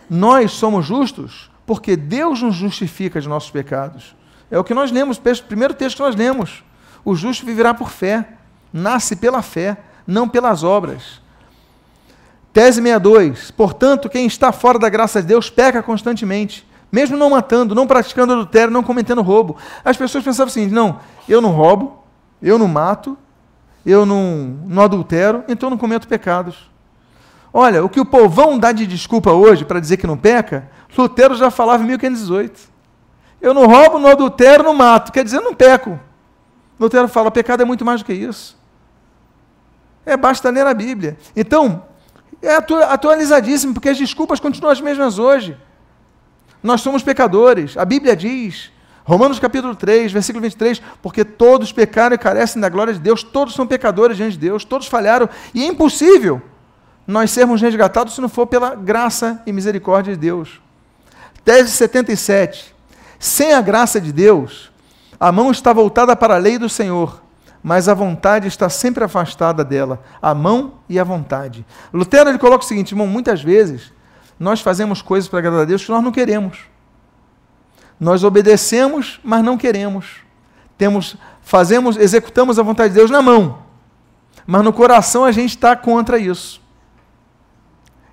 Nós 0.09 0.51
somos 0.51 0.85
justos 0.85 1.49
porque 1.65 1.95
Deus 1.95 2.41
nos 2.41 2.55
justifica 2.55 3.19
de 3.19 3.27
nossos 3.27 3.49
pecados. 3.49 4.15
É 4.49 4.57
o 4.57 4.63
que 4.63 4.73
nós 4.73 4.91
lemos, 4.91 5.17
o 5.17 5.43
primeiro 5.43 5.73
texto 5.73 5.97
que 5.97 6.03
nós 6.03 6.15
lemos. 6.15 6.63
O 7.03 7.15
justo 7.15 7.45
viverá 7.45 7.73
por 7.73 7.89
fé. 7.89 8.27
Nasce 8.71 9.15
pela 9.15 9.41
fé, 9.41 9.77
não 10.05 10.27
pelas 10.27 10.63
obras. 10.63 11.21
Tese 12.53 12.81
62. 12.81 13.51
Portanto, 13.51 14.09
quem 14.09 14.25
está 14.25 14.51
fora 14.51 14.77
da 14.77 14.89
graça 14.89 15.21
de 15.21 15.27
Deus 15.27 15.49
peca 15.49 15.81
constantemente 15.81 16.66
mesmo 16.91 17.17
não 17.17 17.29
matando, 17.29 17.75
não 17.75 17.87
praticando 17.87 18.33
adultério, 18.33 18.71
não 18.71 18.83
cometendo 18.83 19.21
roubo. 19.21 19.57
As 19.83 19.97
pessoas 19.97 20.23
pensavam 20.23 20.49
assim: 20.49 20.67
não, 20.67 20.99
eu 21.27 21.41
não 21.41 21.51
roubo, 21.51 22.03
eu 22.41 22.57
não 22.57 22.67
mato, 22.67 23.17
eu 23.85 24.05
não, 24.05 24.57
não 24.65 24.83
adultero, 24.83 25.43
então 25.47 25.67
eu 25.67 25.71
não 25.71 25.77
cometo 25.77 26.07
pecados. 26.07 26.69
Olha, 27.53 27.83
o 27.83 27.89
que 27.89 27.99
o 27.99 28.05
povão 28.05 28.59
dá 28.59 28.71
de 28.71 28.85
desculpa 28.85 29.31
hoje 29.31 29.65
para 29.65 29.79
dizer 29.79 29.97
que 29.97 30.05
não 30.05 30.17
peca, 30.17 30.69
Lutero 30.97 31.35
já 31.35 31.49
falava 31.49 31.83
em 31.83 31.87
1518. 31.87 32.69
Eu 33.41 33.53
não 33.53 33.67
roubo, 33.67 33.99
não 33.99 34.09
adultero, 34.09 34.63
não 34.63 34.73
mato. 34.73 35.11
Quer 35.11 35.23
dizer, 35.23 35.39
não 35.39 35.53
peco. 35.53 35.99
Lutero 36.79 37.07
fala, 37.07 37.31
pecado 37.31 37.61
é 37.61 37.65
muito 37.65 37.85
mais 37.85 38.01
do 38.01 38.05
que 38.05 38.13
isso. 38.13 38.57
É, 40.05 40.15
basta 40.15 40.49
ler 40.49 40.65
a 40.65 40.73
Bíblia. 40.73 41.17
Então, 41.35 41.83
é 42.41 42.55
atualizadíssimo, 42.55 43.73
porque 43.73 43.89
as 43.89 43.97
desculpas 43.97 44.39
continuam 44.39 44.71
as 44.71 44.81
mesmas 44.81 45.19
hoje. 45.19 45.57
Nós 46.61 46.81
somos 46.81 47.03
pecadores. 47.03 47.77
A 47.77 47.85
Bíblia 47.85 48.15
diz, 48.15 48.71
Romanos 49.03 49.39
capítulo 49.39 49.75
3, 49.75 50.11
versículo 50.11 50.41
23, 50.41 50.81
porque 51.01 51.23
todos 51.23 51.71
pecaram 51.71 52.15
e 52.15 52.17
carecem 52.17 52.61
da 52.61 52.67
glória 52.67 52.93
de 52.93 52.99
Deus, 52.99 53.23
todos 53.23 53.53
são 53.53 53.65
pecadores 53.65 54.17
diante 54.17 54.33
de 54.33 54.39
Deus, 54.39 54.65
todos 54.65 54.87
falharam, 54.87 55.29
e 55.53 55.63
é 55.63 55.67
impossível 55.67 56.41
nós 57.07 57.31
sermos 57.31 57.61
resgatados 57.61 58.15
se 58.15 58.21
não 58.21 58.27
for 58.27 58.45
pela 58.47 58.75
graça 58.75 59.41
e 59.45 59.53
misericórdia 59.53 60.13
de 60.13 60.19
Deus. 60.19 60.61
Tese 61.45 61.71
77. 61.71 62.75
Sem 63.17 63.53
a 63.53 63.61
graça 63.61 64.01
de 64.01 64.11
Deus, 64.11 64.69
a 65.17 65.31
mão 65.31 65.49
está 65.49 65.71
voltada 65.71 66.13
para 66.13 66.35
a 66.35 66.37
lei 66.37 66.57
do 66.57 66.67
Senhor, 66.67 67.23
mas 67.63 67.87
a 67.87 67.93
vontade 67.93 68.47
está 68.47 68.67
sempre 68.67 69.05
afastada 69.05 69.63
dela, 69.63 70.03
a 70.21 70.35
mão 70.35 70.73
e 70.89 70.99
a 70.99 71.03
vontade. 71.05 71.65
Lutero 71.93 72.29
ele 72.29 72.37
coloca 72.37 72.65
o 72.65 72.67
seguinte, 72.67 72.91
irmão, 72.91 73.07
muitas 73.07 73.41
vezes 73.41 73.93
nós 74.39 74.61
fazemos 74.61 75.01
coisas 75.01 75.29
para 75.29 75.39
agradar 75.39 75.61
a 75.61 75.65
Deus 75.65 75.83
que 75.83 75.91
nós 75.91 76.03
não 76.03 76.11
queremos. 76.11 76.59
Nós 77.99 78.23
obedecemos, 78.23 79.19
mas 79.23 79.43
não 79.43 79.57
queremos. 79.57 80.17
Temos, 80.77 81.17
fazemos, 81.41 81.97
executamos 81.97 82.59
a 82.59 82.63
vontade 82.63 82.89
de 82.93 82.99
Deus 82.99 83.09
na 83.09 83.21
mão, 83.21 83.59
mas 84.45 84.63
no 84.63 84.71
coração 84.71 85.25
a 85.25 85.31
gente 85.31 85.49
está 85.49 85.75
contra 85.75 86.19
isso. 86.19 86.61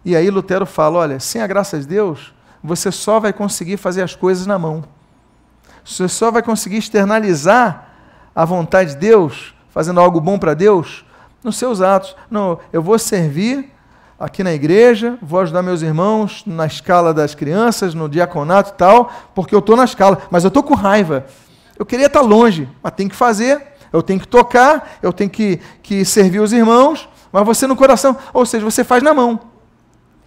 E 0.05 0.17
aí 0.17 0.31
Lutero 0.31 0.65
fala: 0.65 0.99
olha, 0.99 1.21
sem 1.21 1.43
a 1.43 1.47
graça 1.47 1.79
de 1.79 1.87
Deus, 1.87 2.33
você 2.63 2.91
só 2.91 3.21
vai 3.21 3.33
conseguir 3.33 3.77
fazer 3.77 4.03
as 4.03 4.15
coisas 4.15 4.47
na 4.47 4.59
mão. 4.59 4.85
Você 5.85 6.09
só 6.09 6.31
vai 6.31 6.43
conseguir 6.43 6.79
externalizar 6.79 7.91
a 8.35 8.45
vontade 8.47 8.91
de 8.91 8.97
Deus, 8.97 9.55
fazendo 9.69 10.01
algo 10.01 10.19
bom 10.19 10.39
para 10.39 10.55
Deus, 10.55 11.05
nos 11.43 11.57
seus 11.57 11.83
atos. 11.83 12.17
Não, 12.31 12.59
eu 12.73 12.83
vou 12.83 12.99
servir 12.99 13.74
aqui 14.25 14.43
na 14.43 14.53
igreja, 14.53 15.19
vou 15.21 15.41
ajudar 15.41 15.63
meus 15.63 15.83
irmãos 15.83 16.43
na 16.47 16.67
escala 16.67 17.13
das 17.13 17.35
crianças, 17.35 17.95
no 17.95 18.09
diaconato 18.09 18.71
e 18.71 18.75
tal, 18.75 19.13
porque 19.35 19.55
eu 19.55 19.59
estou 19.59 19.77
na 19.77 19.85
escala, 19.85 20.23
mas 20.31 20.45
eu 20.45 20.49
estou 20.49 20.63
com 20.63 20.75
raiva. 20.75 21.27
Eu 21.79 21.85
queria 21.85 22.07
estar 22.07 22.21
longe, 22.21 22.69
mas 22.83 22.93
tem 22.95 23.09
que 23.09 23.17
fazer, 23.17 23.61
eu 23.93 24.03
tenho 24.03 24.21
que 24.21 24.29
tocar, 24.29 24.99
eu 25.03 25.13
tenho 25.13 25.31
que, 25.31 25.61
que 25.83 26.05
servir 26.05 26.41
os 26.41 26.53
irmãos, 26.53 27.09
mas 27.33 27.45
você 27.45 27.67
no 27.67 27.77
coração, 27.77 28.17
ou 28.33 28.47
seja, 28.47 28.65
você 28.65 28.83
faz 28.83 29.03
na 29.03 29.13
mão 29.13 29.55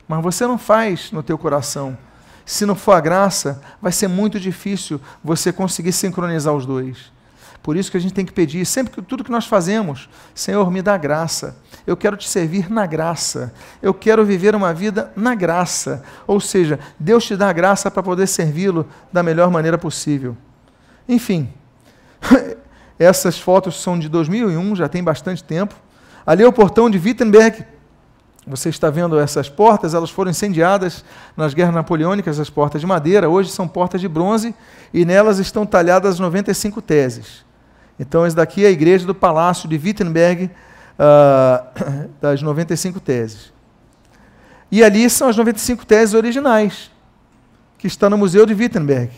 mas 0.07 0.23
você 0.23 0.47
não 0.47 0.57
faz 0.57 1.11
no 1.11 1.21
teu 1.21 1.37
coração. 1.37 1.97
Se 2.45 2.65
não 2.65 2.75
for 2.75 2.93
a 2.93 3.01
graça, 3.01 3.61
vai 3.81 3.91
ser 3.91 4.07
muito 4.07 4.39
difícil 4.39 5.01
você 5.21 5.51
conseguir 5.51 5.91
sincronizar 5.91 6.53
os 6.53 6.65
dois. 6.65 7.11
Por 7.67 7.75
isso 7.75 7.91
que 7.91 7.97
a 7.97 7.99
gente 7.99 8.13
tem 8.13 8.25
que 8.25 8.31
pedir, 8.31 8.65
sempre 8.65 8.93
que 8.93 9.01
tudo 9.01 9.25
que 9.25 9.29
nós 9.29 9.45
fazemos, 9.45 10.07
Senhor, 10.33 10.71
me 10.71 10.81
dá 10.81 10.95
graça. 10.95 11.57
Eu 11.85 11.97
quero 11.97 12.15
te 12.15 12.25
servir 12.25 12.71
na 12.71 12.85
graça. 12.85 13.53
Eu 13.81 13.93
quero 13.93 14.23
viver 14.23 14.55
uma 14.55 14.73
vida 14.73 15.11
na 15.17 15.35
graça. 15.35 16.01
Ou 16.25 16.39
seja, 16.39 16.79
Deus 16.97 17.25
te 17.25 17.35
dá 17.35 17.51
graça 17.51 17.91
para 17.91 18.01
poder 18.01 18.25
servi-lo 18.25 18.87
da 19.11 19.21
melhor 19.21 19.51
maneira 19.51 19.77
possível. 19.77 20.37
Enfim, 21.09 21.49
essas 22.97 23.37
fotos 23.37 23.81
são 23.81 23.99
de 23.99 24.07
2001, 24.07 24.77
já 24.77 24.87
tem 24.87 25.03
bastante 25.03 25.43
tempo. 25.43 25.75
Ali 26.25 26.43
é 26.43 26.47
o 26.47 26.53
portão 26.53 26.89
de 26.89 26.97
Wittenberg, 26.97 27.65
você 28.47 28.69
está 28.69 28.89
vendo 28.89 29.19
essas 29.19 29.49
portas, 29.49 29.93
elas 29.93 30.09
foram 30.09 30.31
incendiadas 30.31 31.03
nas 31.35 31.53
guerras 31.53 31.75
napoleônicas, 31.75 32.39
as 32.39 32.49
portas 32.49 32.79
de 32.79 32.87
madeira, 32.87 33.27
hoje 33.27 33.51
são 33.51 33.67
portas 33.67 33.99
de 33.99 34.07
bronze 34.07 34.55
e 34.93 35.03
nelas 35.03 35.37
estão 35.37 35.65
talhadas 35.65 36.17
95 36.17 36.81
teses. 36.81 37.45
Então, 37.99 38.25
esse 38.25 38.35
daqui 38.35 38.63
é 38.63 38.67
a 38.67 38.71
igreja 38.71 39.05
do 39.05 39.15
Palácio 39.15 39.67
de 39.67 39.75
Wittenberg, 39.75 40.51
uh, 40.97 42.09
das 42.21 42.41
95 42.41 42.99
teses. 42.99 43.51
E 44.71 44.83
ali 44.83 45.09
são 45.09 45.29
as 45.29 45.37
95 45.37 45.85
teses 45.85 46.13
originais, 46.13 46.91
que 47.77 47.87
está 47.87 48.09
no 48.09 48.17
Museu 48.17 48.45
de 48.45 48.53
Wittenberg. 48.53 49.11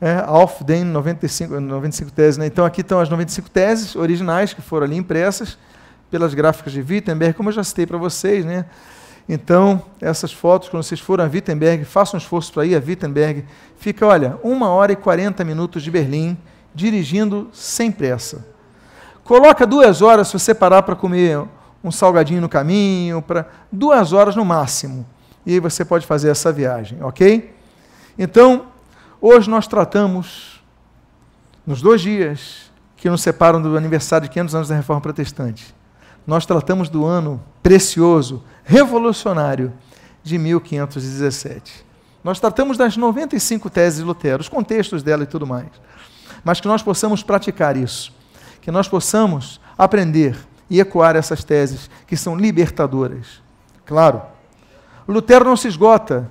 É, 0.00 0.18
Auf 0.26 0.64
den 0.64 0.84
95, 0.84 1.60
95 1.60 2.10
teses. 2.10 2.36
Né? 2.36 2.46
Então, 2.46 2.64
aqui 2.64 2.80
estão 2.80 2.98
as 2.98 3.08
95 3.08 3.48
teses 3.48 3.94
originais 3.94 4.52
que 4.52 4.60
foram 4.60 4.84
ali 4.86 4.96
impressas 4.96 5.56
pelas 6.10 6.34
gráficas 6.34 6.72
de 6.72 6.80
Wittenberg, 6.80 7.34
como 7.34 7.48
eu 7.48 7.52
já 7.52 7.64
citei 7.64 7.86
para 7.86 7.96
vocês, 7.96 8.44
né? 8.44 8.66
Então, 9.28 9.80
essas 10.00 10.32
fotos, 10.32 10.68
quando 10.68 10.82
vocês 10.82 11.00
forem 11.00 11.24
a 11.24 11.28
Wittenberg, 11.28 11.84
façam 11.84 12.18
um 12.18 12.20
esforço 12.20 12.52
para 12.52 12.66
ir 12.66 12.74
a 12.74 12.82
Wittenberg. 12.84 13.44
Fica, 13.78 14.06
olha, 14.06 14.36
uma 14.42 14.68
hora 14.68 14.92
e 14.92 14.96
40 14.96 15.44
minutos 15.44 15.82
de 15.82 15.90
Berlim, 15.90 16.36
dirigindo 16.74 17.48
sem 17.52 17.90
pressa. 17.90 18.46
Coloca 19.24 19.66
duas 19.66 20.02
horas 20.02 20.28
se 20.28 20.38
você 20.38 20.54
parar 20.54 20.82
para 20.82 20.96
comer 20.96 21.44
um 21.82 21.90
salgadinho 21.90 22.40
no 22.40 22.48
caminho, 22.48 23.22
para 23.22 23.46
duas 23.70 24.12
horas 24.12 24.36
no 24.36 24.44
máximo. 24.44 25.06
E 25.44 25.54
aí 25.54 25.60
você 25.60 25.84
pode 25.84 26.06
fazer 26.06 26.30
essa 26.30 26.52
viagem, 26.52 27.02
ok? 27.02 27.54
Então, 28.18 28.66
hoje 29.20 29.50
nós 29.50 29.66
tratamos, 29.66 30.62
nos 31.66 31.82
dois 31.82 32.00
dias 32.00 32.70
que 32.96 33.10
nos 33.10 33.22
separam 33.22 33.60
do 33.60 33.76
aniversário 33.76 34.28
de 34.28 34.32
500 34.32 34.54
anos 34.54 34.68
da 34.68 34.76
Reforma 34.76 35.00
Protestante, 35.00 35.74
nós 36.26 36.46
tratamos 36.46 36.88
do 36.88 37.04
ano 37.04 37.42
precioso, 37.62 38.44
revolucionário 38.62 39.72
de 40.22 40.38
1517. 40.38 41.84
Nós 42.22 42.38
tratamos 42.38 42.78
das 42.78 42.96
95 42.96 43.68
teses 43.68 43.98
de 43.98 44.04
Lutero, 44.04 44.40
os 44.40 44.48
contextos 44.48 45.02
dela 45.02 45.24
e 45.24 45.26
tudo 45.26 45.44
mais. 45.44 45.68
Mas 46.44 46.60
que 46.60 46.68
nós 46.68 46.82
possamos 46.82 47.22
praticar 47.22 47.76
isso, 47.76 48.12
que 48.60 48.70
nós 48.70 48.88
possamos 48.88 49.60
aprender 49.76 50.36
e 50.68 50.80
ecoar 50.80 51.16
essas 51.16 51.44
teses 51.44 51.90
que 52.06 52.16
são 52.16 52.36
libertadoras. 52.36 53.42
Claro, 53.84 54.22
Lutero 55.06 55.44
não 55.44 55.56
se 55.56 55.68
esgota 55.68 56.30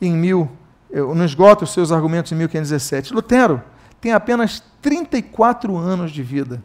em 0.00 0.12
mil, 0.12 0.50
não 0.92 1.24
esgota 1.24 1.64
os 1.64 1.72
seus 1.72 1.92
argumentos 1.92 2.30
em 2.32 2.34
1517. 2.34 3.14
Lutero 3.14 3.62
tem 4.00 4.12
apenas 4.12 4.62
34 4.82 5.76
anos 5.76 6.10
de 6.10 6.22
vida. 6.22 6.62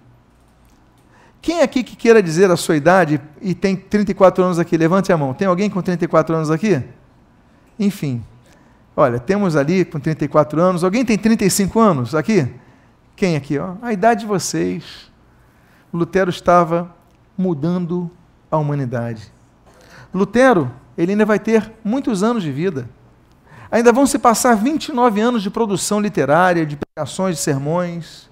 Quem 1.41 1.61
aqui 1.61 1.83
que 1.83 1.95
queira 1.95 2.23
dizer 2.23 2.49
a 2.49 2.57
sua 2.57 2.75
idade 2.75 3.21
e 3.39 3.53
tem 3.53 3.75
34 3.75 4.43
anos 4.43 4.57
aqui? 4.57 4.75
Levante 4.75 5.13
a 5.13 5.17
mão. 5.17 5.33
Tem 5.33 5.47
alguém 5.47 5.69
com 5.69 5.81
34 5.81 6.35
anos 6.35 6.49
aqui? 6.49 6.81
Enfim. 7.77 8.23
Olha, 8.97 9.19
temos 9.19 9.55
ali 9.55 9.85
com 9.85 9.99
34 9.99 10.59
anos. 10.59 10.83
Alguém 10.83 11.05
tem 11.05 11.17
35 11.17 11.79
anos 11.79 12.15
aqui? 12.15 12.51
Quem 13.15 13.35
aqui? 13.35 13.57
Ó? 13.57 13.75
A 13.81 13.93
idade 13.93 14.21
de 14.21 14.25
vocês. 14.25 15.11
Lutero 15.93 16.29
estava 16.29 16.93
mudando 17.37 18.11
a 18.51 18.57
humanidade. 18.57 19.31
Lutero, 20.13 20.71
ele 20.97 21.13
ainda 21.13 21.25
vai 21.25 21.39
ter 21.39 21.71
muitos 21.83 22.23
anos 22.23 22.43
de 22.43 22.51
vida. 22.51 22.89
Ainda 23.71 23.91
vão 23.91 24.05
se 24.05 24.19
passar 24.19 24.55
29 24.55 25.21
anos 25.21 25.43
de 25.43 25.49
produção 25.49 25.99
literária, 25.99 26.65
de 26.65 26.77
pregações, 26.77 27.37
de 27.37 27.41
sermões, 27.41 28.29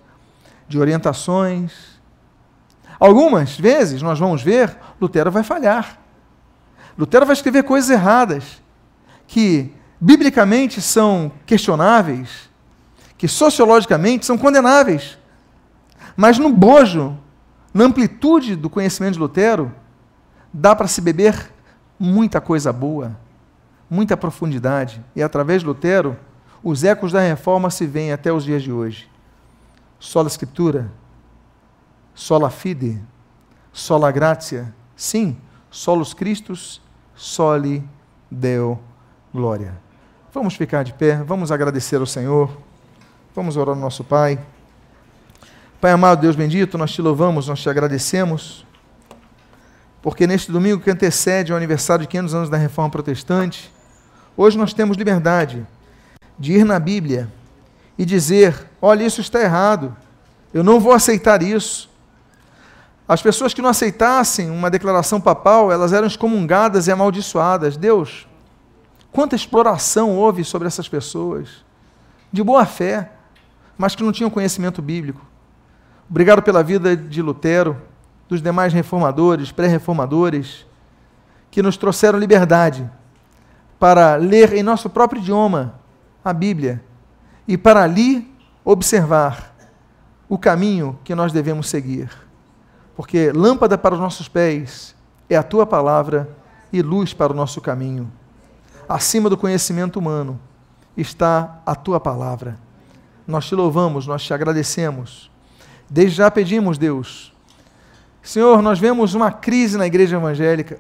de 0.68 0.80
orientações 0.80 1.94
Algumas 3.04 3.60
vezes 3.60 4.02
nós 4.02 4.18
vamos 4.18 4.42
ver, 4.42 4.78
Lutero 5.02 5.30
vai 5.30 5.44
falhar. 5.44 6.00
Lutero 6.98 7.26
vai 7.26 7.34
escrever 7.34 7.64
coisas 7.64 7.90
erradas, 7.90 8.62
que 9.28 9.74
biblicamente 10.00 10.82
são 10.82 11.30
questionáveis, 11.46 12.50
que 13.18 13.28
sociologicamente 13.28 14.26
são 14.26 14.38
condenáveis. 14.38 15.18
Mas 16.16 16.38
no 16.38 16.50
bojo, 16.50 17.18
na 17.74 17.86
amplitude 17.86 18.56
do 18.56 18.70
conhecimento 18.70 19.14
de 19.14 19.20
Lutero, 19.20 19.74
dá 20.52 20.76
para 20.76 20.88
se 20.88 21.02
beber 21.02 21.52
muita 22.00 22.40
coisa 22.40 22.72
boa, 22.72 23.18
muita 23.90 24.16
profundidade. 24.16 25.04
E 25.16 25.24
através 25.24 25.62
de 25.62 25.68
Lutero, 25.68 26.18
os 26.64 26.84
ecos 26.84 27.12
da 27.12 27.20
reforma 27.20 27.70
se 27.70 27.86
veem 27.86 28.12
até 28.12 28.32
os 28.32 28.44
dias 28.44 28.62
de 28.62 28.72
hoje. 28.72 29.10
Sola 30.00 30.28
Escritura, 30.28 30.92
sola 32.14 32.50
fide, 32.50 33.02
sola 33.72 34.12
gratia, 34.12 34.74
sim, 34.96 35.38
solos 35.70 36.14
Christus, 36.14 36.82
soli 37.16 37.84
Deo 38.30 38.80
glória. 39.34 39.78
Vamos 40.32 40.56
ficar 40.56 40.84
de 40.84 40.94
pé, 40.94 41.16
vamos 41.24 41.52
agradecer 41.52 41.98
ao 41.98 42.06
Senhor, 42.06 42.56
vamos 43.36 43.58
orar 43.58 43.74
ao 43.74 43.82
nosso 43.82 44.04
Pai. 44.04 44.40
Pai 45.82 45.92
amado, 45.92 46.22
Deus 46.22 46.36
bendito, 46.36 46.78
nós 46.78 46.92
te 46.92 47.02
louvamos, 47.02 47.48
nós 47.48 47.60
te 47.60 47.68
agradecemos, 47.68 48.66
porque 50.02 50.28
neste 50.28 50.52
domingo 50.52 50.82
que 50.82 50.92
antecede 50.92 51.52
o 51.52 51.56
aniversário 51.56 52.04
de 52.04 52.10
500 52.10 52.36
anos 52.36 52.50
da 52.50 52.58
Reforma 52.58 52.92
Protestante, 52.92 53.74
hoje 54.38 54.58
nós 54.58 54.72
temos 54.74 54.98
liberdade 54.98 55.66
de 56.38 56.54
ir 56.54 56.64
na 56.64 56.80
Bíblia 56.80 57.28
e 57.98 58.06
dizer: 58.06 58.68
olha, 58.80 59.04
isso 59.04 59.20
está 59.20 59.42
errado, 59.42 59.96
eu 60.54 60.64
não 60.64 60.80
vou 60.80 60.94
aceitar 60.94 61.42
isso, 61.42 61.90
As 63.06 63.22
pessoas 63.22 63.54
que 63.54 63.62
não 63.62 63.70
aceitassem 63.70 64.50
uma 64.50 64.70
declaração 64.70 65.20
papal, 65.20 65.72
elas 65.72 65.92
eram 65.92 66.08
excomungadas 66.08 66.88
e 66.88 66.92
amaldiçoadas. 66.92 67.76
Deus, 67.76 68.26
quanta 69.12 69.36
exploração 69.36 70.16
houve 70.16 70.44
sobre 70.46 70.68
essas 70.68 70.88
pessoas, 70.88 71.66
de 72.32 72.42
boa 72.42 72.66
fé, 72.66 73.12
mas 73.78 73.96
que 73.96 74.04
não 74.04 74.12
tinham 74.12 74.30
conhecimento 74.30 74.82
bíblico. 74.82 75.22
Obrigado 76.10 76.42
pela 76.42 76.64
vida 76.64 76.96
de 76.96 77.22
Lutero, 77.22 77.78
dos 78.28 78.42
demais 78.42 78.74
reformadores, 78.74 79.52
pré-reformadores, 79.52 80.66
que 81.50 81.62
nos 81.62 81.78
trouxeram 81.78 82.20
liberdade 82.20 82.90
para 83.80 84.16
ler 84.16 84.54
em 84.54 84.64
nosso 84.64 84.90
próprio 84.90 85.22
idioma 85.22 85.76
a 86.24 86.34
Bíblia 86.34 86.84
e 87.48 87.58
para 87.58 87.84
ali 87.84 88.34
observar 88.64 89.54
o 90.30 90.38
caminho 90.38 90.98
que 91.04 91.14
nós 91.14 91.32
devemos 91.32 91.70
seguir. 91.70 92.10
Porque 92.96 93.32
lâmpada 93.32 93.78
para 93.78 93.94
os 93.94 94.00
nossos 94.00 94.28
pés 94.28 94.96
é 95.30 95.36
a 95.36 95.44
tua 95.44 95.66
palavra 95.66 96.30
e 96.72 96.82
luz 96.82 97.14
para 97.14 97.34
o 97.34 97.36
nosso 97.36 97.62
caminho. 97.62 98.12
Acima 98.88 99.30
do 99.30 99.38
conhecimento 99.38 100.00
humano 100.00 100.40
está 100.96 101.60
a 101.66 101.76
tua 101.76 102.00
palavra. 102.00 102.58
Nós 103.28 103.46
te 103.46 103.56
louvamos, 103.56 104.06
nós 104.06 104.24
te 104.24 104.34
agradecemos. 104.34 105.32
Desde 105.90 106.18
já 106.18 106.30
pedimos, 106.30 106.78
Deus. 106.78 107.34
Senhor, 108.22 108.62
nós 108.62 108.80
vemos 108.80 109.14
uma 109.14 109.32
crise 109.32 109.78
na 109.78 109.86
igreja 109.86 110.16
evangélica. 110.16 110.80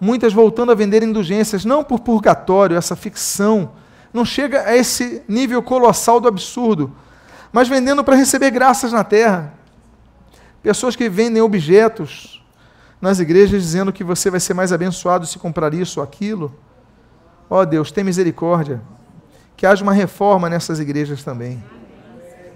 Muitas 0.00 0.32
voltando 0.32 0.72
a 0.72 0.74
vender 0.74 1.02
indulgências, 1.02 1.64
não 1.64 1.84
por 1.84 2.00
purgatório, 2.00 2.76
essa 2.76 2.96
ficção. 2.96 3.72
Não 4.12 4.24
chega 4.24 4.62
a 4.62 4.76
esse 4.76 5.22
nível 5.28 5.62
colossal 5.62 6.20
do 6.20 6.26
absurdo, 6.26 6.92
mas 7.52 7.68
vendendo 7.68 8.02
para 8.02 8.16
receber 8.16 8.50
graças 8.50 8.92
na 8.92 9.04
terra. 9.04 9.52
Pessoas 10.62 10.96
que 10.96 11.08
vendem 11.08 11.42
objetos 11.42 12.42
nas 13.00 13.18
igrejas 13.18 13.62
dizendo 13.62 13.92
que 13.92 14.04
você 14.04 14.30
vai 14.30 14.40
ser 14.40 14.52
mais 14.54 14.72
abençoado 14.72 15.26
se 15.26 15.38
comprar 15.38 15.72
isso 15.72 16.00
ou 16.00 16.04
aquilo. 16.04 16.54
Ó 17.48 17.60
oh, 17.60 17.66
Deus, 17.66 17.90
tem 17.90 18.04
misericórdia. 18.04 18.80
Que 19.60 19.66
haja 19.66 19.82
uma 19.82 19.92
reforma 19.92 20.48
nessas 20.48 20.80
igrejas 20.80 21.22
também. 21.22 21.62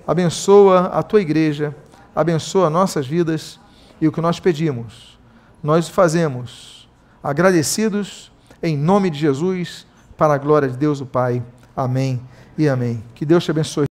Abençoa 0.06 0.86
a 0.86 1.02
tua 1.02 1.20
igreja, 1.20 1.76
abençoa 2.16 2.70
nossas 2.70 3.06
vidas 3.06 3.60
e 4.00 4.08
o 4.08 4.12
que 4.12 4.22
nós 4.22 4.40
pedimos, 4.40 5.18
nós 5.62 5.86
fazemos 5.86 6.88
agradecidos 7.22 8.32
em 8.62 8.74
nome 8.74 9.10
de 9.10 9.18
Jesus, 9.18 9.86
para 10.16 10.32
a 10.32 10.38
glória 10.38 10.66
de 10.66 10.78
Deus 10.78 11.02
o 11.02 11.04
Pai. 11.04 11.42
Amém 11.76 12.18
e 12.56 12.66
amém. 12.66 13.04
Que 13.14 13.26
Deus 13.26 13.44
te 13.44 13.50
abençoe. 13.50 13.82